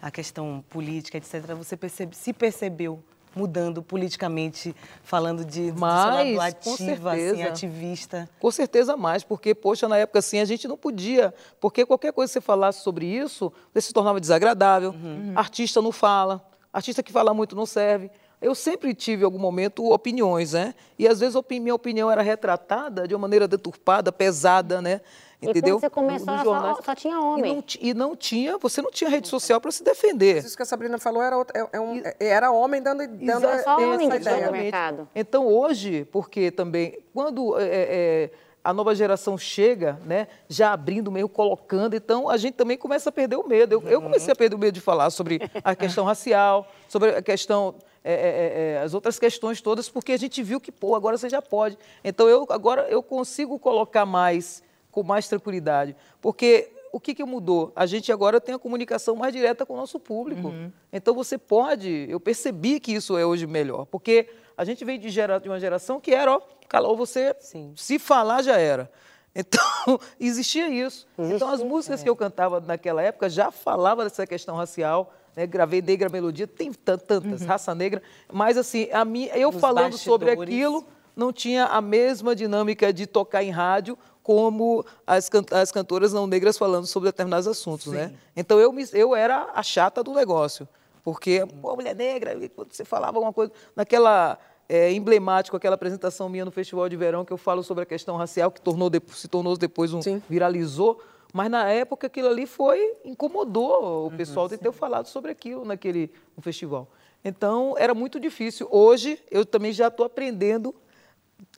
à 0.00 0.10
questão 0.10 0.62
política, 0.68 1.16
etc. 1.18 1.54
Você 1.56 1.76
percebe, 1.76 2.14
se 2.14 2.32
percebeu 2.32 3.02
mudando 3.34 3.82
politicamente, 3.82 4.76
falando 5.02 5.44
de, 5.44 5.72
com 5.72 6.70
ativa, 6.74 7.12
assim, 7.12 7.20
certeza. 7.20 7.48
ativista. 7.48 8.30
Com 8.38 8.50
certeza 8.50 8.96
mais, 8.96 9.24
porque, 9.24 9.54
poxa, 9.54 9.88
na 9.88 9.96
época 9.96 10.20
assim 10.20 10.38
a 10.38 10.44
gente 10.44 10.68
não 10.68 10.76
podia, 10.76 11.34
porque 11.60 11.84
qualquer 11.84 12.12
coisa 12.12 12.30
que 12.30 12.34
você 12.34 12.40
falasse 12.40 12.82
sobre 12.82 13.06
isso, 13.06 13.52
você 13.72 13.80
se 13.80 13.92
tornava 13.92 14.20
desagradável, 14.20 14.90
Uhum. 14.90 15.32
artista 15.34 15.82
não 15.82 15.90
fala, 15.90 16.44
artista 16.72 17.02
que 17.02 17.10
fala 17.10 17.34
muito 17.34 17.56
não 17.56 17.66
serve. 17.66 18.08
Eu 18.40 18.54
sempre 18.54 18.94
tive, 18.94 19.22
em 19.22 19.24
algum 19.24 19.38
momento, 19.38 19.90
opiniões, 19.90 20.52
né? 20.52 20.74
E 20.98 21.08
às 21.08 21.18
vezes 21.18 21.34
minha 21.50 21.74
opinião 21.74 22.10
era 22.10 22.20
retratada 22.20 23.08
de 23.08 23.14
uma 23.14 23.20
maneira 23.22 23.48
deturpada, 23.48 24.12
pesada, 24.12 24.82
né? 24.82 25.00
E 25.44 25.46
quando 25.46 25.56
Entendeu? 25.56 25.78
você 25.80 25.90
começou, 25.90 26.34
era 26.34 26.44
só- 26.44 26.82
só 26.82 26.94
tinha 26.94 27.14
E 27.14 27.18
homem. 27.18 27.54
não, 27.54 27.62
ti- 27.62 27.78
e 27.82 27.94
não 27.94 28.16
tinha, 28.16 28.58
você 28.58 28.80
não 28.82 28.90
tinha 28.90 29.10
rede 29.10 29.28
social 29.28 29.60
para 29.60 29.70
se 29.70 29.82
defender. 29.84 30.38
Isso 30.44 30.56
que 30.56 30.62
a 30.62 30.66
Sabrina 30.66 30.98
falou 30.98 31.22
era, 31.22 31.36
outra- 31.36 31.60
é- 31.60 31.76
é 31.76 31.80
um- 31.80 32.02
era 32.18 32.50
homem 32.50 32.80
dando, 32.82 33.06
dando 33.06 33.44
Exa- 33.46 33.62
só 33.62 33.76
homem 33.76 34.08
essa 34.08 34.16
ideia. 34.16 34.46
no 34.46 34.52
mercado. 34.52 35.08
Então, 35.14 35.46
hoje, 35.46 36.06
porque 36.10 36.50
também, 36.50 36.98
quando 37.12 37.58
é, 37.58 37.64
é, 37.64 38.30
a 38.62 38.72
nova 38.72 38.94
geração 38.94 39.36
chega, 39.36 39.98
né, 40.06 40.26
já 40.48 40.72
abrindo 40.72 41.12
meio, 41.12 41.28
colocando, 41.28 41.94
então 41.94 42.28
a 42.30 42.36
gente 42.38 42.54
também 42.54 42.78
começa 42.78 43.10
a 43.10 43.12
perder 43.12 43.36
o 43.36 43.46
medo. 43.46 43.74
Eu, 43.74 43.82
eu 43.88 44.00
comecei 44.02 44.32
a 44.32 44.36
perder 44.36 44.56
o 44.56 44.58
medo 44.58 44.72
de 44.74 44.80
falar 44.80 45.10
sobre 45.10 45.38
a 45.62 45.74
questão 45.76 46.04
racial, 46.04 46.66
sobre 46.88 47.10
a 47.10 47.20
questão, 47.22 47.74
é, 48.02 48.12
é, 48.12 48.76
é, 48.76 48.82
as 48.82 48.94
outras 48.94 49.18
questões 49.18 49.60
todas, 49.60 49.88
porque 49.88 50.12
a 50.12 50.16
gente 50.18 50.42
viu 50.42 50.60
que, 50.60 50.72
pô, 50.72 50.94
agora 50.94 51.16
você 51.18 51.28
já 51.28 51.42
pode. 51.42 51.76
Então, 52.02 52.26
eu 52.28 52.46
agora 52.50 52.86
eu 52.88 53.02
consigo 53.02 53.58
colocar 53.58 54.06
mais, 54.06 54.62
com 54.94 55.02
mais 55.02 55.26
tranquilidade, 55.28 55.96
porque 56.20 56.70
o 56.92 57.00
que, 57.00 57.12
que 57.14 57.24
mudou? 57.24 57.72
A 57.74 57.84
gente 57.86 58.12
agora 58.12 58.40
tem 58.40 58.54
a 58.54 58.58
comunicação 58.58 59.16
mais 59.16 59.32
direta 59.34 59.66
com 59.66 59.74
o 59.74 59.76
nosso 59.76 59.98
público. 59.98 60.52
Então 60.92 61.12
você 61.12 61.36
pode, 61.36 62.06
eu 62.08 62.20
percebi 62.20 62.78
que 62.78 62.92
isso 62.92 63.18
é 63.18 63.26
hoje 63.26 63.46
melhor, 63.48 63.84
porque 63.86 64.28
a 64.56 64.64
gente 64.64 64.84
veio 64.84 64.98
de, 65.00 65.08
gera- 65.10 65.40
de 65.40 65.48
uma 65.48 65.58
geração 65.58 66.00
que 66.00 66.14
era, 66.14 66.36
ó, 66.36 66.40
calou 66.68 66.96
você, 66.96 67.34
Sim. 67.40 67.72
se 67.76 67.98
falar 67.98 68.42
já 68.42 68.56
era. 68.58 68.88
Então, 69.34 69.60
existia 70.20 70.68
isso. 70.68 71.06
Então, 71.18 71.48
as 71.48 71.60
músicas 71.60 72.00
que 72.04 72.08
eu 72.08 72.14
cantava 72.14 72.60
naquela 72.60 73.02
época 73.02 73.28
já 73.28 73.50
falavam 73.50 74.04
dessa 74.04 74.24
questão 74.24 74.54
racial. 74.54 75.12
Né? 75.34 75.44
Gravei 75.48 75.82
Negra 75.82 76.08
Melodia, 76.08 76.46
tem 76.46 76.72
tan- 76.72 76.96
tantas, 76.96 77.42
Raça 77.42 77.74
Negra. 77.74 78.00
Mas, 78.32 78.56
assim, 78.56 78.88
a 78.92 79.04
minha, 79.04 79.36
eu 79.36 79.50
Nos 79.50 79.60
falando 79.60 79.98
sobre 79.98 80.26
bastidores. 80.36 80.54
aquilo, 80.54 80.86
não 81.16 81.32
tinha 81.32 81.64
a 81.64 81.80
mesma 81.80 82.36
dinâmica 82.36 82.92
de 82.92 83.08
tocar 83.08 83.42
em 83.42 83.50
rádio 83.50 83.98
como 84.24 84.84
as, 85.06 85.28
can- 85.28 85.44
as 85.52 85.70
cantoras 85.70 86.12
não 86.14 86.26
negras 86.26 86.56
falando 86.56 86.86
sobre 86.86 87.10
determinados 87.10 87.46
assuntos, 87.46 87.92
né? 87.92 88.12
Então 88.34 88.58
eu, 88.58 88.72
me- 88.72 88.88
eu 88.94 89.14
era 89.14 89.50
a 89.54 89.62
chata 89.62 90.02
do 90.02 90.12
negócio, 90.14 90.66
porque, 91.04 91.44
pô, 91.60 91.76
mulher 91.76 91.94
negra, 91.94 92.34
quando 92.56 92.72
você 92.72 92.86
falava 92.86 93.18
alguma 93.18 93.34
coisa, 93.34 93.52
naquela 93.76 94.38
é, 94.66 94.90
emblemático, 94.90 95.54
aquela 95.58 95.74
apresentação 95.74 96.26
minha 96.30 96.42
no 96.46 96.50
Festival 96.50 96.88
de 96.88 96.96
Verão, 96.96 97.22
que 97.22 97.34
eu 97.34 97.36
falo 97.36 97.62
sobre 97.62 97.82
a 97.82 97.86
questão 97.86 98.16
racial, 98.16 98.50
que 98.50 98.62
tornou, 98.62 98.90
se 99.12 99.28
tornou 99.28 99.58
depois 99.58 99.92
um, 99.92 100.00
Sim. 100.00 100.22
viralizou, 100.26 100.98
mas 101.30 101.50
na 101.50 101.68
época 101.68 102.06
aquilo 102.06 102.28
ali 102.28 102.46
foi, 102.46 102.94
incomodou 103.04 104.06
o 104.06 104.10
pessoal 104.10 104.48
de 104.48 104.56
ter 104.56 104.72
falado 104.72 105.06
sobre 105.06 105.30
aquilo 105.32 105.66
naquele 105.66 106.10
no 106.34 106.42
festival. 106.42 106.88
Então, 107.22 107.74
era 107.76 107.92
muito 107.92 108.18
difícil. 108.18 108.66
Hoje, 108.70 109.18
eu 109.30 109.44
também 109.44 109.72
já 109.72 109.88
estou 109.88 110.06
aprendendo 110.06 110.74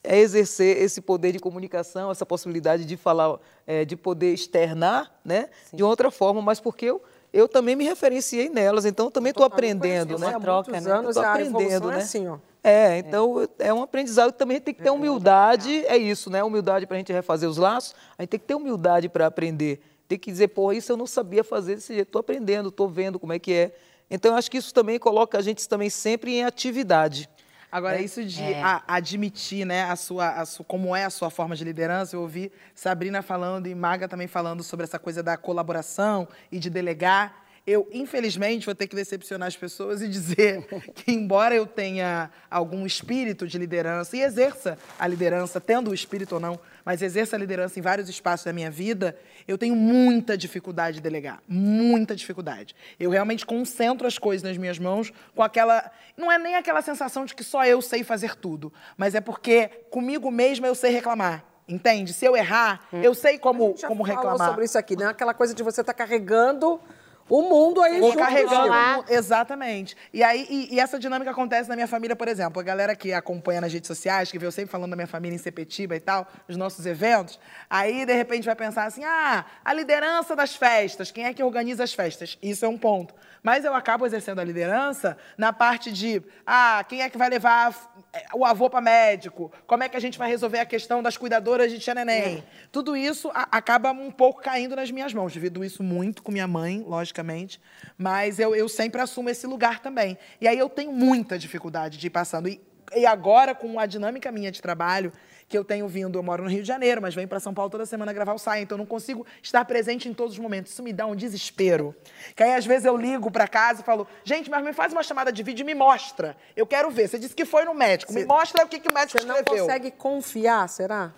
a 0.06 0.16
exercer 0.16 0.80
esse 0.80 1.00
poder 1.00 1.32
de 1.32 1.38
comunicação, 1.38 2.10
essa 2.10 2.24
possibilidade 2.24 2.84
de 2.84 2.96
falar, 2.96 3.38
eh, 3.66 3.84
de 3.84 3.96
poder 3.96 4.32
externar, 4.32 5.12
né, 5.24 5.48
de 5.72 5.82
outra 5.82 6.10
forma, 6.10 6.40
mas 6.40 6.60
porque 6.60 6.86
eu, 6.86 7.02
eu 7.32 7.48
também 7.48 7.76
me 7.76 7.84
referenciei 7.84 8.48
nelas, 8.48 8.84
então 8.84 9.10
também 9.10 9.30
estou 9.30 9.44
aprendendo, 9.44 10.18
né? 10.18 10.28
Há 10.34 10.40
troca, 10.40 10.70
muitos 10.70 10.86
né? 10.86 10.92
anos 10.92 11.16
Eu 11.16 11.22
tô 11.22 11.28
a 11.28 11.32
aprendendo, 11.32 11.90
é 11.90 11.96
né? 11.96 12.02
assim, 12.02 12.28
ó. 12.28 12.38
É, 12.62 12.98
então 12.98 13.48
é 13.58 13.72
um 13.72 13.82
aprendizado 13.82 14.32
que 14.32 14.38
também 14.38 14.60
tem 14.60 14.74
que 14.74 14.82
ter 14.82 14.90
humildade, 14.90 15.84
é 15.86 15.96
isso, 15.96 16.30
né? 16.30 16.42
Humildade 16.42 16.86
para 16.86 16.96
a 16.96 16.98
gente 16.98 17.12
refazer 17.12 17.48
os 17.48 17.56
laços, 17.56 17.94
a 18.18 18.22
gente 18.22 18.30
tem 18.30 18.40
que 18.40 18.46
ter 18.46 18.54
humildade 18.54 19.08
para 19.08 19.26
aprender. 19.26 19.80
Tem 20.08 20.18
que 20.18 20.30
dizer, 20.30 20.48
pô, 20.48 20.72
isso 20.72 20.90
eu 20.92 20.96
não 20.96 21.06
sabia 21.06 21.44
fazer 21.44 21.76
desse 21.76 21.94
jeito, 21.94 22.08
estou 22.08 22.20
aprendendo, 22.20 22.68
estou 22.68 22.88
vendo 22.88 23.18
como 23.18 23.32
é 23.32 23.38
que 23.38 23.52
é. 23.52 23.74
Então, 24.10 24.32
eu 24.32 24.38
acho 24.38 24.50
que 24.50 24.56
isso 24.56 24.72
também 24.72 24.98
coloca 24.98 25.36
a 25.36 25.42
gente 25.42 25.68
também 25.68 25.90
sempre 25.90 26.32
em 26.36 26.44
atividade. 26.44 27.28
Agora, 27.70 28.00
isso 28.00 28.24
de 28.24 28.42
É. 28.42 28.62
a- 28.62 28.82
admitir, 28.86 29.64
né, 29.66 29.84
a 29.84 29.96
sua, 29.96 30.28
a 30.30 30.46
sua, 30.46 30.64
como 30.64 30.94
é 30.94 31.04
a 31.04 31.10
sua 31.10 31.30
forma 31.30 31.54
de 31.56 31.64
liderança, 31.64 32.14
eu 32.16 32.20
ouvi 32.22 32.50
Sabrina 32.74 33.22
falando 33.22 33.66
e 33.66 33.74
Maga 33.74 34.08
também 34.08 34.26
falando 34.26 34.62
sobre 34.62 34.84
essa 34.84 34.98
coisa 34.98 35.22
da 35.22 35.36
colaboração 35.36 36.26
e 36.50 36.58
de 36.58 36.70
delegar. 36.70 37.45
Eu, 37.66 37.88
infelizmente, 37.92 38.64
vou 38.64 38.74
ter 38.76 38.86
que 38.86 38.94
decepcionar 38.94 39.48
as 39.48 39.56
pessoas 39.56 40.00
e 40.00 40.06
dizer 40.08 40.64
que, 40.94 41.10
embora 41.10 41.52
eu 41.52 41.66
tenha 41.66 42.30
algum 42.48 42.86
espírito 42.86 43.44
de 43.46 43.58
liderança 43.58 44.16
e 44.16 44.22
exerça 44.22 44.78
a 44.96 45.06
liderança, 45.08 45.60
tendo 45.60 45.90
o 45.90 45.94
espírito 45.94 46.36
ou 46.36 46.40
não, 46.40 46.60
mas 46.84 47.02
exerça 47.02 47.34
a 47.34 47.38
liderança 47.38 47.76
em 47.78 47.82
vários 47.82 48.08
espaços 48.08 48.44
da 48.44 48.52
minha 48.52 48.70
vida, 48.70 49.18
eu 49.48 49.58
tenho 49.58 49.74
muita 49.74 50.38
dificuldade 50.38 50.98
de 50.98 51.02
delegar. 51.02 51.42
Muita 51.48 52.14
dificuldade. 52.14 52.76
Eu 53.00 53.10
realmente 53.10 53.44
concentro 53.44 54.06
as 54.06 54.16
coisas 54.16 54.48
nas 54.48 54.56
minhas 54.56 54.78
mãos 54.78 55.12
com 55.34 55.42
aquela. 55.42 55.90
Não 56.16 56.30
é 56.30 56.38
nem 56.38 56.54
aquela 56.54 56.82
sensação 56.82 57.24
de 57.24 57.34
que 57.34 57.42
só 57.42 57.64
eu 57.66 57.82
sei 57.82 58.04
fazer 58.04 58.36
tudo, 58.36 58.72
mas 58.96 59.16
é 59.16 59.20
porque 59.20 59.68
comigo 59.90 60.30
mesma 60.30 60.68
eu 60.68 60.74
sei 60.76 60.92
reclamar. 60.92 61.44
Entende? 61.68 62.12
Se 62.12 62.24
eu 62.24 62.36
errar, 62.36 62.86
eu 62.92 63.12
sei 63.12 63.34
A 63.34 63.38
como, 63.40 63.70
gente 63.70 63.80
já 63.80 63.88
como 63.88 64.06
falou 64.06 64.20
reclamar. 64.22 64.48
sobre 64.50 64.64
isso 64.64 64.78
aqui, 64.78 64.94
né? 64.94 65.06
Aquela 65.06 65.34
coisa 65.34 65.52
de 65.52 65.64
você 65.64 65.80
estar 65.80 65.94
carregando 65.94 66.80
o 67.28 67.42
mundo 67.42 67.82
aí 67.82 67.98
Vou 67.98 68.10
junto 68.10 68.22
carregando. 68.22 69.04
Exatamente. 69.08 69.96
E 70.12 70.22
aí, 70.22 70.46
e, 70.48 70.74
e 70.74 70.80
essa 70.80 70.98
dinâmica 70.98 71.30
acontece 71.30 71.68
na 71.68 71.74
minha 71.74 71.88
família, 71.88 72.14
por 72.14 72.28
exemplo. 72.28 72.60
A 72.60 72.62
galera 72.62 72.94
que 72.94 73.12
acompanha 73.12 73.60
nas 73.60 73.72
redes 73.72 73.88
sociais, 73.88 74.30
que 74.30 74.38
vê 74.38 74.46
eu 74.46 74.52
sempre 74.52 74.70
falando 74.70 74.90
da 74.90 74.96
minha 74.96 75.08
família 75.08 75.34
em 75.34 75.38
Sepetiba 75.38 75.96
e 75.96 76.00
tal, 76.00 76.26
os 76.48 76.56
nossos 76.56 76.86
eventos, 76.86 77.38
aí 77.68 78.06
de 78.06 78.14
repente 78.14 78.44
vai 78.44 78.54
pensar 78.54 78.84
assim: 78.84 79.04
ah, 79.04 79.44
a 79.64 79.72
liderança 79.72 80.36
das 80.36 80.54
festas, 80.54 81.10
quem 81.10 81.24
é 81.24 81.34
que 81.34 81.42
organiza 81.42 81.82
as 81.82 81.92
festas? 81.92 82.38
Isso 82.42 82.64
é 82.64 82.68
um 82.68 82.78
ponto. 82.78 83.14
Mas 83.46 83.64
eu 83.64 83.72
acabo 83.74 84.04
exercendo 84.04 84.40
a 84.40 84.44
liderança 84.44 85.16
na 85.38 85.52
parte 85.52 85.92
de, 85.92 86.20
ah, 86.44 86.84
quem 86.88 87.02
é 87.02 87.08
que 87.08 87.16
vai 87.16 87.30
levar 87.30 87.72
eh, 88.12 88.26
o 88.34 88.44
avô 88.44 88.68
para 88.68 88.80
médico? 88.80 89.52
Como 89.68 89.84
é 89.84 89.88
que 89.88 89.96
a 89.96 90.00
gente 90.00 90.18
vai 90.18 90.28
resolver 90.28 90.58
a 90.58 90.66
questão 90.66 91.00
das 91.00 91.16
cuidadoras 91.16 91.70
de 91.70 91.78
tia 91.78 91.94
neném? 91.94 92.42
Tudo 92.72 92.96
isso 92.96 93.30
acaba 93.32 93.92
um 93.92 94.10
pouco 94.10 94.42
caindo 94.42 94.74
nas 94.74 94.90
minhas 94.90 95.14
mãos. 95.14 95.32
Divido 95.32 95.64
isso 95.64 95.80
muito 95.84 96.24
com 96.24 96.32
minha 96.32 96.48
mãe, 96.48 96.84
logicamente, 96.84 97.60
mas 97.96 98.40
eu, 98.40 98.52
eu 98.52 98.68
sempre 98.68 99.00
assumo 99.00 99.30
esse 99.30 99.46
lugar 99.46 99.78
também. 99.78 100.18
E 100.40 100.48
aí 100.48 100.58
eu 100.58 100.68
tenho 100.68 100.90
muita 100.90 101.38
dificuldade 101.38 101.98
de 101.98 102.08
ir 102.08 102.10
passando. 102.10 102.48
E, 102.48 102.60
e 102.96 103.06
agora, 103.06 103.54
com 103.54 103.78
a 103.78 103.86
dinâmica 103.86 104.32
minha 104.32 104.50
de 104.50 104.60
trabalho, 104.60 105.12
que 105.48 105.56
eu 105.56 105.64
tenho 105.64 105.86
vindo, 105.86 106.18
eu 106.18 106.22
moro 106.22 106.42
no 106.42 106.50
Rio 106.50 106.62
de 106.62 106.68
Janeiro, 106.68 107.00
mas 107.00 107.14
venho 107.14 107.28
para 107.28 107.38
São 107.38 107.54
Paulo 107.54 107.70
toda 107.70 107.86
semana 107.86 108.12
gravar 108.12 108.34
o 108.34 108.38
Saia, 108.38 108.62
então 108.62 108.76
eu 108.76 108.80
não 108.80 108.86
consigo 108.86 109.24
estar 109.42 109.64
presente 109.64 110.08
em 110.08 110.14
todos 110.14 110.32
os 110.34 110.38
momentos. 110.38 110.72
Isso 110.72 110.82
me 110.82 110.92
dá 110.92 111.06
um 111.06 111.14
desespero. 111.14 111.94
Que 112.34 112.42
aí, 112.42 112.54
às 112.54 112.66
vezes, 112.66 112.84
eu 112.84 112.96
ligo 112.96 113.30
para 113.30 113.46
casa 113.46 113.82
e 113.82 113.84
falo, 113.84 114.06
gente, 114.24 114.50
mas 114.50 114.64
me 114.64 114.72
faz 114.72 114.92
uma 114.92 115.02
chamada 115.02 115.30
de 115.32 115.42
vídeo 115.42 115.62
e 115.62 115.66
me 115.66 115.74
mostra. 115.74 116.36
Eu 116.56 116.66
quero 116.66 116.90
ver. 116.90 117.08
Você 117.08 117.18
disse 117.18 117.34
que 117.34 117.44
foi 117.44 117.64
no 117.64 117.74
médico. 117.74 118.12
Me 118.12 118.24
mostra 118.24 118.64
o 118.64 118.68
que, 118.68 118.80
que 118.80 118.88
o 118.88 118.92
médico 118.94 119.20
Você 119.20 119.26
não 119.26 119.36
escreveu. 119.36 119.64
consegue 119.66 119.90
confiar, 119.92 120.68
será? 120.68 121.12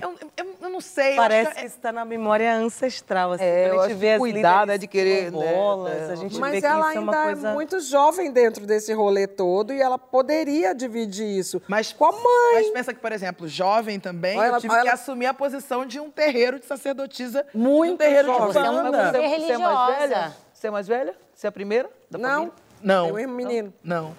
Eu, 0.00 0.14
eu- 0.36 0.54
eu 0.60 0.70
não 0.70 0.80
sei. 0.80 1.14
Parece 1.16 1.52
que... 1.54 1.60
que 1.60 1.66
está 1.66 1.92
na 1.92 2.04
memória 2.04 2.54
ancestral. 2.54 3.32
Assim, 3.32 3.44
É, 3.44 3.68
eu 3.70 3.74
a 3.74 3.76
acho 3.80 3.88
gente 3.88 3.94
que 3.94 4.00
vê 4.00 4.12
as 4.12 4.18
cuidar, 4.18 4.60
líderes 4.60 4.66
né, 4.68 4.78
de 4.78 4.86
querer, 4.86 5.32
né, 5.32 5.38
quilombolas, 5.40 5.92
é, 6.10 6.12
a 6.12 6.14
gente 6.16 6.34
vê 6.34 6.40
Mas 6.40 6.60
que 6.60 6.66
ela 6.66 6.88
isso 6.90 6.98
é 6.98 7.00
uma 7.00 7.12
ainda 7.12 7.24
coisa... 7.24 7.48
é 7.48 7.52
muito 7.54 7.80
jovem 7.80 8.30
dentro 8.32 8.66
desse 8.66 8.92
rolê 8.92 9.26
todo 9.26 9.72
e 9.72 9.80
ela 9.80 9.98
poderia 9.98 10.74
dividir 10.74 11.26
isso 11.26 11.62
Mas, 11.68 11.92
com 11.92 12.04
a 12.04 12.12
mãe. 12.12 12.54
Mas 12.54 12.70
pensa 12.70 12.92
que, 12.94 13.00
por 13.00 13.12
exemplo, 13.12 13.48
jovem 13.48 13.98
também, 14.00 14.36
Olha 14.38 14.46
eu 14.46 14.48
ela- 14.50 14.60
tive 14.60 14.72
olha 14.72 14.82
que 14.82 14.88
ela- 14.88 14.94
assumir 14.94 15.26
a 15.26 15.34
posição 15.34 15.86
de 15.86 15.98
um 16.00 16.10
terreiro 16.10 16.58
de 16.58 16.66
sacerdotisa. 16.66 17.46
Muito 17.54 17.94
um 17.94 17.96
terreiro 17.96 18.26
jovem. 18.28 18.46
de 18.48 18.52
Você 18.52 18.58
é 18.58 18.62
uma 18.70 18.82
banda. 18.82 18.96
mulher 19.12 19.40
Você 19.40 19.52
é 19.52 19.58
mais 19.58 19.98
velha? 19.98 20.36
Você 20.52 20.66
é 20.66 20.70
mais 20.70 20.88
velha? 20.88 21.14
Você 21.34 21.46
é 21.46 21.48
a 21.48 21.52
primeira 21.52 21.90
da 22.10 22.18
Não, 22.18 22.30
família? 22.30 22.52
Não. 22.82 23.14
tem 23.14 23.26
um 23.26 23.30
menino, 23.30 23.72
Não. 23.82 24.14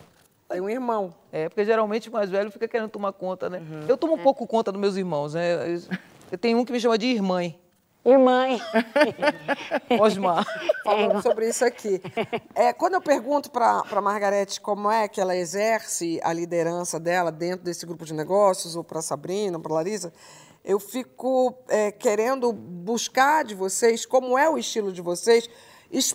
Tem 0.50 0.62
um 0.62 0.70
irmão. 0.70 1.14
É, 1.32 1.50
porque 1.50 1.66
geralmente 1.66 2.10
o 2.10 2.12
mais 2.12 2.30
velho 2.30 2.52
fica 2.52 2.68
querendo 2.68 2.90
tomar 2.90 3.12
conta, 3.14 3.50
né? 3.50 3.60
Uhum. 3.60 3.86
Eu 3.88 3.98
tomo 3.98 4.14
É. 4.14 4.16
um 4.20 4.24
pouco 4.24 4.46
conta 4.48 4.72
dos 4.72 4.80
meus 4.80 4.96
irmãos, 4.96 5.34
né? 5.34 5.76
Eu- 6.32 6.38
tenho 6.38 6.58
um 6.60 6.66
que 6.66 6.72
me 6.72 6.80
chama 6.80 6.98
de 6.98 7.08
irmã, 7.08 7.42
Irmã. 8.08 8.46
Osmar. 10.00 10.46
falando 10.84 11.22
sobre 11.24 11.50
isso 11.50 11.66
aqui. 11.66 12.00
É, 12.54 12.72
quando 12.74 12.94
eu 12.94 13.02
pergunto 13.02 13.50
para 13.50 13.82
a 13.90 14.02
Margarete 14.02 14.62
como 14.62 14.92
é 14.92 15.08
que 15.08 15.20
ela 15.20 15.36
exerce 15.36 16.20
a 16.24 16.32
liderança 16.32 17.00
dela 17.00 17.32
dentro 17.32 17.66
desse 17.66 17.86
grupo 17.86 18.06
de 18.06 18.14
negócios, 18.14 18.76
ou 18.76 18.84
para 18.84 19.00
a 19.00 19.02
Sabrina, 19.02 19.60
para 19.60 19.72
a 19.72 19.76
Larissa, 19.76 20.14
eu 20.64 20.80
fico 20.80 21.56
é, 21.68 21.92
querendo 21.92 22.52
buscar 22.54 23.44
de 23.44 23.56
vocês 23.56 24.06
como 24.06 24.38
é 24.38 24.48
o 24.50 24.58
estilo 24.58 24.92
de 24.92 25.02
vocês, 25.02 25.50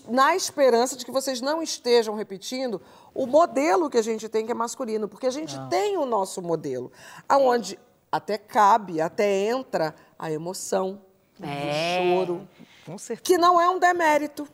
na 0.09 0.35
esperança 0.37 0.97
de 0.97 1.05
que 1.05 1.11
vocês 1.11 1.41
não 1.41 1.63
estejam 1.63 2.15
repetindo 2.15 2.81
o 3.15 3.27
modelo 3.27 3.89
que 3.91 3.99
a 3.99 4.03
gente 4.03 4.29
tem, 4.29 4.45
que 4.45 4.53
é 4.53 4.55
masculino, 4.55 5.09
porque 5.09 5.27
a 5.27 5.31
gente 5.31 5.59
tem 5.69 5.97
o 5.97 6.05
nosso 6.05 6.43
modelo, 6.43 6.91
aonde 7.29 7.79
até 8.11 8.37
cabe, 8.39 9.01
até 9.01 9.29
entra 9.49 9.95
a 10.19 10.31
emoção, 10.31 11.01
É. 11.43 12.01
o 12.01 12.19
choro, 12.19 12.49
Com 12.85 12.99
certeza. 12.99 13.23
que 13.25 13.39
não 13.39 13.61
é 13.61 13.69
um 13.71 13.79
demérito. 13.79 14.47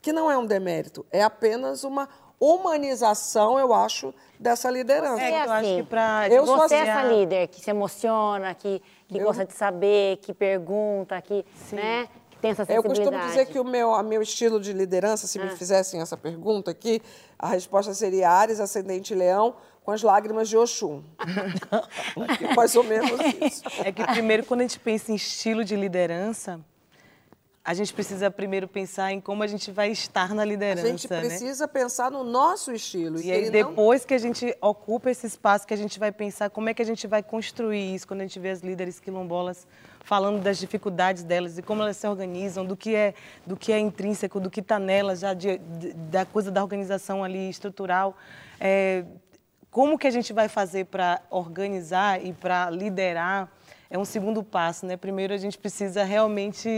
Que 0.00 0.12
não 0.12 0.30
é 0.30 0.38
um 0.38 0.46
demérito. 0.46 1.04
É 1.10 1.22
apenas 1.22 1.82
uma 1.82 2.08
humanização, 2.38 3.58
eu 3.58 3.74
acho, 3.74 4.14
dessa 4.38 4.70
liderança. 4.70 5.20
É 5.22 5.30
eu 5.30 5.36
acho 5.42 5.52
assim. 5.52 5.76
que 5.76 5.82
pra 5.88 6.28
Eu 6.28 6.46
sou 6.46 6.56
Você 6.58 6.74
é 6.76 6.82
assim, 6.82 6.90
essa 6.90 7.02
líder 7.02 7.48
que 7.48 7.60
se 7.60 7.70
emociona, 7.70 8.54
que, 8.54 8.80
que 9.08 9.18
gosta 9.18 9.44
de 9.44 9.52
saber, 9.54 10.18
que 10.18 10.32
pergunta, 10.32 11.20
que, 11.20 11.44
né, 11.72 12.08
que 12.27 12.27
tem 12.40 12.50
essa 12.52 12.62
Eu 12.62 12.66
sensibilidade. 12.82 13.10
costumo 13.10 13.28
dizer 13.28 13.46
que 13.46 13.58
o 13.58 13.64
meu, 13.64 13.94
a 13.94 14.02
meu 14.02 14.22
estilo 14.22 14.60
de 14.60 14.72
liderança, 14.72 15.26
se 15.26 15.38
me 15.38 15.50
fizessem 15.50 16.00
essa 16.00 16.16
pergunta 16.16 16.70
aqui, 16.70 17.00
a 17.38 17.48
resposta 17.48 17.92
seria 17.94 18.30
Ares, 18.30 18.60
ascendente 18.60 19.14
leão, 19.14 19.56
com 19.84 19.90
as 19.92 20.02
lágrimas 20.02 20.48
de 20.48 20.56
Oxum. 20.56 21.02
Mais 22.56 22.74
ou 22.76 22.84
menos 22.84 23.10
isso. 23.40 23.62
É 23.84 23.90
que 23.92 24.04
primeiro, 24.06 24.44
quando 24.44 24.60
a 24.60 24.64
gente 24.64 24.78
pensa 24.78 25.10
em 25.12 25.14
estilo 25.14 25.64
de 25.64 25.74
liderança, 25.76 26.60
a 27.64 27.74
gente 27.74 27.92
precisa 27.92 28.30
primeiro 28.30 28.66
pensar 28.66 29.12
em 29.12 29.20
como 29.20 29.42
a 29.42 29.46
gente 29.46 29.70
vai 29.70 29.90
estar 29.90 30.34
na 30.34 30.42
A 30.42 30.44
liderança, 30.44 30.86
gente 30.88 31.10
né? 31.10 31.20
precisa 31.20 31.68
pensar 31.68 32.10
no 32.10 32.24
nosso 32.24 32.72
estilo. 32.72 33.20
E 33.20 33.30
aí, 33.30 33.44
ele 33.44 33.62
não- 33.62 33.70
depois 33.70 34.04
que 34.06 34.14
a 34.14 34.18
gente 34.18 34.56
ocupa 34.60 35.10
esse 35.10 35.26
espaço, 35.26 35.66
que 35.66 35.74
a 35.74 35.76
gente 35.76 35.98
vai 35.98 36.10
pensar 36.10 36.48
como 36.50 36.68
é 36.68 36.74
que 36.74 36.80
a 36.80 36.84
gente 36.84 37.06
vai 37.06 37.22
construir 37.22 37.94
isso, 37.94 38.06
quando 38.06 38.20
a 38.20 38.24
gente 38.24 38.38
vê 38.38 38.50
as 38.50 38.60
líderes 38.60 38.98
quilombolas 38.98 39.66
falando 40.08 40.40
das 40.42 40.56
dificuldades 40.56 41.22
delas 41.22 41.58
e 41.58 41.62
como 41.62 41.82
elas 41.82 41.98
se 41.98 42.08
organizam, 42.08 42.64
do 42.64 42.74
que 42.74 42.94
é, 42.94 43.12
do 43.46 43.58
que 43.58 43.70
é 43.70 43.78
intrínseco, 43.78 44.40
do 44.40 44.48
que 44.48 44.60
está 44.60 44.78
nelas, 44.78 45.20
já 45.20 45.34
de- 45.34 45.58
de- 45.58 45.92
da 45.92 46.24
coisa 46.24 46.50
da 46.50 46.62
organização 46.62 47.22
ali 47.22 47.50
estrutural. 47.50 48.16
É, 48.58 49.04
como 49.70 49.98
que 49.98 50.06
a 50.06 50.10
gente 50.10 50.32
vai 50.32 50.48
fazer 50.48 50.86
para 50.86 51.20
organizar 51.28 52.24
e 52.24 52.32
para 52.32 52.70
liderar 52.70 53.52
é 53.90 53.98
um 53.98 54.04
segundo 54.04 54.42
passo, 54.42 54.86
né? 54.86 54.96
Primeiro 54.96 55.34
a 55.34 55.36
gente 55.36 55.58
precisa 55.58 56.02
realmente 56.04 56.68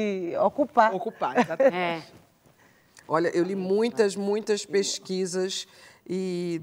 ocupar. 0.40 0.92
Ocupar, 0.92 1.38
exatamente. 1.38 1.72
É. 1.76 2.02
Olha, 3.06 3.28
eu 3.28 3.44
li 3.44 3.54
muitas, 3.56 4.14
muitas 4.16 4.66
pesquisas 4.66 5.68
e 6.08 6.60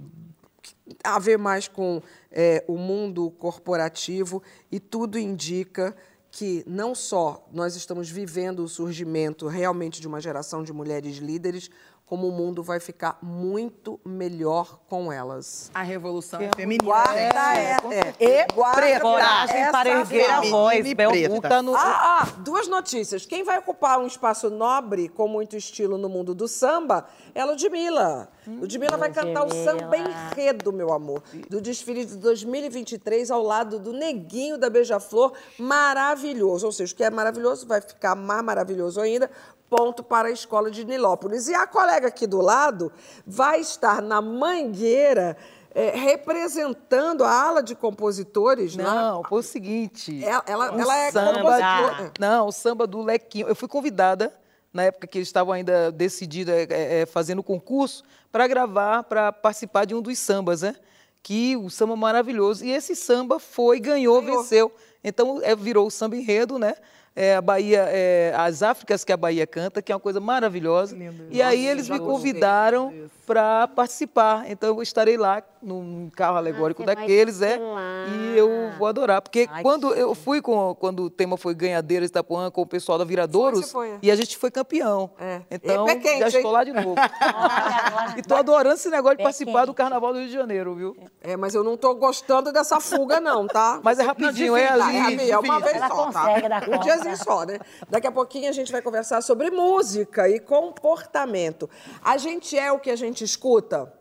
a 1.03 1.18
ver 1.20 1.38
mais 1.38 1.68
com 1.70 2.01
é, 2.32 2.63
o 2.68 2.78
mundo 2.78 3.32
corporativo 3.32 4.41
e 4.72 4.80
tudo 4.80 5.18
indica 5.18 5.95
que 6.38 6.63
não 6.67 6.93
só 6.93 7.43
nós 7.51 7.75
estamos 7.75 8.11
vivendo 8.11 8.59
o 8.59 8.67
surgimento 8.67 9.47
realmente 9.47 9.99
de 9.99 10.07
uma 10.07 10.21
geração 10.21 10.61
de 10.61 10.71
mulheres 10.71 11.17
líderes, 11.17 11.71
como 12.08 12.26
o 12.26 12.32
mundo 12.32 12.64
vai 12.64 12.80
ficar 12.80 13.20
muito 13.22 13.99
melhor 14.05 14.80
com 14.88 15.12
elas. 15.12 15.70
A 15.74 15.84
revolução 15.84 16.39
é 16.39 16.49
feminina. 16.55 16.86
Guarda 16.86 17.14
gente. 17.14 17.93
é, 17.93 18.16
E 18.18 18.26
é. 18.26 18.47
Guarda 18.55 18.82
preta. 18.82 19.01
Coragem 19.01 19.72
para 19.72 19.89
erguer 19.89 20.32
a 20.32 20.41
voz, 20.41 20.86
e 20.86 20.95
preta. 20.95 21.62
No, 21.62 21.76
Ah, 21.76 22.22
ah, 22.22 22.26
duas 22.39 22.70
notícias. 22.70 23.26
Quem 23.26 23.43
vai 23.43 23.60
ocupar 23.60 23.99
um 23.99 24.08
espaço 24.08 24.49
nobre 24.49 25.10
com 25.10 25.28
muito 25.28 25.58
estilo 25.58 25.97
no 25.97 26.08
mundo 26.08 26.34
do 26.34 26.47
samba 26.47 27.05
é 27.36 27.41
a 27.41 27.45
Ludmilla. 27.45 28.30
Ludmilla 28.47 28.95
vai 28.95 29.12
cantar 29.12 29.45
o 29.45 29.49
samba 29.51 29.97
enredo, 29.97 30.72
meu 30.72 30.93
amor, 30.93 31.22
do 31.49 31.60
desfile 31.60 32.05
de 32.05 32.16
2023 32.16 33.30
ao 33.30 33.43
lado 33.43 33.80
do 33.80 33.91
Neguinho 33.91 34.58
da 34.58 34.70
Beija-Flor, 34.70 35.34
maravilhoso. 35.60 36.66
Ou 36.66 36.72
seja, 36.72 36.93
o 36.93 36.95
que 36.95 37.03
é 37.03 37.10
maravilhoso 37.10 37.68
vai 37.68 37.82
ficar 37.82 38.16
mais 38.16 38.41
maravilhoso 38.41 39.01
ainda. 39.01 39.30
Ponto 39.70 40.01
para 40.03 40.30
a 40.30 40.32
escola 40.32 40.72
de 40.72 40.86
Nilópolis. 40.86 41.47
E 41.47 41.53
a 41.55 41.68
colega 41.68 42.07
aqui 42.07 42.26
do 42.26 42.39
lado 42.41 42.91
vai 43.26 43.59
estar 43.59 44.01
na 44.01 44.22
Mangueira 44.22 45.36
eh, 45.76 45.91
representando 45.95 47.24
a 47.24 47.32
ala 47.32 47.61
de 47.61 47.76
compositores 47.76 48.76
lá. 48.76 48.95
Não, 49.11 49.24
foi 49.24 49.39
o 49.39 49.43
seguinte. 49.43 50.24
Ela- 50.24 50.43
ela- 50.47 50.72
um 50.74 50.80
ela 50.80 50.97
é 50.97 51.11
compositora. 51.11 52.11
Não, 52.20 52.47
o 52.47 52.51
samba 52.51 52.88
do 52.88 53.01
Lequinho. 53.01 53.47
Eu 53.47 53.55
fui 53.55 53.68
convidada, 53.68 54.34
na 54.74 54.84
época 54.84 55.05
que 55.07 55.18
eles 55.18 55.28
estavam 55.28 55.53
ainda 55.53 55.91
decididos, 55.91 56.53
é, 56.53 56.63
é, 56.70 56.99
é, 57.01 57.05
fazendo 57.05 57.39
o 57.39 57.43
concurso, 57.43 58.03
para 58.32 58.47
gravar, 58.47 59.03
para 59.03 59.32
participar 59.32 59.86
de 59.86 59.93
um 59.93 60.01
dos 60.01 60.18
sambas, 60.18 60.61
né? 60.61 60.76
Que 61.22 61.57
o 61.57 61.70
samba 61.70 61.95
maravilhoso. 61.95 62.63
E 62.63 62.72
esse 62.72 62.95
samba 62.95 63.38
foi, 63.38 63.80
ganhou, 63.80 64.22
Ganhou. 64.22 64.41
venceu. 64.43 64.72
Então, 65.03 65.39
é, 65.43 65.55
virou 65.55 65.88
o 65.88 65.91
samba 65.91 66.15
enredo, 66.15 66.57
né? 66.57 66.76
É, 67.20 67.36
a 67.36 67.41
Bahia, 67.41 67.84
é, 67.89 68.32
as 68.38 68.61
Áfricas 68.61 69.03
que 69.03 69.11
a 69.11 69.18
Bahia 69.18 69.47
canta, 69.47 69.82
que 69.82 69.91
é 69.91 69.95
uma 69.95 69.99
coisa 69.99 70.20
maravilhosa. 70.20 70.95
E 71.32 71.41
aí 71.41 71.65
eles 71.65 71.89
me 71.89 71.97
convidaram 71.97 72.93
para 73.26 73.68
participar. 73.68 74.45
Então 74.47 74.70
eu 74.70 74.84
estarei 74.84 75.18
lá 75.18 75.41
num 75.62 76.10
carro 76.10 76.38
alegórico 76.38 76.84
vai 76.84 76.95
daqueles, 76.95 77.41
é. 77.41 77.58
E 77.58 78.38
eu 78.38 78.72
vou 78.78 78.88
adorar. 78.88 79.22
Porque 79.22 79.47
Ai, 79.51 79.62
quando 79.62 79.93
eu 79.93 80.14
fui 80.16 80.41
com. 80.41 80.76
Quando 80.76 81.03
o 81.03 81.10
tema 81.10 81.38
foi 81.38 81.53
Ganhadeira 81.53 82.05
Itapuã 82.05 82.49
com 82.51 82.62
o 82.62 82.66
pessoal 82.66 82.97
da 82.97 83.03
Viradouros, 83.03 83.72
Foi, 83.72 83.88
você 83.88 83.91
foi, 83.91 83.97
é. 83.97 83.99
e 84.01 84.12
a 84.12 84.16
gente 84.16 84.38
foi 84.38 84.51
campeão. 84.51 85.10
É. 85.20 85.41
Então, 85.49 85.88
E 85.88 85.93
pé 85.93 85.99
quente, 85.99 86.30
já 86.32 86.38
estou 86.39 86.51
lá 86.51 86.64
de 86.64 86.74
novo. 86.74 86.95
e 88.18 88.22
tô 88.22 88.36
adorando 88.36 88.76
esse 88.76 88.89
negócio 88.89 89.18
de 89.18 89.24
participar 89.24 89.66
do 89.66 89.74
Carnaval 89.74 90.14
do 90.14 90.20
Rio 90.20 90.28
de 90.28 90.34
Janeiro, 90.34 90.76
viu? 90.76 90.97
É, 91.22 91.36
mas 91.36 91.55
eu 91.55 91.64
não 91.64 91.76
tô 91.78 91.93
gostando 91.95 92.51
dessa 92.51 92.80
fuga, 92.80 93.20
não, 93.20 93.47
tá? 93.47 93.80
Mas 93.88 93.99
é 93.99 94.03
rapidinho, 94.03 94.55
é 94.55 94.68
Tá, 94.68 94.74
ali. 94.88 95.22
é, 95.22 95.30
é 95.30 95.38
uma 95.38 95.60
vez 95.60 95.76
Ela 95.76 95.88
só, 95.88 96.12
tá? 96.12 96.28
Um 96.72 96.80
diazinho 96.80 97.18
só, 97.18 97.45
né? 97.45 97.60
Daqui 97.89 98.08
a 98.08 98.12
pouquinho 98.12 98.49
a 98.49 98.51
gente 98.51 98.72
vai 98.72 98.82
conversar 98.82 99.22
sobre 99.22 99.49
música 99.49 100.28
e 100.30 100.39
comportamento. 100.39 101.70
A 102.03 102.18
gente 102.18 102.58
é 102.58 102.72
o 102.72 102.80
que 102.80 102.89
a 102.89 102.95
gente 102.95 103.24
escuta? 103.24 103.91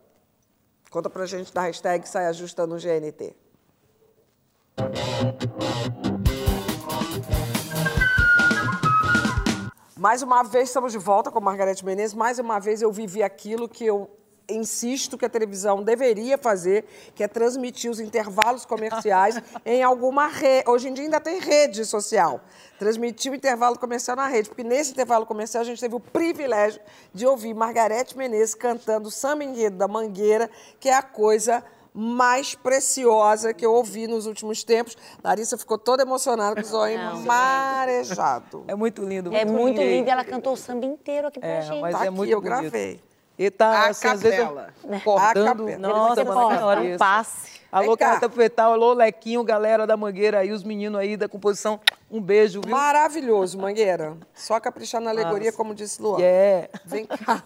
Conta 0.97 1.11
pra 1.11 1.27
gente 1.27 1.53
da 1.53 1.61
hashtag 1.61 2.09
Saia 2.09 2.33
Justa 2.33 2.67
no 2.67 2.77
GNT. 2.77 3.37
Mais 9.95 10.23
uma 10.23 10.43
vez 10.43 10.69
estamos 10.69 10.93
de 10.93 10.99
volta 10.99 11.31
com 11.31 11.39
Margarete 11.39 11.85
Menezes. 11.85 12.15
Mais 12.15 12.39
uma 12.39 12.59
vez 12.59 12.81
eu 12.81 12.91
vivi 12.91 13.23
aquilo 13.23 13.69
que 13.69 13.85
eu 13.85 14.09
insisto 14.49 15.19
que 15.19 15.25
a 15.25 15.29
televisão 15.29 15.83
deveria 15.83 16.39
fazer, 16.39 16.85
que 17.15 17.23
é 17.25 17.29
transmitir 17.29 17.91
os 17.91 17.99
intervalos 18.01 18.65
comerciais 18.65 19.41
em 19.67 19.83
alguma 19.83 20.27
rede. 20.29 20.69
Hoje 20.71 20.89
em 20.89 20.93
dia 20.95 21.05
ainda 21.05 21.21
tem 21.21 21.39
rede 21.41 21.85
social. 21.85 22.41
Transmitir 22.79 23.33
o 23.33 23.35
intervalo 23.35 23.79
comercial 23.79 24.17
na 24.17 24.29
rede, 24.29 24.49
porque 24.49 24.63
nesse 24.63 24.93
intervalo 24.93 25.27
comercial 25.27 25.63
a 25.63 25.65
gente 25.65 25.81
teve 25.81 25.95
o 25.95 26.01
privilégio 26.01 26.81
de 27.13 27.27
ouvir 27.27 27.55
Margarete 27.55 28.17
Menezes 28.17 28.55
cantando 28.55 29.11
samba 29.11 29.43
enredo 29.45 29.77
da 29.77 29.89
Mangueira, 29.89 30.51
que 30.79 30.89
é 30.89 30.95
a 30.95 31.03
coisa 31.03 31.65
mais 31.99 32.55
preciosa 32.55 33.55
que 33.55 33.65
eu 33.65 33.73
ouvi 33.73 34.07
nos 34.07 34.27
últimos 34.27 34.63
tempos. 34.63 34.95
Larissa 35.25 35.57
ficou 35.57 35.79
toda 35.79 36.03
emocionada 36.03 36.55
com 36.55 36.61
os 36.61 36.75
olhos 36.75 37.25
marejados. 37.25 38.63
É 38.69 38.75
muito 38.75 39.03
lindo. 39.03 39.35
É 39.35 39.45
muito 39.47 39.77
bonito. 39.77 39.81
lindo. 39.81 40.11
Ela 40.11 40.25
cantou 40.25 40.53
o 40.53 40.57
samba 40.57 40.85
inteiro 40.85 41.29
aqui 41.29 41.41
pra 41.41 41.49
É, 41.49 41.63
gente. 41.63 41.81
mas 41.81 41.95
Tá 41.97 42.05
é 42.05 42.09
aqui, 42.09 42.17
muito 42.17 42.31
eu 42.31 42.41
bonito. 42.41 42.61
gravei. 42.61 43.01
E 43.39 43.51
tá, 43.51 43.67
A 43.67 43.87
assim, 43.89 44.09
às 44.09 44.23
vezes, 44.23 44.39
capela. 44.39 44.73
cortando. 45.05 45.69
A. 45.69 45.79
Nossa 45.79 46.25
senhora, 46.25 46.81
um 46.81 46.97
passe. 46.97 47.57
Alô. 47.71 47.97
Carta 47.97 48.31
Fetal, 48.31 48.73
alô, 48.73 48.95
Lequinho, 48.95 49.45
galera 49.45 49.87
da 49.87 49.97
Mangueira 49.97 50.39
aí, 50.39 50.51
os 50.51 50.63
meninos 50.63 50.99
aí 50.99 51.17
da 51.17 51.29
composição. 51.29 51.79
Um 52.11 52.21
beijo, 52.21 52.63
viu? 52.63 52.71
Maravilhoso, 52.71 53.59
Mangueira. 53.59 54.17
Só 54.33 54.59
caprichar 54.59 55.01
na 55.01 55.11
alegoria, 55.11 55.53
como 55.53 55.75
disse 55.75 56.01
Luan. 56.01 56.19
É. 56.23 56.71
Vem 56.87 57.05
cá. 57.05 57.43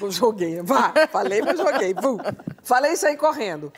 Eu 0.00 0.10
joguei. 0.10 0.62
Vá, 0.62 0.94
falei, 1.10 1.42
mas 1.42 1.58
joguei. 1.58 1.92
Vum. 1.92 2.16
Falei 2.62 2.92
isso 2.92 3.06
aí 3.06 3.16
correndo. 3.16 3.70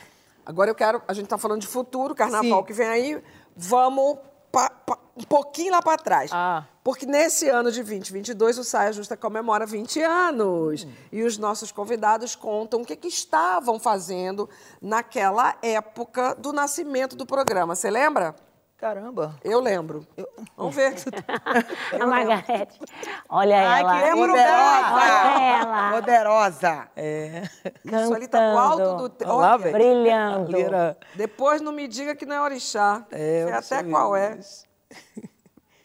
Agora 0.47 0.71
eu 0.71 0.75
quero. 0.75 1.03
A 1.09 1.13
gente 1.13 1.27
tá 1.27 1.37
falando 1.39 1.61
de 1.61 1.67
futuro, 1.67 2.15
carnaval 2.15 2.61
Sim. 2.61 2.67
que 2.67 2.73
vem 2.73 2.87
aí. 2.87 3.23
Vamos 3.57 4.19
pa- 4.53 4.71
pa- 4.71 4.99
um 5.17 5.25
pouquinho 5.25 5.73
lá 5.73 5.83
para 5.83 5.97
trás. 6.01 6.31
Ah. 6.33 6.65
Porque 6.85 7.07
nesse 7.07 7.49
ano 7.49 7.71
de 7.73 7.83
2022, 7.83 8.59
o 8.59 8.65
Saia 8.65 8.93
Justa 8.93 9.17
comemora 9.17 9.65
20 9.67 10.01
anos. 10.03 10.87
E 11.11 11.23
os 11.23 11.39
nossos 11.39 11.73
convidados 11.73 12.35
contam 12.37 12.83
o 12.83 12.85
que, 12.85 12.95
que 12.97 13.09
estavam 13.09 13.79
fazendo 13.81 14.49
naquela 14.81 15.57
época 15.63 16.35
do 16.35 16.53
nascimento 16.53 17.17
do 17.17 17.25
programa. 17.27 17.75
Você 17.75 17.91
lembra? 17.91 18.35
Caramba. 18.83 19.37
Eu 19.45 19.61
lembro. 19.61 20.05
Vamos 20.57 20.75
ver. 20.75 20.93
A 22.03 22.05
Margarete. 22.05 22.81
Olha 23.29 23.57
Ai, 23.71 23.81
ela. 23.81 23.95
que 23.95 24.05
Lembro 24.07 24.33
poderosa! 24.33 24.93
Olha 24.93 25.45
ela. 25.61 25.93
Poderosa! 25.93 26.89
É. 26.97 27.43
Isso 27.85 28.13
ali 28.15 28.27
tá 28.27 28.41
no 28.41 28.59
alto 28.59 28.97
do... 28.97 29.09
te- 29.09 29.25
Olha 29.25 29.35
lá, 29.35 29.49
Olha, 29.53 29.59
velho. 29.59 29.73
Brilhando. 29.77 30.53
Depois 31.15 31.61
não 31.61 31.71
me 31.71 31.87
diga 31.87 32.17
que 32.17 32.27
não 32.27 32.35
é 32.35 32.41
orixá. 32.43 33.07
É, 33.13 33.45
Sei 33.63 33.77
até 33.79 33.87
eu 33.87 33.93
qual 33.93 34.17
é. 34.17 34.37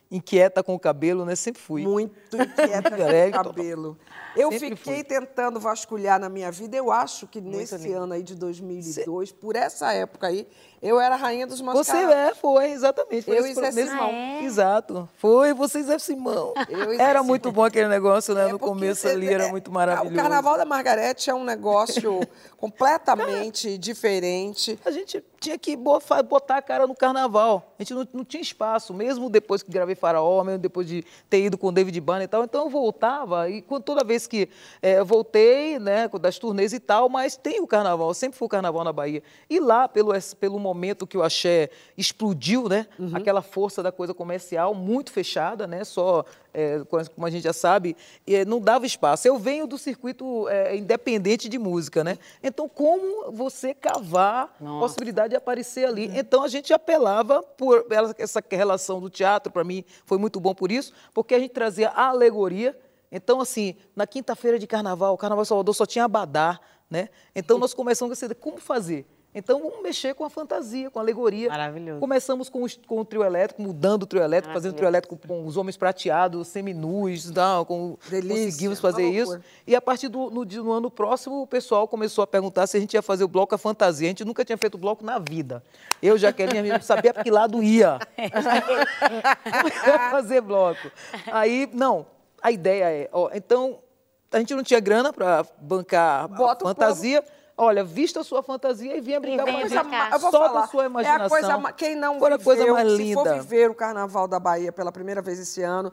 Inquieta 0.10 0.64
com 0.64 0.74
o 0.74 0.80
cabelo, 0.80 1.26
né? 1.26 1.36
Sempre 1.36 1.62
fui. 1.62 1.84
Muito 1.84 2.14
inquieta 2.36 2.92
com 2.92 3.04
É, 3.04 3.28
o 3.28 3.32
cabelo. 3.32 3.98
Eu 4.36 4.52
Sempre 4.52 4.76
fiquei 4.76 4.96
fui. 4.96 5.04
tentando 5.04 5.60
vasculhar 5.60 6.20
na 6.20 6.30
minha 6.30 6.52
vida. 6.52 6.78
Eu 6.78 6.92
acho 6.92 7.26
que 7.26 7.42
nesse 7.42 7.76
lindo. 7.78 7.98
ano 8.04 8.14
aí 8.14 8.22
de 8.22 8.36
2002, 8.36 9.32
por 9.32 9.56
essa 9.56 9.92
época 9.94 10.28
aí, 10.28 10.48
eu 10.80 11.00
era 11.00 11.16
a 11.16 11.18
rainha 11.18 11.48
dos 11.48 11.58
Você 11.60 11.64
mascarados. 11.66 12.14
é, 12.16 12.36
foi, 12.36 12.70
exatamente. 12.72 13.24
Foi 13.26 13.40
Eu 13.40 13.48
e 13.48 13.54
Zé 13.56 13.72
Simão. 13.72 14.10
Ah, 14.12 14.14
é? 14.14 14.44
Exato. 14.44 15.10
Foi, 15.18 15.54
você 15.56 15.80
e 15.80 15.84
Zé 15.84 15.98
Simão. 15.98 16.54
Eu 16.70 16.94
e 16.94 16.98
Zé 16.98 17.04
Era 17.04 17.14
Simão. 17.14 17.24
muito 17.26 17.52
bom 17.52 17.64
aquele 17.64 17.88
negócio, 17.88 18.36
né? 18.36 18.48
É 18.48 18.52
no 18.52 18.60
começo 18.60 19.02
você- 19.02 19.08
ali 19.10 19.28
era 19.28 19.46
é, 19.48 19.50
muito 19.52 19.72
maravilhoso. 19.72 20.14
O 20.14 20.16
Carnaval 20.16 20.56
da 20.56 20.66
Margarete 20.66 21.32
é 21.32 21.34
um 21.34 21.44
negócio 21.44 22.20
completamente 22.58 23.76
diferente. 23.78 24.80
A 24.86 24.92
gente 24.92 25.20
tinha 25.40 25.58
que 25.58 25.76
botar 25.76 26.58
a 26.58 26.62
cara 26.62 26.88
no 26.88 26.96
carnaval. 26.96 27.74
A 27.78 27.84
gente 27.84 27.94
não, 27.94 28.08
não 28.14 28.26
tinha 28.26 28.42
espaço, 28.42 28.94
mesmo 28.94 29.30
depois 29.30 29.62
que 29.62 29.72
gravei 29.72 29.96
Faraó, 29.96 30.44
mesmo 30.44 30.60
depois 30.60 30.88
de 30.88 31.04
ter 31.30 31.44
ido 31.46 31.58
com 31.58 31.68
o 31.68 31.72
David 31.72 32.00
Banner 32.02 32.24
e 32.24 32.28
tal. 32.28 32.44
Então 32.44 32.64
eu 32.66 32.70
voltava, 32.70 33.50
e 33.50 33.62
quando- 33.62 33.84
toda 33.84 34.04
vez 34.04 34.26
que 34.28 34.50
eu 34.82 35.06
voltei, 35.06 35.80
né, 35.80 36.08
das 36.20 36.38
turnês 36.40 36.74
e 36.74 36.80
tal, 36.80 37.08
mas 37.10 37.36
tem 37.38 37.62
o 37.62 37.68
carnaval, 37.68 38.14
sempre 38.14 38.38
foi 38.38 38.46
o 38.46 38.50
carnaval 38.50 38.84
na 38.84 38.92
Bahia. 38.94 39.22
E 39.50 39.60
lá, 39.60 39.88
pelo, 39.88 40.12
pelo 40.40 40.60
momento 40.60 41.06
que 41.06 41.18
o 41.18 41.24
axé 41.24 41.70
explodiu, 41.98 42.68
né, 42.68 42.88
Uhum. 42.98 43.12
aquela 43.14 43.42
força 43.42 43.82
da 43.84 43.92
coisa 43.92 44.14
comercial 44.14 44.74
muito 44.74 45.12
fechada, 45.12 45.68
né, 45.68 45.84
só, 45.84 46.26
co- 46.90 46.98
como 47.14 47.28
a 47.28 47.30
gente 47.30 47.44
já 47.44 47.54
sabe, 47.54 47.96
eh, 48.26 48.44
não 48.46 48.60
dava 48.60 48.86
espaço. 48.86 49.28
Eu 49.28 49.38
venho 49.38 49.68
do 49.68 49.78
circuito 49.78 50.48
eh, 50.50 50.76
independente 50.78 51.48
de 51.48 51.58
música, 51.60 52.04
né? 52.04 52.18
Então, 52.42 52.68
como 52.68 53.32
você 53.32 53.74
cavar 53.74 54.56
Nossa. 54.60 54.80
possibilidade 54.80 55.30
de 55.30 55.36
aparecer 55.36 55.86
ali. 55.88 56.12
Então 56.16 56.44
a 56.44 56.48
gente 56.48 56.74
apelava 56.74 57.44
por 57.44 57.86
essa 58.18 58.44
relação 58.50 59.00
do 59.00 59.10
teatro, 59.10 59.52
para 59.52 59.64
mim 59.64 59.84
foi 60.06 60.18
muito 60.18 60.40
bom 60.40 60.54
por 60.56 60.72
isso, 60.72 60.94
porque 61.14 61.36
a 61.36 61.40
gente 61.40 61.52
trazia 61.52 61.90
a 61.90 62.08
alegoria. 62.08 62.78
Então, 63.12 63.40
assim, 63.40 63.76
na 63.96 64.06
quinta-feira 64.06 64.60
de 64.60 64.68
carnaval, 64.68 65.14
o 65.14 65.18
Carnaval 65.18 65.46
Salvador 65.46 65.74
só 65.76 65.86
tinha 65.86 66.06
abadá, 66.06 66.60
né? 66.90 67.10
Então 67.36 67.58
nós 67.58 67.74
começamos 67.74 68.12
a 68.12 68.26
dizer, 68.28 68.36
como 68.36 68.58
fazer? 68.58 69.06
Então 69.36 69.60
vamos 69.62 69.84
mexer 69.84 70.16
com 70.16 70.24
a 70.26 70.30
fantasia, 70.32 70.90
com 70.90 70.98
a 70.98 71.02
alegoria. 71.04 71.50
Maravilhoso. 71.50 72.00
Começamos 72.00 72.50
com, 72.50 72.64
os- 72.64 72.80
com 72.88 73.00
o 73.00 73.06
trio 73.06 73.24
elétrico, 73.24 73.62
mudando 73.62 74.04
o 74.04 74.06
trio 74.08 74.24
elétrico, 74.24 74.52
fazendo 74.54 74.72
o 74.72 74.76
trio 74.76 74.88
elétrico 74.88 75.16
com 75.28 75.46
os 75.46 75.56
homens 75.58 75.78
prateados, 75.78 76.48
seminus, 76.48 77.30
não, 77.30 77.64
com, 77.64 77.98
Delícia, 78.10 78.46
conseguimos 78.46 78.80
fazer 78.80 79.08
isso. 79.08 79.40
E 79.68 79.76
a 79.76 79.82
partir 79.82 80.08
do 80.08 80.32
no, 80.32 80.44
no 80.44 80.72
ano 80.72 80.90
próximo, 80.90 81.44
o 81.44 81.46
pessoal 81.48 81.88
começou 81.88 82.24
a 82.24 82.28
perguntar 82.28 82.66
se 82.66 82.78
a 82.78 82.80
gente 82.80 82.94
ia 82.96 83.02
fazer 83.04 83.26
o 83.26 83.28
bloco 83.28 83.54
a 83.54 83.58
fantasia. 83.60 84.08
A 84.08 84.10
gente 84.10 84.26
nunca 84.26 84.44
tinha 84.44 84.58
feito 84.58 84.76
bloco 84.78 85.06
na 85.06 85.20
vida. 85.20 85.62
Eu, 86.02 86.18
Jaqueline, 86.18 86.70
não 86.70 86.82
sabia 86.82 87.14
para 87.14 87.24
que 87.24 87.30
lado 87.30 87.62
ia. 87.62 88.00
Ia 88.18 90.00
fazer 90.10 90.42
bloco. 90.42 90.90
Aí, 91.32 91.70
não, 91.74 92.08
a 92.42 92.52
ideia 92.52 92.86
é, 92.90 93.10
ó, 93.12 93.30
então, 93.34 93.78
a 94.32 94.40
gente 94.40 94.56
não 94.56 94.64
tinha 94.64 94.80
grana 94.80 95.14
para 95.14 95.46
bancar 95.62 96.28
Bota 96.28 96.64
a 96.64 96.66
o 96.66 96.70
fantasia. 96.70 97.24
Olha, 97.60 97.84
vista 97.84 98.20
a 98.20 98.24
sua 98.24 98.44
fantasia 98.44 98.96
e 98.96 99.02
venha 99.02 99.20
brincar 99.20 99.44
venha 99.46 99.68
com 99.68 99.80
a 99.80 99.84
brincar. 99.84 100.20
Solta 100.20 100.38
falar, 100.38 100.64
a 100.64 100.68
sua 100.68 100.84
É 100.84 100.86
imaginação. 100.86 101.26
a 101.26 101.30
coisa, 101.30 101.74
quem 101.74 101.96
não 101.96 102.20
Foi 102.20 102.32
a 102.32 102.38
viveu, 102.38 102.46
coisa 102.46 102.72
mais 102.72 102.92
se 102.92 103.14
for 103.16 103.24
linda. 103.26 103.40
viver 103.40 103.72
o 103.72 103.74
Carnaval 103.74 104.28
da 104.28 104.40
Bahia 104.40 104.72
pela 104.72 104.92
primeira 104.92 105.24
vez 105.24 105.40
esse 105.40 105.64
ano, 105.64 105.92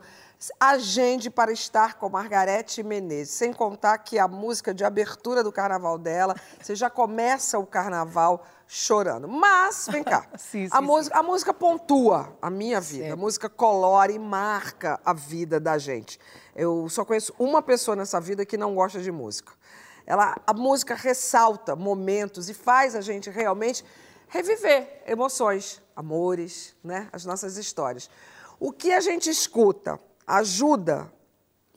agende 0.61 1.31
para 1.31 1.51
estar 1.53 1.95
com 1.95 2.11
Margarete 2.11 2.83
Menezes. 2.83 3.33
Sem 3.35 3.51
contar 3.51 3.97
que 3.97 4.19
a 4.19 4.29
música 4.29 4.75
de 4.75 4.85
abertura 4.85 5.43
do 5.43 5.51
Carnaval 5.51 5.97
dela, 5.97 6.35
você 6.61 6.75
já 6.75 6.91
começa 6.91 7.59
o 7.59 7.65
Carnaval 7.65 8.45
chorando. 8.69 9.27
Mas, 9.27 9.89
vem 9.91 10.05
cá, 10.05 10.27
Sim, 10.37 10.69
a, 10.71 10.79
sim, 10.79 10.85
música, 10.85 11.19
a 11.19 11.23
música 11.23 11.55
pontua 11.55 12.37
a 12.43 12.51
minha 12.51 12.79
vida. 12.79 13.15
A 13.15 13.17
música 13.17 13.49
colore 13.49 14.13
e 14.13 14.19
marca 14.19 15.01
a 15.03 15.15
vida 15.15 15.59
da 15.59 15.79
gente. 15.79 16.21
Eu 16.55 16.89
só 16.91 17.07
conheço 17.07 17.33
uma 17.39 17.63
pessoa 17.63 17.97
nessa 17.97 18.21
vida 18.21 18.45
que 18.45 18.59
não 18.59 18.75
gosta 18.75 19.01
de 19.01 19.11
música. 19.11 19.53
Ela, 20.07 20.37
a 20.47 20.53
música 20.53 20.95
ressalta 20.95 21.75
momentos 21.75 22.49
e 22.49 22.55
faz 22.55 22.95
a 22.95 23.01
gente 23.01 23.31
realmente 23.31 23.85
reviver 24.29 25.03
emoções, 25.07 25.83
amores, 25.95 26.77
né? 26.83 27.09
as 27.13 27.25
nossas 27.25 27.57
histórias. 27.57 28.11
O 28.59 28.73
que 28.73 28.93
a 28.93 29.01
gente 29.01 29.31
escuta 29.31 29.99
ajuda, 30.27 31.13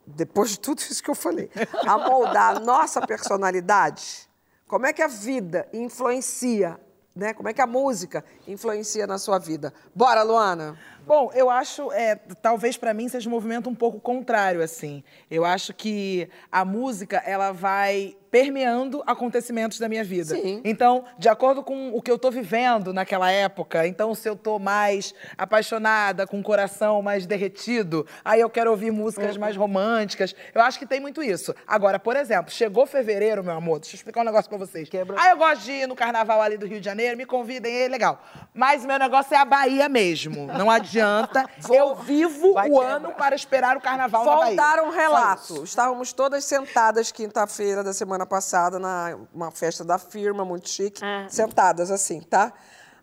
depois 0.06 0.52
de 0.52 0.60
tudo 0.60 0.80
isso 0.80 1.04
que 1.04 1.10
eu 1.10 1.16
falei, 1.16 1.50
a 1.86 1.98
moldar 1.98 2.58
a 2.58 2.60
nossa 2.60 3.06
personalidade? 3.06 4.28
Como 4.68 4.86
é 4.86 4.92
que 4.92 5.02
a 5.02 5.08
vida 5.08 5.68
influencia, 5.72 6.80
né? 7.16 7.34
Como 7.34 7.48
é 7.48 7.54
que 7.54 7.62
a 7.62 7.68
música 7.68 8.24
influencia 8.46 9.08
na 9.08 9.18
sua 9.18 9.40
vida? 9.40 9.74
Bora, 9.96 10.24
Luana! 10.24 10.78
Bom, 11.08 11.32
eu 11.34 11.50
acho, 11.50 11.92
é, 11.94 12.16
talvez 12.42 12.76
para 12.78 12.94
mim 12.94 13.08
seja 13.08 13.28
um 13.30 13.32
movimento 13.32 13.70
um 13.70 13.76
pouco 13.76 14.00
contrário, 14.00 14.62
assim. 14.62 15.04
Eu 15.32 15.46
acho 15.46 15.74
que 15.74 16.30
a 16.52 16.66
música, 16.66 17.18
ela 17.26 17.52
vai 17.54 18.16
permeando 18.30 19.02
acontecimentos 19.08 19.80
da 19.80 19.88
minha 19.88 20.04
vida. 20.04 20.36
Sim. 20.36 20.62
Então, 20.66 21.06
de 21.18 21.30
acordo 21.30 21.64
com 21.64 21.94
o 21.96 22.02
que 22.02 22.12
eu 22.12 22.20
tô 22.20 22.30
vivendo 22.30 22.92
naquela 22.94 23.32
época, 23.32 23.88
então 23.88 24.14
se 24.14 24.28
eu 24.28 24.36
tô 24.36 24.60
mais 24.60 25.16
apaixonada, 25.38 26.28
com 26.28 26.38
o 26.40 26.44
coração 26.44 27.02
mais 27.02 27.26
derretido, 27.26 28.06
aí 28.26 28.42
eu 28.42 28.50
quero 28.50 28.70
ouvir 28.70 28.92
músicas 28.92 29.38
mais 29.38 29.56
românticas. 29.56 30.36
Eu 30.54 30.62
acho 30.62 30.78
que 30.78 30.86
tem 30.86 31.00
muito 31.00 31.24
isso. 31.24 31.56
Agora, 31.66 31.98
por 31.98 32.18
exemplo, 32.18 32.52
chegou 32.52 32.86
fevereiro, 32.86 33.42
meu 33.42 33.54
amor, 33.54 33.80
deixa 33.80 33.96
eu 33.96 33.98
explicar 33.98 34.22
um 34.22 34.26
negócio 34.26 34.50
pra 34.50 34.58
vocês. 34.58 34.90
Quebra- 34.90 35.16
Ah, 35.18 35.30
eu 35.30 35.38
gosto 35.38 35.64
de 35.64 35.72
ir 35.72 35.88
no 35.88 35.96
carnaval 35.96 36.42
ali 36.42 36.58
do 36.58 36.68
Rio 36.68 36.80
de 36.82 36.86
Janeiro, 36.86 37.16
me 37.16 37.26
convidem, 37.26 37.74
é 37.84 37.88
legal. 37.88 38.22
Mas 38.54 38.86
meu 38.86 39.00
negócio 39.00 39.34
é 39.34 39.38
a 39.38 39.46
Bahia 39.46 39.88
mesmo. 39.88 40.48
Não 40.48 40.70
adianta. 40.70 40.97
eu 41.72 41.96
vivo 41.96 42.54
Vai 42.54 42.70
o 42.70 42.74
quebra. 42.80 42.96
ano 42.96 43.12
para 43.14 43.36
esperar 43.36 43.78
o 43.78 43.82
carnaval 43.82 44.24
na 44.26 44.32
Bahia. 44.36 44.46
Voltaram 44.48 44.88
um 44.88 44.92
relato. 44.92 45.54
isso. 45.54 45.64
Estávamos 45.64 46.14
todas 46.14 46.44
sentadas 46.46 47.12
quinta-feira 47.12 47.84
da 47.84 47.94
semana 47.94 48.26
passada 48.26 48.80
na 48.80 49.18
uma 49.34 49.52
festa 49.52 49.84
da 49.84 49.98
firma, 49.98 50.44
muito 50.46 50.70
chique, 50.70 51.04
Ah. 51.04 51.28
sentadas 51.30 51.92
assim, 51.92 52.22
tá? 52.22 52.54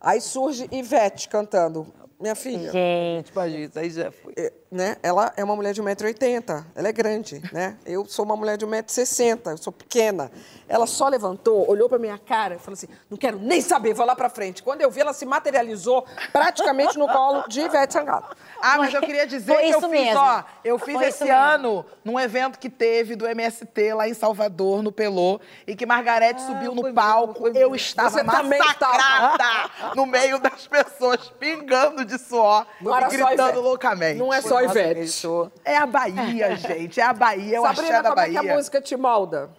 Aí 0.00 0.20
surge 0.20 0.68
Ivete 0.70 1.28
cantando. 1.28 1.86
Minha 2.20 2.34
filha, 2.36 2.70
Gente, 2.70 3.32
gente, 3.34 3.78
aí 3.78 3.90
já 3.90 4.10
foi. 4.12 4.32
é, 4.36 4.52
né? 4.74 4.96
Ela 5.02 5.32
é 5.36 5.44
uma 5.44 5.54
mulher 5.54 5.72
de 5.72 5.80
1,80m, 5.80 6.64
ela 6.74 6.88
é 6.88 6.92
grande, 6.92 7.40
né? 7.52 7.76
Eu 7.86 8.04
sou 8.04 8.24
uma 8.24 8.34
mulher 8.36 8.56
de 8.56 8.66
1,60m, 8.66 9.52
eu 9.52 9.56
sou 9.56 9.72
pequena. 9.72 10.32
Ela 10.68 10.86
só 10.86 11.06
levantou, 11.08 11.68
olhou 11.70 11.88
pra 11.88 11.98
minha 11.98 12.18
cara 12.18 12.56
e 12.56 12.58
falou 12.58 12.72
assim: 12.72 12.88
não 13.08 13.16
quero 13.16 13.38
nem 13.38 13.60
saber, 13.60 13.94
vou 13.94 14.04
lá 14.04 14.16
pra 14.16 14.28
frente. 14.28 14.62
Quando 14.62 14.80
eu 14.80 14.90
vi, 14.90 15.00
ela 15.00 15.12
se 15.12 15.24
materializou 15.24 16.04
praticamente 16.32 16.98
no 16.98 17.06
colo 17.06 17.44
de 17.46 17.60
Ivete 17.60 17.92
Sangalo. 17.92 18.26
Ah, 18.60 18.78
mas 18.78 18.92
eu 18.92 19.00
queria 19.02 19.26
dizer 19.26 19.52
Foi 19.52 19.62
que 19.62 19.70
eu 19.74 19.80
fiz, 19.80 19.90
mesmo. 19.90 20.18
ó, 20.18 20.42
eu 20.64 20.78
fiz 20.78 20.94
Foi 20.94 21.06
esse 21.06 21.28
ano 21.28 21.84
num 22.04 22.18
evento 22.18 22.58
que 22.58 22.68
teve 22.68 23.14
do 23.14 23.26
MST 23.26 23.94
lá 23.94 24.08
em 24.08 24.14
Salvador, 24.14 24.82
no 24.82 24.90
Pelô, 24.90 25.38
e 25.66 25.76
que 25.76 25.86
Margarete 25.86 26.40
subiu 26.42 26.74
foi 26.74 26.88
no 26.90 26.94
palco. 26.94 27.48
eu 27.48 27.76
estava 27.76 28.10
Você 28.10 28.22
massacrada 28.24 29.70
no 29.94 30.06
meio 30.06 30.38
das 30.40 30.66
pessoas, 30.66 31.30
pingando 31.38 32.04
de 32.04 32.18
suor 32.18 32.66
e 32.80 33.08
gritando 33.16 33.60
loucamente. 33.60 34.18
Não 34.18 34.32
é 34.32 34.40
só 34.40 34.63
Ivete. 34.64 35.50
É 35.64 35.76
a 35.76 35.86
Bahia, 35.86 36.56
gente, 36.56 37.00
é 37.00 37.04
a 37.04 37.12
Bahia, 37.12 37.56
é 37.56 37.60
o 37.60 37.64
axé 37.64 37.82
Sabrina, 37.82 38.02
da 38.02 38.08
como 38.10 38.20
é 38.20 38.26
que 38.28 38.34
Bahia. 38.34 38.52
a 38.52 38.56
música 38.56 38.80
te 38.80 38.96
molda? 38.96 39.50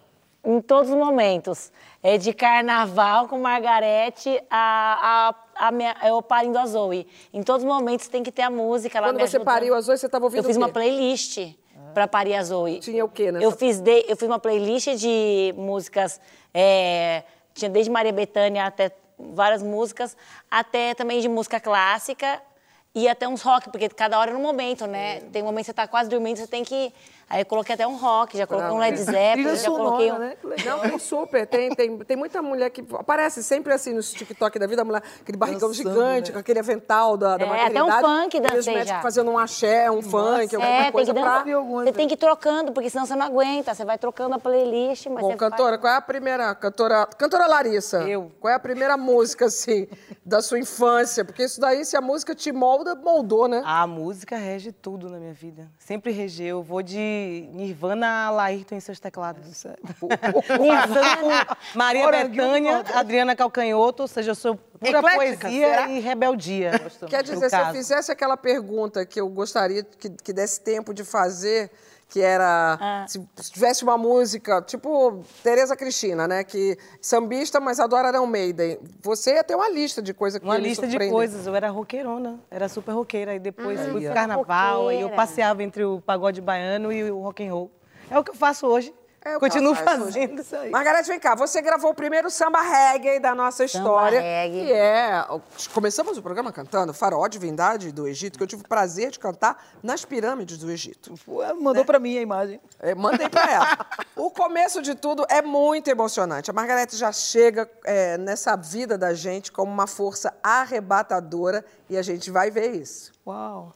em 0.46 0.62
todos 0.62 0.92
os 0.92 0.96
momentos. 0.96 1.72
É 2.04 2.18
de 2.20 2.32
carnaval 2.32 3.28
com 3.28 3.40
Margarete 3.40 4.40
a, 4.50 5.34
a, 5.58 5.68
a 5.68 5.72
minha, 5.72 5.96
eu 6.04 6.22
parindo 6.22 6.60
a 6.60 6.66
Zoe. 6.68 7.08
Em 7.34 7.42
todos 7.42 7.64
os 7.64 7.68
momentos 7.68 8.08
tem 8.08 8.22
que 8.22 8.32
ter 8.32 8.44
a 8.44 8.50
música. 8.50 9.00
Ela 9.00 9.08
Quando 9.08 9.18
você 9.18 9.38
ajudou. 9.38 9.46
pariu 9.46 9.74
as 9.74 9.90
oito, 9.90 10.00
você 10.00 10.06
estava 10.06 10.24
ouvindo 10.26 10.40
Eu 10.40 10.44
fiz 10.44 10.56
o 10.56 10.60
quê? 10.60 10.66
uma 10.66 10.72
playlist 10.72 11.40
para 11.96 12.08
parir 12.08 12.36
a 12.36 12.44
Zoe. 12.44 12.80
Tinha 12.80 13.04
o 13.04 13.10
quê 13.10 13.32
nessa? 13.32 13.44
Eu 13.44 13.52
fiz, 13.52 13.80
de, 13.80 14.06
eu 14.08 14.16
fiz 14.16 14.28
uma 14.28 14.38
playlist 14.38 14.90
de 14.96 15.52
músicas, 15.58 16.22
é, 16.54 17.24
tinha 17.56 17.70
desde 17.72 17.90
Maria 17.90 18.14
Bethânia 18.14 18.68
até 18.68 18.92
várias 19.18 19.64
músicas, 19.64 20.16
até 20.52 20.94
também 20.94 21.22
de 21.22 21.28
música 21.28 21.60
clássica 21.60 22.40
e 22.96 23.10
até 23.10 23.28
uns 23.28 23.42
rock, 23.42 23.70
porque 23.70 23.90
cada 23.90 24.18
hora 24.18 24.32
é 24.32 24.34
num 24.34 24.42
momento, 24.42 24.88
né? 24.88 25.20
Tem 25.32 25.42
um 25.42 25.46
momento 25.46 25.66
que 25.66 25.66
você 25.66 25.74
tá 25.74 25.86
quase 25.86 26.10
dormindo, 26.10 26.38
você 26.38 26.48
tem 26.48 26.64
que 26.64 26.94
Aí 27.28 27.42
eu 27.42 27.46
coloquei 27.46 27.74
até 27.74 27.88
um 27.88 27.96
rock, 27.96 28.38
já 28.38 28.46
coloquei 28.46 28.72
um 28.72 28.78
Led 28.78 28.98
Zeppelin, 28.98 29.56
já 29.56 29.70
coloquei 29.70 30.08
sonora, 30.10 30.14
um... 30.14 30.20
né? 30.20 30.36
Que 30.40 30.48
legal. 30.48 30.78
Não, 30.78 30.90
tem 30.90 31.00
super. 31.00 31.48
Tem, 31.48 31.70
tem, 31.72 31.98
tem 31.98 32.16
muita 32.16 32.42
mulher 32.42 32.70
que 32.70 32.86
aparece 32.94 33.44
sempre 33.44 33.74
assim 33.74 33.94
nos 33.94 34.12
TikTok 34.12 34.60
da 34.60 34.68
vida, 34.68 34.84
a 34.84 34.86
mulher, 34.86 35.02
aquele 35.22 35.38
barrigão 35.38 35.70
Dançando, 35.70 35.90
gigante, 35.90 36.30
né? 36.30 36.34
com 36.34 36.40
aquele 36.40 36.60
avental 36.60 37.18
da, 37.18 37.36
da 37.38 37.46
É, 37.46 37.66
até 37.66 37.84
um 37.84 37.88
maternidade. 37.88 38.24
funk 38.24 38.38
os 38.38 38.44
dancei 38.44 38.74
médicos 38.74 38.96
já. 38.96 39.02
fazendo 39.02 39.32
um 39.32 39.38
axé, 39.40 39.90
um 39.90 40.02
funk, 40.04 40.56
alguma 40.56 40.72
É, 40.72 40.84
tem 40.84 40.92
coisa 40.92 41.14
que 41.14 41.20
pra... 41.20 41.44
Você 41.44 41.92
tem 41.92 42.08
que 42.08 42.14
ir 42.14 42.18
trocando, 42.18 42.72
porque 42.72 42.90
senão 42.92 43.06
você 43.08 43.16
não 43.16 43.26
aguenta. 43.26 43.74
Você 43.74 43.84
vai 43.84 43.98
trocando 43.98 44.36
a 44.36 44.40
playlist, 44.40 45.08
mas 45.08 45.22
Bom, 45.22 45.36
cantora, 45.36 45.78
qual 45.80 45.94
é 45.94 45.98
a 45.98 46.02
primeira... 46.02 46.54
Cantora, 46.54 47.08
cantora 47.18 47.48
Larissa. 47.48 48.04
Eu. 48.04 48.32
Qual 48.40 48.52
é 48.52 48.56
a 48.56 48.60
primeira 48.60 48.96
música, 48.98 49.46
assim, 49.46 49.88
da 50.24 50.42
sua 50.42 50.60
infância? 50.60 51.26
Porque 51.26 51.44
isso 51.44 51.60
daí, 51.60 51.84
se 51.86 51.98
a 51.98 52.02
música 52.02 52.36
te 52.36 52.52
molda, 52.52 52.94
moldou, 52.94 53.48
né? 53.48 53.64
A 53.66 53.88
música 53.88 54.38
rege 54.38 54.72
tudo 54.72 55.10
na 55.10 55.18
minha 55.18 55.34
vida. 55.34 55.68
Sempre 55.80 56.12
regeu. 56.12 56.46
Eu 56.58 56.64
vou 56.64 56.84
de 56.84 57.15
Nirvana 57.54 58.30
Laírton 58.30 58.76
em 58.76 58.80
seus 58.80 59.00
teclados. 59.00 59.66
Nirvana, 60.60 61.58
Maria 61.74 62.04
Fora 62.04 62.28
Bethânia, 62.28 62.84
Adriana 62.94 63.36
Calcanhoto, 63.36 64.04
ou 64.04 64.08
seja, 64.08 64.32
eu 64.32 64.36
sou 64.36 64.56
pura 64.56 65.00
Eclética, 65.00 65.48
poesia 65.48 65.68
será? 65.68 65.90
e 65.90 66.00
rebeldia. 66.00 66.72
Quer 67.10 67.24
dizer, 67.24 67.50
se 67.50 67.56
eu 67.58 67.66
fizesse 67.72 68.12
aquela 68.12 68.38
pergunta 68.38 69.06
que 69.06 69.20
eu 69.20 69.28
gostaria 69.30 69.84
que, 69.84 70.10
que 70.10 70.34
desse 70.34 70.62
tempo 70.62 70.94
de 70.94 71.04
fazer, 71.04 71.72
que 72.08 72.22
era 72.22 72.78
Ah. 72.80 73.06
se 73.08 73.20
tivesse 73.52 73.84
uma 73.84 73.98
música, 73.98 74.62
tipo 74.62 75.24
Tereza 75.44 75.76
Cristina, 75.76 76.28
né? 76.28 76.44
Que 76.44 76.78
sambista, 77.02 77.60
mas 77.60 77.80
adora 77.80 78.10
Iron 78.10 78.26
Maiden. 78.28 78.80
Você 79.02 79.34
ia 79.34 79.44
ter 79.44 79.56
uma 79.56 79.70
lista 79.70 80.02
de 80.02 80.14
coisas 80.14 80.40
que 80.40 80.46
Uma 80.46 80.58
lista 80.58 80.88
de 80.88 80.98
coisas. 81.10 81.46
Eu 81.48 81.56
era 81.56 81.70
roqueirona, 81.70 82.40
era 82.50 82.70
super 82.70 82.92
roqueira. 82.94 83.32
Aí 83.32 83.40
depois 83.40 83.80
fui 83.80 83.88
Super 83.90 84.04
pro 84.06 84.14
carnaval, 84.14 84.88
aí 84.88 84.96
eu 84.98 85.08
roqueira. 85.08 85.16
passeava 85.16 85.64
entre 85.64 85.84
o 85.84 86.00
pagode 86.02 86.40
baiano 86.42 86.92
e 86.94 87.10
o 87.12 87.22
rock 87.22 87.46
and 87.46 87.52
roll. 87.54 87.72
É 88.10 88.18
o 88.20 88.24
que 88.24 88.32
eu 88.32 88.36
faço 88.36 88.68
hoje. 88.68 88.94
É 89.26 89.34
que 89.34 89.40
Continuo 89.40 89.74
fazendo 89.74 90.40
isso 90.40 90.56
aí. 90.56 90.70
Margarete, 90.70 91.08
vem 91.08 91.20
cá. 91.20 91.34
Você 91.34 91.60
gravou 91.60 91.90
o 91.90 91.96
primeiro 91.96 92.30
samba 92.30 92.62
reggae 92.62 93.20
da 93.20 93.34
nossa 93.34 93.66
história. 93.66 94.22
reggae. 94.22 94.68
Que 94.68 94.72
é. 94.72 95.26
Começamos 95.74 96.16
o 96.16 96.22
programa 96.22 96.52
cantando 96.52 96.94
Faraó 96.94 97.28
Divindade 97.28 97.92
do 97.92 98.08
Egito, 98.08 98.38
que 98.38 98.44
eu 98.44 98.48
tive 98.48 98.62
o 98.62 98.68
prazer 98.68 99.10
de 99.10 99.18
cantar 99.18 99.66
nas 99.82 100.06
pirâmides 100.06 100.60
do 100.60 100.70
Egito. 100.70 101.16
Ué, 101.28 101.54
Mandou 101.54 101.84
pra 101.84 101.98
mim 101.98 102.16
a 102.20 102.22
imagem. 102.22 102.62
É, 102.80 102.94
mandei 102.94 103.28
pra 103.28 103.52
ela. 103.52 103.78
o 104.16 104.30
começo 104.30 104.80
de 104.80 104.94
tudo 104.94 105.26
é 105.28 105.42
muito 105.42 105.88
emocionante. 105.88 106.52
A 106.52 106.54
Margarete 106.54 106.96
já 106.96 107.12
chega 107.12 107.68
é, 107.84 108.20
nessa 108.20 108.56
vida 108.56 108.96
da 108.96 109.16
gente 109.16 109.52
como 109.52 109.72
uma 109.72 109.88
força 109.88 110.38
arrebatadora 110.44 111.66
e 111.90 111.98
a 111.98 112.04
gente 112.04 112.30
vai 112.30 112.52
ver 112.52 112.76
isso. 112.76 113.12
Uau. 113.26 113.74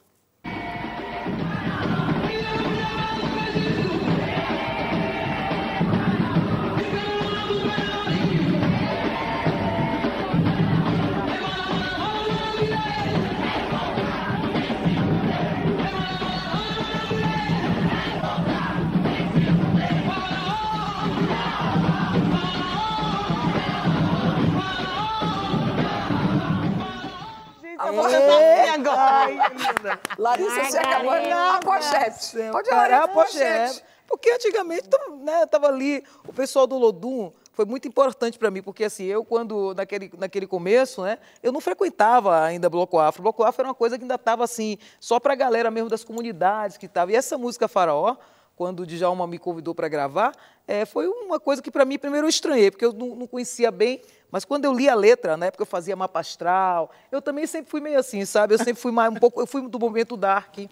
Eu 27.86 27.94
vou 27.94 28.04
cantar 28.04 28.74
agora. 28.74 30.00
Larissa, 30.18 30.64
você 30.66 30.78
acabou 30.78 31.12
Margarete. 31.12 31.34
a 31.34 31.60
pochete. 31.60 32.52
Pode 32.52 32.70
olhar 32.70 33.04
a 33.04 33.08
pochete. 33.08 33.84
Porque 34.08 34.32
antigamente 34.32 34.90
tava, 34.90 35.16
né, 35.18 35.46
tava 35.46 35.68
ali, 35.68 36.04
o 36.28 36.34
pessoal 36.34 36.66
do 36.66 36.78
Lodum 36.78 37.32
foi 37.54 37.64
muito 37.66 37.88
importante 37.88 38.40
para 38.40 38.50
mim, 38.50 38.64
porque 38.64 38.86
assim, 38.86 39.06
eu 39.06 39.24
quando, 39.24 39.74
naquele, 39.76 40.12
naquele 40.18 40.48
começo, 40.48 41.04
né, 41.04 41.20
eu 41.44 41.52
não 41.52 41.62
frequentava 41.62 42.42
ainda 42.42 42.70
Bloco 42.70 42.98
Afro. 42.98 43.22
Bloco 43.22 43.44
Afro 43.44 43.62
era 43.62 43.70
uma 43.70 43.76
coisa 43.76 43.98
que 43.98 44.04
ainda 44.04 44.16
estava 44.16 44.44
assim, 44.44 44.78
só 45.00 45.20
para 45.20 45.34
a 45.34 45.36
galera 45.36 45.70
mesmo 45.70 45.90
das 45.90 46.04
comunidades 46.04 46.76
que 46.76 46.88
estava. 46.88 47.12
E 47.12 47.16
essa 47.16 47.38
música 47.38 47.68
Faraó, 47.68 48.16
quando 48.60 48.82
o 48.82 48.86
Djalma 48.86 49.26
me 49.26 49.40
convidou 49.40 49.74
para 49.74 49.88
gravar, 49.88 50.36
eh, 50.68 50.84
foi 50.84 51.08
uma 51.08 51.40
coisa 51.40 51.62
que 51.62 51.72
para 51.72 51.86
mim 51.86 51.98
primeiro 51.98 52.26
eu 52.26 52.30
estranhei, 52.30 52.70
porque 52.70 52.84
eu 52.84 52.92
não, 52.92 53.16
não 53.16 53.26
conhecia 53.26 53.72
bem, 53.72 54.02
mas 54.30 54.44
quando 54.44 54.66
eu 54.66 54.74
li 54.74 54.90
a 54.90 54.96
letra, 54.96 55.38
na 55.38 55.46
época 55.46 55.62
eu 55.62 55.66
fazia 55.66 55.96
mapa 55.96 56.20
astral, 56.20 56.92
eu 57.10 57.22
também 57.22 57.48
sempre 57.48 57.72
fui 57.72 57.80
meio 57.80 57.98
assim, 57.98 58.26
sabe? 58.26 58.54
Eu 58.54 58.58
sempre 58.58 58.76
fui 58.76 58.92
mais 58.92 59.10
um 59.10 59.16
pouco, 59.16 59.40
eu 59.40 59.48
fui 59.48 59.66
do 59.66 59.80
momento 59.80 60.18
dark, 60.18 60.58
em 60.60 60.70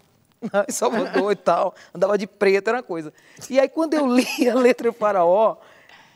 Salvador 0.67 1.31
e 1.31 1.35
tal, 1.37 1.73
andava 1.95 2.17
de 2.17 2.27
preto, 2.27 2.67
era 2.67 2.79
uma 2.79 2.83
coisa. 2.83 3.13
E 3.49 3.57
aí 3.57 3.69
quando 3.69 3.93
eu 3.93 4.05
li 4.05 4.49
a 4.49 4.55
letra 4.55 4.91
Faraó, 4.91 5.55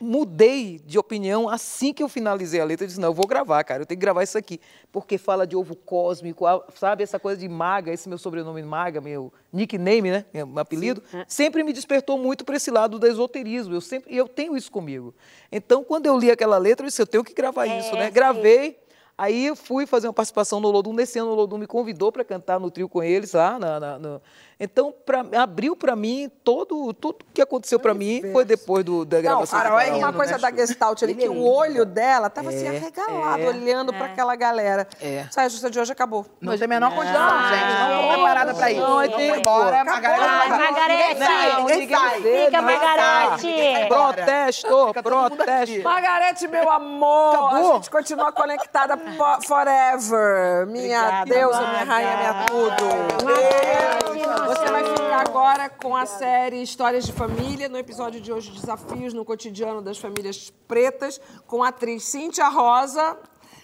mudei 0.02 0.80
de 0.84 0.98
opinião 0.98 1.48
assim 1.48 1.92
que 1.92 2.02
eu 2.02 2.08
finalizei 2.08 2.60
a 2.60 2.64
letra. 2.64 2.84
Eu 2.84 2.88
disse, 2.88 3.00
não, 3.00 3.08
eu 3.08 3.14
vou 3.14 3.26
gravar, 3.26 3.62
cara, 3.64 3.82
eu 3.82 3.86
tenho 3.86 3.98
que 3.98 4.02
gravar 4.04 4.22
isso 4.22 4.36
aqui. 4.36 4.60
Porque 4.90 5.16
fala 5.16 5.46
de 5.46 5.56
ovo 5.56 5.74
cósmico, 5.76 6.44
sabe? 6.74 7.02
Essa 7.02 7.18
coisa 7.18 7.40
de 7.40 7.48
maga, 7.48 7.92
esse 7.92 8.08
meu 8.08 8.18
sobrenome 8.18 8.62
maga, 8.62 9.00
meu 9.00 9.32
nickname, 9.52 10.10
né? 10.10 10.24
Meu 10.34 10.48
apelido, 10.58 11.02
sempre 11.26 11.62
me 11.62 11.72
despertou 11.72 12.18
muito 12.18 12.44
para 12.44 12.56
esse 12.56 12.70
lado 12.70 12.98
do 12.98 13.06
esoterismo. 13.06 13.74
Eu 13.74 13.80
sempre, 13.80 14.12
e 14.12 14.16
eu 14.16 14.28
tenho 14.28 14.56
isso 14.56 14.70
comigo. 14.70 15.14
Então, 15.50 15.84
quando 15.84 16.06
eu 16.06 16.18
li 16.18 16.30
aquela 16.30 16.58
letra, 16.58 16.84
eu 16.84 16.88
disse, 16.88 17.00
eu 17.00 17.06
tenho 17.06 17.24
que 17.24 17.32
gravar 17.32 17.66
É, 17.66 17.78
isso, 17.78 17.92
né? 17.94 18.02
sei. 18.02 18.10
Gravei. 18.10 18.82
Aí 19.16 19.46
eu 19.46 19.54
fui 19.54 19.86
fazer 19.86 20.08
uma 20.08 20.12
participação 20.12 20.58
no 20.58 20.70
Lodum. 20.70 20.92
Nesse 20.94 21.18
ano 21.18 21.30
o 21.30 21.34
Lodum 21.34 21.58
me 21.58 21.66
convidou 21.66 22.10
para 22.10 22.24
cantar 22.24 22.58
no 22.58 22.70
trio 22.70 22.88
com 22.88 23.02
eles 23.02 23.34
lá. 23.34 23.58
na- 23.58 23.78
na- 23.78 23.98
no- 23.98 24.22
Então, 24.64 24.94
pra- 25.04 25.24
abriu 25.42 25.74
para 25.74 25.96
mim 25.96 26.30
todo 26.44 26.92
tudo 26.94 27.18
que 27.34 27.42
aconteceu 27.42 27.80
para 27.80 27.92
mim 27.92 28.22
foi 28.32 28.44
depois 28.44 28.84
do, 28.84 29.04
da 29.04 29.16
Não, 29.16 29.22
gravação. 29.22 29.58
do 29.58 29.62
Faraó 29.64 29.80
é 29.80 29.90
uma 29.92 30.12
coisa 30.12 30.38
da 30.38 30.52
Gestalt 30.52 31.02
ali, 31.02 31.16
que 31.16 31.28
o 31.28 31.42
olho 31.44 31.84
dela 31.84 32.30
tava 32.30 32.50
assim, 32.50 32.68
arregalado, 32.68 33.42
é. 33.42 33.48
olhando 33.48 33.92
pra 33.92 34.06
aquela 34.06 34.36
galera. 34.36 34.86
É. 35.00 35.26
Saia 35.32 35.48
justa 35.48 35.68
de 35.68 35.80
hoje 35.80 35.90
acabou. 35.90 36.24
Não 36.40 36.56
tem 36.56 36.64
a 36.64 36.68
menor 36.68 36.94
condição, 36.94 37.28
gente. 37.48 37.90
Não 37.90 38.02
tô 38.02 38.08
preparada 38.14 38.54
pra 38.54 38.70
isso. 38.70 38.80
Não, 38.80 39.00
é 39.02 39.08
Vamos 39.08 39.22
tempo. 39.24 39.38
embora. 39.40 39.84
Margarete. 39.84 41.18
Sai, 41.18 41.50
sai. 41.50 41.80
Fica, 42.22 42.62
Margarete. 42.62 43.42
sai. 43.42 43.88
Protesto, 43.88 44.92
protesto. 45.02 45.82
Margarete, 45.82 46.46
meu 46.46 46.70
amor, 46.70 47.34
Acabou? 47.34 47.72
a 47.72 47.74
gente 47.74 47.90
continua 47.90 48.30
conectada 48.30 48.96
fo- 48.96 49.42
forever. 49.48 50.66
Minha 50.68 51.00
Obrigada, 51.22 51.34
deusa, 51.34 51.60
minha 51.66 51.84
rainha, 51.84 52.16
minha 52.16 52.46
tudo. 52.46 52.84
Margarete, 53.24 54.51
você 54.52 54.70
vai 54.70 54.84
ficar 54.84 55.20
agora 55.26 55.70
com 55.70 55.96
a 55.96 56.04
série 56.04 56.62
Histórias 56.62 57.06
de 57.06 57.12
Família, 57.12 57.70
no 57.70 57.78
episódio 57.78 58.20
de 58.20 58.30
hoje, 58.30 58.50
Desafios 58.50 59.14
no 59.14 59.24
Cotidiano 59.24 59.80
das 59.80 59.96
Famílias 59.96 60.52
Pretas, 60.68 61.18
com 61.46 61.64
a 61.64 61.68
atriz 61.68 62.04
Cíntia 62.04 62.46
Rosa, 62.48 63.16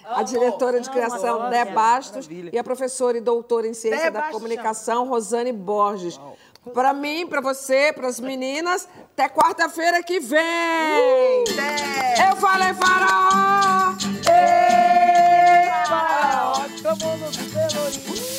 a 0.02 0.22
diretora 0.22 0.80
de 0.80 0.88
criação 0.88 1.50
Dé 1.50 1.66
Bastos 1.66 2.26
Maravilha. 2.26 2.50
e 2.54 2.58
a 2.58 2.64
professora 2.64 3.18
e 3.18 3.20
doutora 3.20 3.66
em 3.68 3.74
ciência 3.74 4.10
da 4.10 4.30
comunicação 4.30 5.06
Rosane 5.06 5.52
Borges. 5.52 6.18
para 6.64 6.72
Pra 6.72 6.92
mim, 6.94 7.26
pra 7.26 7.42
você, 7.42 7.92
pras 7.92 8.18
meninas, 8.18 8.88
até 9.12 9.28
quarta-feira 9.28 10.02
que 10.02 10.18
vem! 10.20 10.40
Uh, 10.40 12.30
Eu 12.30 12.36
falei 12.36 12.72
faraó! 12.72 13.92
Ei, 14.26 15.70
faraó! 15.86 16.54
Todo 16.82 17.04
mundo 17.04 18.37